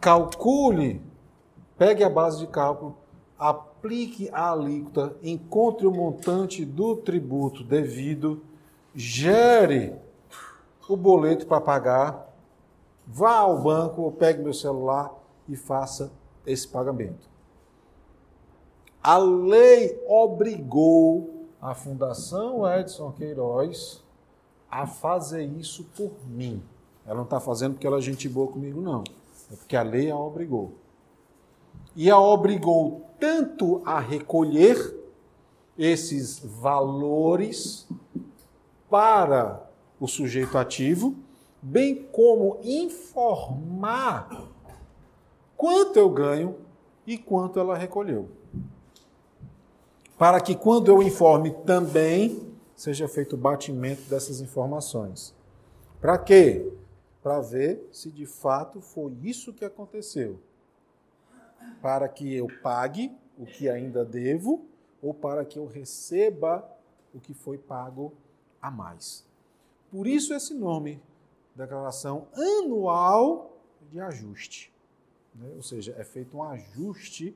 calcule, 0.00 1.00
pegue 1.78 2.02
a 2.02 2.10
base 2.10 2.40
de 2.40 2.48
cálculo, 2.48 2.98
aplique 3.38 4.28
a 4.32 4.50
alíquota, 4.50 5.16
encontre 5.22 5.86
o 5.86 5.92
montante 5.92 6.64
do 6.64 6.96
tributo 6.96 7.62
devido, 7.62 8.42
gere 8.92 9.94
o 10.88 10.96
boleto 10.96 11.46
para 11.46 11.60
pagar, 11.60 12.34
vá 13.06 13.36
ao 13.36 13.62
banco 13.62 14.02
ou 14.02 14.10
pegue 14.10 14.42
meu 14.42 14.52
celular 14.52 15.14
e 15.48 15.54
faça 15.54 16.10
esse 16.44 16.66
pagamento. 16.66 17.30
A 19.00 19.16
lei 19.16 20.02
obrigou 20.08 21.39
a 21.60 21.74
Fundação 21.74 22.66
Edson 22.66 23.12
Queiroz 23.12 24.02
a 24.70 24.86
fazer 24.86 25.44
isso 25.44 25.84
por 25.96 26.12
mim. 26.26 26.62
Ela 27.04 27.16
não 27.16 27.24
está 27.24 27.38
fazendo 27.38 27.74
porque 27.74 27.86
ela 27.86 27.98
é 27.98 28.00
gente 28.00 28.28
boa 28.28 28.50
comigo, 28.50 28.80
não. 28.80 29.04
É 29.52 29.56
porque 29.56 29.76
a 29.76 29.82
lei 29.82 30.10
a 30.10 30.16
obrigou. 30.16 30.72
E 31.94 32.10
a 32.10 32.18
obrigou 32.18 33.04
tanto 33.18 33.82
a 33.84 33.98
recolher 34.00 34.96
esses 35.76 36.38
valores 36.38 37.86
para 38.88 39.68
o 39.98 40.06
sujeito 40.06 40.56
ativo, 40.56 41.14
bem 41.60 42.06
como 42.10 42.58
informar 42.62 44.48
quanto 45.56 45.98
eu 45.98 46.08
ganho 46.08 46.56
e 47.06 47.18
quanto 47.18 47.58
ela 47.58 47.76
recolheu 47.76 48.39
para 50.20 50.38
que 50.38 50.54
quando 50.54 50.88
eu 50.88 51.02
informe 51.02 51.50
também 51.64 52.54
seja 52.76 53.08
feito 53.08 53.36
o 53.36 53.38
batimento 53.38 54.02
dessas 54.02 54.42
informações. 54.42 55.34
Para 55.98 56.18
quê? 56.18 56.70
Para 57.22 57.40
ver 57.40 57.88
se 57.90 58.10
de 58.10 58.26
fato 58.26 58.82
foi 58.82 59.14
isso 59.22 59.54
que 59.54 59.64
aconteceu. 59.64 60.38
Para 61.80 62.06
que 62.06 62.34
eu 62.34 62.48
pague 62.62 63.10
o 63.38 63.46
que 63.46 63.70
ainda 63.70 64.04
devo 64.04 64.66
ou 65.00 65.14
para 65.14 65.42
que 65.42 65.58
eu 65.58 65.64
receba 65.64 66.70
o 67.14 67.18
que 67.18 67.32
foi 67.32 67.56
pago 67.56 68.12
a 68.60 68.70
mais. 68.70 69.24
Por 69.90 70.06
isso 70.06 70.34
esse 70.34 70.52
nome, 70.52 71.00
declaração 71.56 72.26
anual 72.34 73.56
de 73.90 73.98
ajuste. 73.98 74.70
Né? 75.34 75.50
Ou 75.56 75.62
seja, 75.62 75.94
é 75.96 76.04
feito 76.04 76.36
um 76.36 76.42
ajuste 76.42 77.34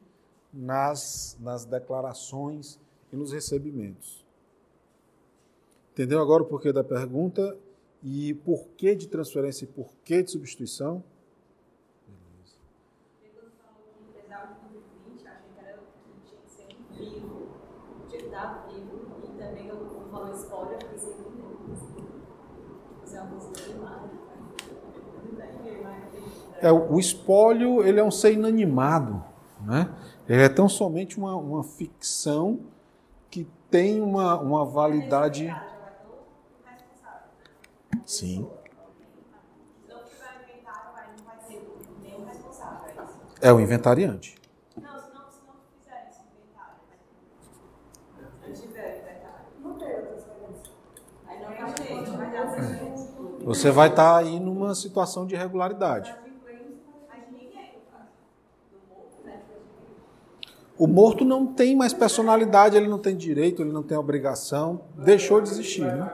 nas, 0.55 1.37
nas 1.41 1.65
declarações 1.65 2.79
e 3.13 3.17
nos 3.17 3.33
recebimentos. 3.33 4.25
Entendeu 5.93 6.21
agora 6.21 6.43
o 6.43 6.47
porquê 6.47 6.73
da 6.73 6.85
pergunta 6.85 7.57
e 8.03 8.35
porquê 8.35 8.95
de 8.95 9.09
transferência 9.09 9.65
e 9.65 9.69
porquê 9.69 10.23
de 10.23 10.31
substituição? 10.31 11.03
Beleza. 12.07 12.59
Quando 13.35 13.51
falou 13.63 13.83
que 13.97 14.05
pesar 14.21 14.45
o 14.45 14.49
contribuinte, 14.61 15.27
achei 15.27 15.51
que 15.53 15.61
era 15.61 15.79
que 15.79 15.85
tinha 16.29 16.41
que 16.41 16.51
ser 16.51 16.69
um 16.77 16.83
vivo, 16.97 17.49
tinha 18.09 18.23
que 18.23 18.29
dar 18.29 18.67
vivo, 18.69 18.95
e 19.25 19.29
também 19.39 19.67
eu 19.69 19.79
falou 20.11 20.33
spoiler, 20.35 20.79
porque 20.79 20.97
isso 20.97 21.15
é 23.17 23.21
uma 23.21 23.41
coisa 23.41 23.65
animada. 23.65 24.11
É, 26.61 26.73
o 26.73 26.99
espólio 26.99 27.85
ele 27.85 28.01
é 28.01 28.05
um 28.05 28.11
ser 28.11 28.33
inanimado, 28.33 29.23
né? 29.61 29.95
Ele 30.29 30.43
é 30.43 30.49
tão 30.49 30.68
somente 30.68 31.18
uma, 31.18 31.37
uma 31.37 31.62
ficção 31.62 32.61
que 33.31 33.47
tem 33.70 34.01
uma, 34.01 34.39
uma 34.41 34.64
validade. 34.64 35.55
Sim. 38.07 38.49
É 43.41 43.53
o 43.53 43.61
inventariante. 43.61 44.37
Não, 44.75 44.99
se 44.99 45.09
não, 45.12 45.31
se 45.31 45.41
não 45.47 45.55
fizer 45.79 46.09
esse 46.09 46.20
inventário, 46.22 46.79
mas 46.89 48.49
não 48.49 48.55
tiver 48.55 49.03
inventário. 49.03 49.47
Não 49.61 49.75
tem 49.75 49.95
outras 49.97 50.25
coisas. 50.25 50.72
Aí 51.27 51.41
não 51.41 51.49
vai 51.49 51.75
ter, 51.75 52.16
vai 52.16 52.33
dar 52.33 53.45
Você 53.45 53.70
vai 53.70 53.89
estar 53.91 54.16
aí 54.16 54.41
numa 54.41 54.75
situação 54.75 55.27
de 55.27 55.35
irregularidade. 55.35 56.24
O 60.77 60.89
morto 60.89 61.25
não 61.25 61.47
tem 61.47 61.77
mais 61.77 61.93
personalidade, 61.93 62.77
ele 62.77 62.89
não 62.89 62.99
tem 62.99 63.16
direito, 63.16 63.62
ele 63.62 63.72
não 63.72 63.83
tem 63.83 63.97
obrigação, 63.97 64.81
deixou 64.97 65.41
de 65.41 65.49
existir. 65.49 65.83
Né? 65.83 66.12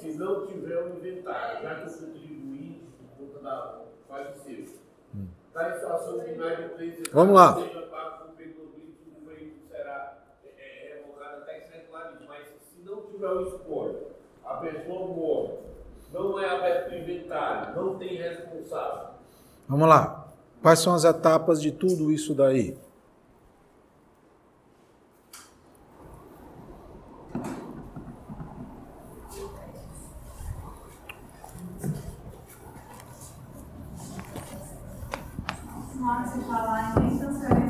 Se 0.00 0.08
não 0.14 0.46
tiver 0.46 0.82
um 0.82 0.96
inventário, 0.96 1.62
já 1.62 1.74
que 1.74 1.88
o 1.88 1.92
contribuinte, 1.92 2.80
por 3.18 3.26
conta 3.26 3.44
da 3.44 3.80
faleceu, 4.08 4.64
está 5.48 5.70
em 5.70 5.74
situação 5.74 6.18
de 6.20 6.30
inadimplência, 6.32 7.02
Vamos 7.12 7.34
lá. 7.34 7.54
será 9.70 10.16
revogado 10.56 11.42
até 11.42 11.60
que 11.60 11.66
se 11.66 11.72
regularize. 11.76 12.24
Mas 12.26 12.46
se 12.46 12.82
não 12.82 13.02
tiver 13.02 13.28
o 13.28 13.46
espólio, 13.46 14.06
a 14.44 14.54
pessoa 14.54 15.06
morre, 15.06 15.52
não 16.14 16.40
é 16.40 16.48
aberto 16.48 16.92
o 16.92 16.94
inventário, 16.96 17.76
não 17.76 17.98
tem 17.98 18.16
responsável. 18.16 19.10
Vamos 19.68 19.86
lá. 19.86 20.19
Quais 20.62 20.78
são 20.80 20.94
as 20.94 21.04
etapas 21.04 21.60
de 21.60 21.72
tudo 21.72 22.12
isso 22.12 22.34
daí? 22.34 22.76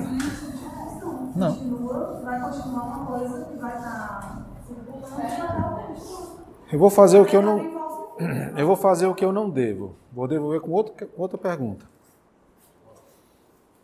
Substituição. 0.01 1.33
Não. 1.37 1.55
Continua, 1.55 2.21
vai 2.25 2.41
continuar 2.41 2.83
uma 2.83 3.07
coisa 3.07 3.45
que 3.45 3.57
vai 3.57 3.77
estar 3.77 4.47
circulando 4.67 5.07
vai 5.17 5.37
dar 5.37 5.79
outra. 5.79 5.95
Eu 6.73 6.79
vou 6.79 6.91
fazer 6.91 7.19
o 7.21 7.25
que 7.25 7.37
eu 7.37 7.43
não. 7.43 7.81
Eu 8.57 8.67
vou 8.67 8.77
fazer 8.77 9.07
o 9.07 9.15
que 9.15 9.25
eu 9.25 9.33
não 9.33 9.49
devo. 9.49 9.97
Vou 10.13 10.29
devolver 10.29 10.61
com 10.61 10.71
com 10.71 11.23
outra 11.23 11.39
pergunta. 11.39 11.90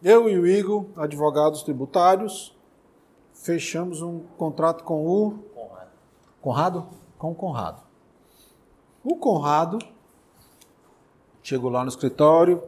Eu 0.09 0.29
e 0.29 0.39
o 0.39 0.47
Igor, 0.47 0.87
advogados 0.95 1.65
tributários, 1.65 2.57
fechamos 3.35 4.03
um 4.03 4.21
contrato 4.39 4.85
com 4.85 5.05
o 5.05 5.33
Conrado. 5.53 5.91
Conrado? 6.41 6.87
Com 7.19 7.33
o 7.33 7.35
Conrado. 7.35 7.83
O 9.03 9.17
Conrado 9.17 9.79
chegou 11.43 11.69
lá 11.69 11.83
no 11.83 11.89
escritório, 11.89 12.63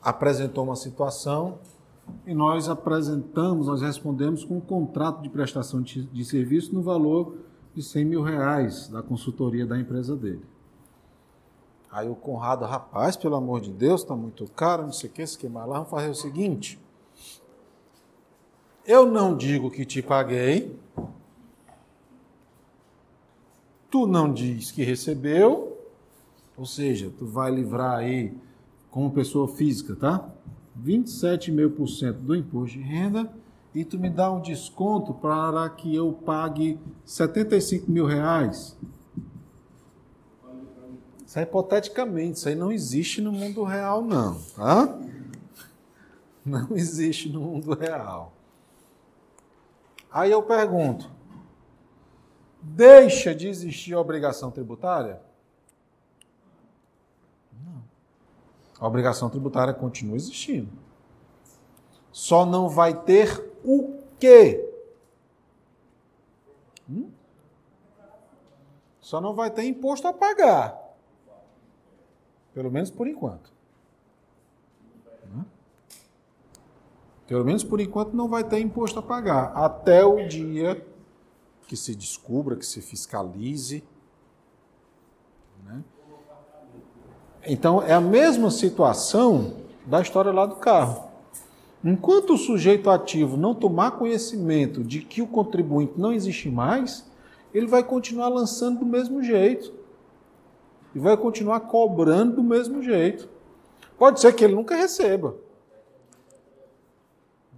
apresentou 0.00 0.64
uma 0.64 0.74
situação 0.74 1.58
e 2.26 2.32
nós 2.32 2.66
apresentamos, 2.66 3.66
nós 3.66 3.82
respondemos 3.82 4.42
com 4.42 4.56
um 4.56 4.60
contrato 4.62 5.20
de 5.20 5.28
prestação 5.28 5.82
de, 5.82 6.24
serviço 6.24 6.74
no 6.74 6.80
valor 6.80 7.36
de 7.74 7.82
100 7.82 8.04
mil 8.06 8.22
reais 8.22 8.88
da 8.88 9.02
consultoria 9.02 9.66
da 9.66 9.78
empresa 9.78 10.16
dele. 10.16 10.46
Aí 11.96 12.10
o 12.10 12.14
Conrado, 12.14 12.66
rapaz, 12.66 13.16
pelo 13.16 13.36
amor 13.36 13.58
de 13.58 13.72
Deus, 13.72 14.02
está 14.02 14.14
muito 14.14 14.46
caro, 14.48 14.82
não 14.82 14.92
sei 14.92 15.08
o 15.08 15.12
que, 15.14 15.22
esquema 15.22 15.64
lá, 15.64 15.76
vamos 15.76 15.88
fazer 15.88 16.10
o 16.10 16.14
seguinte. 16.14 16.78
Eu 18.86 19.06
não 19.06 19.34
digo 19.34 19.70
que 19.70 19.86
te 19.86 20.02
paguei, 20.02 20.78
tu 23.90 24.06
não 24.06 24.30
diz 24.30 24.70
que 24.70 24.84
recebeu, 24.84 25.80
ou 26.54 26.66
seja, 26.66 27.10
tu 27.18 27.24
vai 27.24 27.50
livrar 27.50 27.96
aí 27.96 28.36
como 28.90 29.10
pessoa 29.10 29.48
física, 29.48 29.96
tá? 29.96 30.28
27,5% 30.84 32.12
do 32.12 32.36
imposto 32.36 32.76
de 32.76 32.84
renda 32.84 33.32
e 33.74 33.86
tu 33.86 33.98
me 33.98 34.10
dá 34.10 34.30
um 34.30 34.42
desconto 34.42 35.14
para 35.14 35.66
que 35.70 35.94
eu 35.94 36.12
pague 36.12 36.78
75 37.06 37.90
mil 37.90 38.04
reais. 38.04 38.76
Isso 41.36 41.40
é 41.40 41.42
hipoteticamente, 41.42 42.38
isso 42.38 42.48
aí 42.48 42.54
não 42.54 42.72
existe 42.72 43.20
no 43.20 43.30
mundo 43.30 43.62
real, 43.62 44.00
não, 44.00 44.40
tá? 44.56 44.98
Não 46.42 46.76
existe 46.76 47.28
no 47.28 47.40
mundo 47.40 47.74
real. 47.74 48.32
Aí 50.10 50.30
eu 50.30 50.40
pergunto: 50.44 51.10
deixa 52.62 53.34
de 53.34 53.48
existir 53.48 53.92
a 53.94 54.00
obrigação 54.00 54.52
tributária? 54.52 55.20
Não. 57.52 57.82
A 58.78 58.86
obrigação 58.86 59.28
tributária 59.28 59.74
continua 59.74 60.14
existindo. 60.14 60.70
Só 62.12 62.46
não 62.46 62.68
vai 62.68 62.94
ter 63.02 63.52
o 63.64 63.98
quê? 64.20 64.72
Hum? 66.88 67.10
Só 69.00 69.20
não 69.20 69.34
vai 69.34 69.50
ter 69.50 69.64
imposto 69.64 70.06
a 70.06 70.12
pagar. 70.12 70.85
Pelo 72.56 72.70
menos 72.70 72.90
por 72.90 73.06
enquanto. 73.06 73.52
Pelo 77.26 77.44
menos 77.44 77.62
por 77.62 77.80
enquanto 77.80 78.16
não 78.16 78.28
vai 78.28 78.42
ter 78.44 78.58
imposto 78.60 78.98
a 78.98 79.02
pagar. 79.02 79.52
Até 79.54 80.06
o 80.06 80.26
dia 80.26 80.82
que 81.68 81.76
se 81.76 81.94
descubra, 81.94 82.56
que 82.56 82.64
se 82.64 82.80
fiscalize. 82.80 83.84
né? 85.66 85.84
Então 87.46 87.82
é 87.82 87.92
a 87.92 88.00
mesma 88.00 88.50
situação 88.50 89.58
da 89.84 90.00
história 90.00 90.32
lá 90.32 90.46
do 90.46 90.56
carro. 90.56 91.10
Enquanto 91.84 92.32
o 92.32 92.38
sujeito 92.38 92.88
ativo 92.88 93.36
não 93.36 93.54
tomar 93.54 93.98
conhecimento 93.98 94.82
de 94.82 95.02
que 95.02 95.20
o 95.20 95.26
contribuinte 95.26 95.92
não 95.98 96.10
existe 96.10 96.48
mais, 96.48 97.06
ele 97.52 97.66
vai 97.66 97.84
continuar 97.84 98.28
lançando 98.28 98.78
do 98.78 98.86
mesmo 98.86 99.22
jeito. 99.22 99.74
E 100.96 100.98
vai 100.98 101.14
continuar 101.14 101.60
cobrando 101.60 102.36
do 102.36 102.42
mesmo 102.42 102.82
jeito. 102.82 103.28
Pode 103.98 104.18
ser 104.18 104.32
que 104.32 104.42
ele 104.42 104.54
nunca 104.54 104.74
receba. 104.74 105.36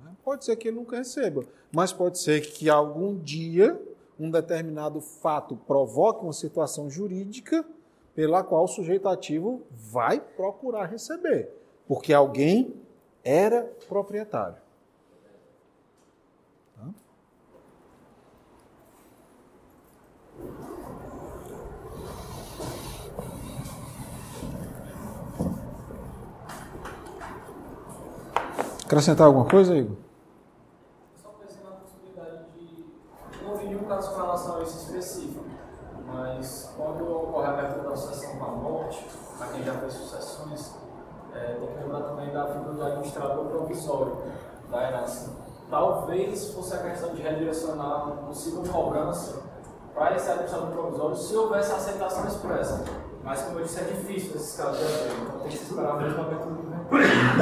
Né? 0.03 0.11
Pode 0.25 0.45
ser 0.45 0.57
que 0.57 0.67
ele 0.67 0.77
nunca 0.77 0.97
receba. 0.97 1.45
Mas 1.71 1.93
pode 1.93 2.19
ser 2.19 2.41
que 2.41 2.69
algum 2.69 3.17
dia 3.17 3.81
um 4.19 4.29
determinado 4.29 5.01
fato 5.01 5.55
provoque 5.55 6.25
uma 6.25 6.33
situação 6.33 6.91
jurídica 6.91 7.65
pela 8.13 8.43
qual 8.43 8.65
o 8.65 8.67
sujeito 8.67 9.09
ativo 9.09 9.63
vai 9.71 10.19
procurar 10.19 10.87
receber. 10.87 11.49
Porque 11.87 12.13
alguém 12.13 12.75
era 13.23 13.63
proprietário. 13.89 14.57
Acrescentar 28.89 29.27
alguma 29.27 29.45
coisa, 29.45 29.77
Igor? 29.77 29.99
Só 31.23 31.29
pensei 31.39 31.63
na 31.63 31.73
possibilidade 31.73 32.47
de. 32.57 33.45
Não 33.45 33.55
vi 33.57 33.67
nenhum 33.67 33.85
caso 33.85 34.13
com 34.13 34.17
relação 34.23 34.57
a 34.57 34.63
isso 34.63 34.79
específico, 34.79 35.45
mas 36.07 36.73
quando 36.75 37.07
ocorre 37.07 37.49
a 37.49 37.51
abertura 37.51 37.91
da 37.91 37.97
sucessão 37.97 38.39
com 38.39 38.45
a 38.47 38.49
morte, 38.49 39.07
para 39.37 39.49
quem 39.49 39.63
já 39.63 39.75
fez 39.75 39.93
sucessões, 39.93 40.73
é, 41.35 41.59
tem 41.61 41.69
que 41.69 41.83
lembrar 41.83 42.01
também 42.01 42.33
da 42.33 42.47
figura 42.47 42.73
do 42.73 42.83
administrador 42.83 43.45
provisório 43.45 44.17
da 44.71 44.89
herança. 44.89 45.37
Talvez 45.69 46.55
fosse 46.55 46.73
a 46.73 46.79
questão 46.79 47.15
de 47.15 47.21
redirecionar 47.21 48.07
uma 48.07 48.17
possível 48.29 48.63
cobrança 48.73 49.43
para 49.95 50.17
esse 50.17 50.31
administrador 50.31 50.71
provisório 50.71 51.15
se 51.15 51.37
houvesse 51.37 51.73
aceitação 51.73 52.27
expressa. 52.27 52.85
Mas, 53.23 53.43
como 53.43 53.59
eu 53.59 53.65
disse, 53.65 53.81
é 53.81 53.85
difícil 53.85 54.33
nesses 54.33 54.57
casos 54.57 54.79
de 54.79 55.13
então 55.23 55.41
tem 55.41 55.51
que 55.51 55.59
se 55.59 55.65
esperar 55.65 55.99
mesmo 55.99 56.23
a 56.23 56.25
abertura 56.25 56.55
do. 56.55 56.69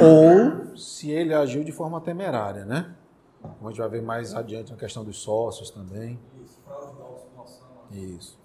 Ou 0.03 0.66
se 0.77 1.11
ele 1.11 1.33
agiu 1.33 1.63
de 1.63 1.71
forma 1.71 1.99
temerária, 1.99 2.65
né? 2.65 2.95
Como 3.41 3.67
a 3.67 3.71
gente 3.71 3.79
vai 3.79 3.89
ver 3.89 4.01
mais 4.01 4.33
adiante 4.33 4.71
na 4.71 4.77
questão 4.77 5.03
dos 5.03 5.17
sócios 5.17 5.69
também. 5.69 6.19
Isso, 6.43 6.61
fraude 6.61 6.95
de 6.95 7.01
autossumação. 7.01 7.67
Isso. 7.91 8.39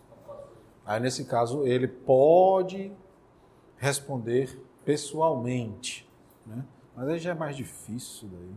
Aí, 0.84 1.00
nesse 1.00 1.24
caso, 1.24 1.66
ele 1.66 1.88
pode 1.88 2.92
responder 3.76 4.60
pessoalmente, 4.84 6.08
né? 6.46 6.64
Mas 6.94 7.08
aí 7.08 7.18
já 7.18 7.30
é 7.30 7.34
mais 7.34 7.56
difícil 7.56 8.28
daí. 8.28 8.54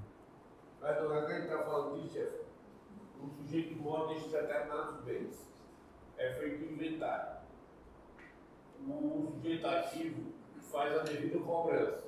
Mas 0.82 0.98
agora 0.98 1.26
que 1.26 1.32
a 1.32 1.36
gente 1.36 1.46
está 1.46 1.64
falando 1.64 2.02
disso, 2.02 2.14
chefe, 2.14 2.46
o 3.22 3.30
sujeito 3.30 3.70
que 3.70 3.76
mora 3.76 4.08
deixa 4.08 4.28
determinados 4.30 5.04
bens. 5.04 5.48
É 6.18 6.32
feito 6.34 6.66
o 6.66 6.74
inventário. 6.74 7.40
O 8.88 9.32
sujeito 9.36 9.66
ativo 9.66 10.32
faz 10.72 10.98
a 10.98 11.04
devida 11.04 11.40
cobrança. 11.40 12.04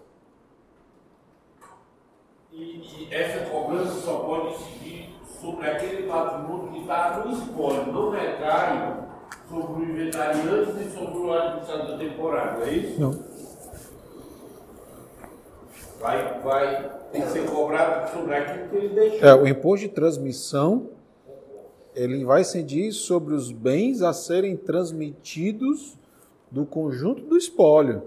E, 2.52 2.58
e 2.58 3.08
essa 3.12 3.50
cobrança 3.50 4.00
só 4.02 4.20
pode 4.20 4.56
incidir 4.56 5.10
sobre 5.42 5.70
aquele 5.70 6.08
patrimônio 6.08 6.72
que 6.72 6.80
está 6.80 7.24
no 7.24 7.32
espólio, 7.32 7.92
não 7.92 8.10
recai 8.10 9.08
sobre 9.50 9.84
o 9.84 9.90
inventariante 9.90 10.72
nem 10.74 10.90
sobre 10.90 11.18
o 11.18 11.34
administrador 11.34 11.98
temporário, 11.98 12.64
é 12.64 12.74
isso? 12.74 13.02
Não. 13.02 13.12
Vai, 16.00 16.40
vai 16.42 16.92
ter 17.12 17.22
que 17.22 17.28
ser 17.30 17.50
cobrado 17.50 18.12
sobre 18.12 18.36
aquilo 18.36 18.70
que 18.70 18.76
ele 18.76 18.90
deixou. 18.90 19.28
É, 19.28 19.36
o 19.36 19.48
imposto 19.48 19.88
de 19.88 19.94
transmissão, 19.94 20.90
ele 21.96 22.24
vai 22.24 22.42
incidir 22.42 22.92
sobre 22.92 23.34
os 23.34 23.52
bens 23.52 24.02
a 24.02 24.14
serem 24.14 24.56
transmitidos 24.56 25.98
do 26.50 26.66
conjunto 26.66 27.24
do 27.24 27.36
espólio, 27.36 28.04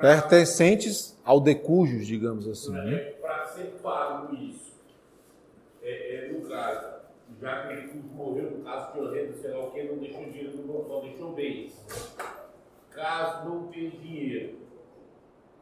pertencentes 0.00 1.18
ao 1.24 1.40
decujus, 1.40 2.06
digamos 2.06 2.48
assim, 2.48 2.72
né? 2.72 2.96
Para 3.20 3.46
ser 3.46 3.78
pago 3.82 4.34
isso, 4.34 4.74
é, 5.82 6.16
é, 6.16 6.32
no 6.32 6.48
caso, 6.48 7.00
já 7.40 7.66
que 7.66 7.72
ele 7.74 8.02
morreu 8.14 8.50
no 8.50 8.64
caso 8.64 8.92
de 8.92 9.14
renda, 9.14 9.36
sei 9.36 9.50
lá 9.50 9.66
o 9.66 9.70
que, 9.70 9.82
não 9.84 9.98
deixou 9.98 10.24
dinheiro 10.24 10.56
no 10.56 10.72
banco, 10.72 10.88
só 10.88 11.00
deixou 11.00 11.32
bens. 11.32 11.86
Caso 12.90 13.48
não 13.48 13.68
tenha 13.68 13.90
dinheiro, 13.90 14.58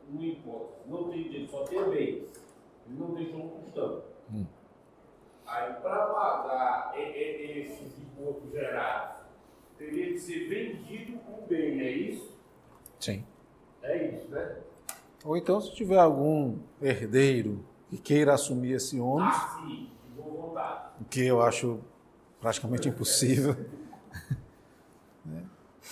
não 0.09 0.25
importa, 0.25 0.75
não 0.87 1.11
tem 1.11 1.23
dinheiro, 1.25 1.51
só 1.51 1.65
tem 1.65 1.91
bens, 1.91 2.33
ele 2.87 2.99
não 2.99 3.15
deixou 3.15 3.45
um 3.45 3.49
tostão. 3.49 4.03
Aí, 5.47 5.73
para 5.81 6.07
pagar 6.07 6.93
esses 6.95 7.99
impostos 7.99 8.53
gerados, 8.53 9.23
teria 9.79 10.13
que 10.13 10.19
ser 10.19 10.47
vendido 10.47 11.19
um 11.27 11.47
bem, 11.47 11.81
é 11.81 11.91
isso? 11.91 12.37
Sim. 13.01 13.25
É 13.83 14.15
isso, 14.15 14.29
né? 14.29 14.57
Ou 15.25 15.37
então, 15.37 15.61
se 15.61 15.75
tiver 15.75 15.99
algum 15.99 16.59
herdeiro 16.81 17.65
que 17.89 17.99
queira 17.99 18.35
assumir 18.35 18.73
esse 18.73 19.01
ônus, 19.01 19.35
Ah, 19.35 19.61
sim, 19.67 19.91
o 21.01 21.05
que 21.05 21.25
eu 21.25 21.43
acho 21.43 21.81
praticamente 22.41 22.89
impossível, 22.89 23.57
né? 25.25 25.45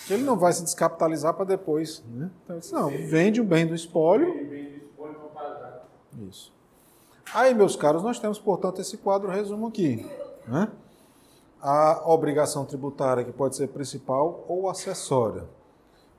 ele 0.09 0.23
não 0.23 0.37
vai 0.37 0.53
se 0.53 0.63
descapitalizar 0.63 1.33
para 1.33 1.45
depois. 1.45 2.03
Né? 2.07 2.29
Então, 2.43 2.59
disse, 2.59 2.73
não, 2.73 2.89
vende 2.89 3.41
o 3.41 3.43
bem 3.43 3.67
do 3.67 3.75
espólio 3.75 4.27
Isso. 6.29 6.53
Aí, 7.33 7.53
meus 7.53 7.75
caros, 7.75 8.03
nós 8.03 8.19
temos, 8.19 8.39
portanto, 8.39 8.79
esse 8.79 8.97
quadro 8.97 9.29
resumo 9.29 9.67
aqui. 9.67 10.09
Né? 10.47 10.71
A 11.61 12.03
obrigação 12.05 12.65
tributária, 12.65 13.23
que 13.23 13.31
pode 13.31 13.55
ser 13.55 13.67
principal 13.67 14.45
ou 14.47 14.69
acessória. 14.69 15.43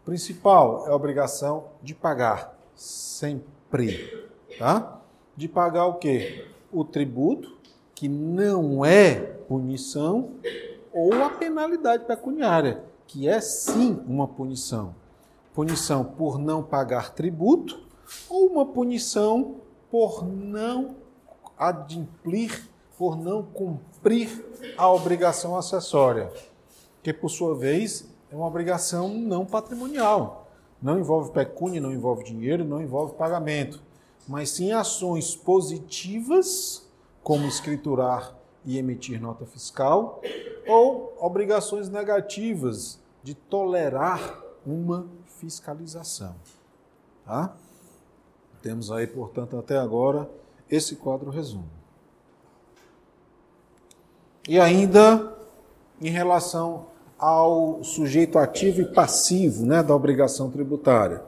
Principal 0.09 0.87
é 0.87 0.91
a 0.91 0.97
obrigação 0.97 1.65
de 1.83 1.95
pagar, 1.95 2.59
sempre. 2.75 4.27
Tá? 4.59 5.03
De 5.37 5.47
pagar 5.47 5.85
o 5.85 5.97
quê? 5.97 6.47
O 6.73 6.83
tributo, 6.83 7.59
que 7.95 8.09
não 8.09 8.87
é 8.87 9.17
punição, 9.17 10.31
ou 10.95 11.13
a 11.23 11.29
penalidade 11.29 12.07
pecuniária, 12.07 12.83
que 13.07 13.29
é 13.29 13.39
sim 13.39 14.03
uma 14.09 14.27
punição. 14.27 14.95
Punição 15.53 16.03
por 16.03 16.39
não 16.39 16.63
pagar 16.63 17.13
tributo 17.13 17.79
ou 18.31 18.47
uma 18.47 18.65
punição 18.65 19.57
por 19.91 20.27
não 20.27 20.97
adimplir, 21.59 22.67
por 22.97 23.15
não 23.15 23.43
cumprir 23.43 24.43
a 24.75 24.91
obrigação 24.91 25.55
acessória, 25.55 26.33
que 27.03 27.13
por 27.13 27.29
sua 27.29 27.55
vez 27.55 28.09
é 28.31 28.37
uma 28.37 28.47
obrigação 28.47 29.09
não 29.09 29.45
patrimonial. 29.47 30.49
Não 30.81 30.99
envolve 30.99 31.33
pecúnia, 31.33 31.81
não 31.81 31.93
envolve 31.93 32.23
dinheiro, 32.23 32.65
não 32.65 32.81
envolve 32.81 33.15
pagamento, 33.15 33.83
mas 34.29 34.51
sim 34.51 34.73
ações 34.73 35.35
positivas, 35.35 36.87
como 37.23 37.47
escriturar 37.47 38.37
e 38.65 38.79
emitir 38.79 39.21
nota 39.21 39.45
fiscal, 39.45 40.21
ou 40.67 41.17
obrigações 41.19 41.89
negativas 41.89 43.01
de 43.23 43.35
tolerar 43.35 44.41
uma 44.65 45.07
fiscalização. 45.27 46.37
Tá? 47.25 47.57
Temos 48.63 48.93
aí, 48.93 49.07
portanto, 49.07 49.57
até 49.59 49.77
agora 49.79 50.31
esse 50.71 50.97
quadro 50.97 51.31
resumo. 51.31 51.69
E 54.49 54.59
ainda 54.61 55.37
em 56.01 56.11
relação 56.11 56.87
ao 57.19 57.83
sujeito 57.83 58.39
ativo 58.39 58.81
e 58.81 58.85
passivo 58.85 59.67
né, 59.67 59.83
da 59.83 59.95
obrigação 59.95 60.51
tributária. 60.51 61.23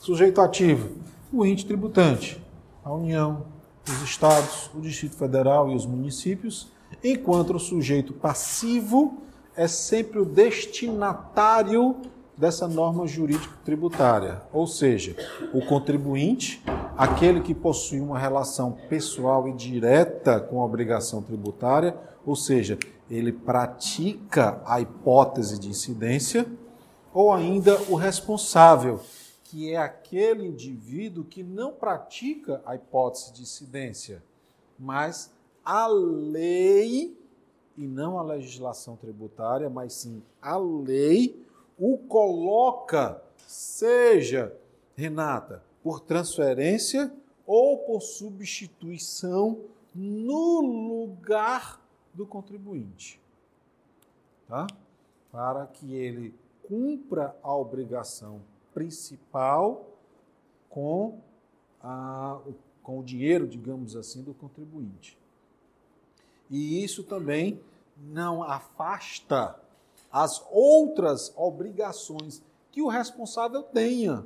Sujeito 0.00 0.40
ativo, 0.40 0.90
o 1.32 1.44
ente 1.44 1.66
tributante, 1.66 2.40
a 2.84 2.92
União, 2.92 3.46
os 3.88 4.02
estados, 4.02 4.70
o 4.74 4.80
Distrito 4.80 5.16
Federal 5.16 5.70
e 5.70 5.74
os 5.74 5.84
municípios, 5.84 6.68
enquanto 7.02 7.54
o 7.54 7.58
sujeito 7.58 8.12
passivo 8.12 9.18
é 9.56 9.66
sempre 9.66 10.18
o 10.18 10.24
destinatário 10.24 11.96
dessa 12.36 12.66
norma 12.66 13.06
jurídica 13.06 13.54
tributária, 13.64 14.42
ou 14.52 14.66
seja, 14.66 15.16
o 15.52 15.64
contribuinte, 15.64 16.62
aquele 16.96 17.40
que 17.40 17.54
possui 17.54 18.00
uma 18.00 18.18
relação 18.18 18.76
pessoal 18.88 19.48
e 19.48 19.52
direta 19.52 20.40
com 20.40 20.60
a 20.60 20.64
obrigação 20.64 21.22
tributária, 21.22 21.96
ou 22.26 22.34
seja, 22.34 22.78
ele 23.10 23.32
pratica 23.32 24.62
a 24.64 24.80
hipótese 24.80 25.58
de 25.58 25.68
incidência, 25.68 26.46
ou 27.12 27.32
ainda 27.32 27.80
o 27.88 27.94
responsável, 27.94 29.00
que 29.44 29.70
é 29.70 29.76
aquele 29.76 30.46
indivíduo 30.46 31.24
que 31.24 31.42
não 31.42 31.72
pratica 31.72 32.62
a 32.64 32.74
hipótese 32.74 33.32
de 33.32 33.42
incidência, 33.42 34.22
mas 34.78 35.32
a 35.64 35.86
lei, 35.86 37.16
e 37.76 37.86
não 37.86 38.18
a 38.18 38.22
legislação 38.22 38.96
tributária, 38.96 39.68
mas 39.70 39.92
sim 39.92 40.22
a 40.40 40.56
lei, 40.56 41.40
o 41.78 41.98
coloca, 41.98 43.22
seja, 43.46 44.52
Renata, 44.96 45.62
por 45.82 46.00
transferência 46.00 47.12
ou 47.46 47.78
por 47.78 48.00
substituição 48.00 49.58
no 49.94 50.60
lugar 50.60 51.83
do 52.14 52.26
contribuinte. 52.26 53.20
Tá? 54.48 54.66
Para 55.30 55.66
que 55.66 55.94
ele 55.94 56.34
cumpra 56.66 57.36
a 57.42 57.54
obrigação 57.54 58.40
principal 58.72 59.86
com, 60.68 61.20
a, 61.82 62.40
com 62.82 63.00
o 63.00 63.04
dinheiro, 63.04 63.46
digamos 63.46 63.96
assim, 63.96 64.22
do 64.22 64.34
contribuinte. 64.34 65.18
E 66.50 66.82
isso 66.82 67.02
também 67.02 67.60
não 67.96 68.42
afasta 68.42 69.58
as 70.10 70.44
outras 70.50 71.32
obrigações 71.36 72.42
que 72.70 72.82
o 72.82 72.88
responsável 72.88 73.62
tenha, 73.62 74.24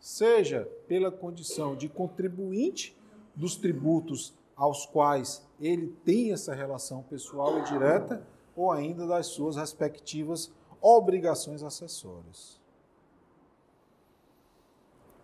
seja 0.00 0.68
pela 0.88 1.10
condição 1.10 1.76
de 1.76 1.88
contribuinte 1.88 2.96
dos 3.34 3.56
tributos 3.56 4.34
aos 4.56 4.84
quais 4.86 5.44
ele 5.62 5.88
tem 6.04 6.32
essa 6.32 6.52
relação 6.52 7.02
pessoal 7.04 7.58
e 7.60 7.62
direta, 7.62 8.26
ou 8.56 8.72
ainda 8.72 9.06
das 9.06 9.28
suas 9.28 9.56
respectivas 9.56 10.50
obrigações 10.80 11.62
acessórias. 11.62 12.60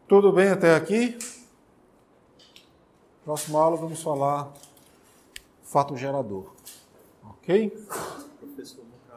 Tudo 0.07 0.33
bem 0.33 0.49
até 0.49 0.75
aqui? 0.75 1.19
Próxima 3.25 3.61
aula 3.61 3.77
vamos 3.77 4.01
falar 4.01 4.51
fato 5.65 5.97
gerador. 5.97 6.55
Ok? 7.23 7.77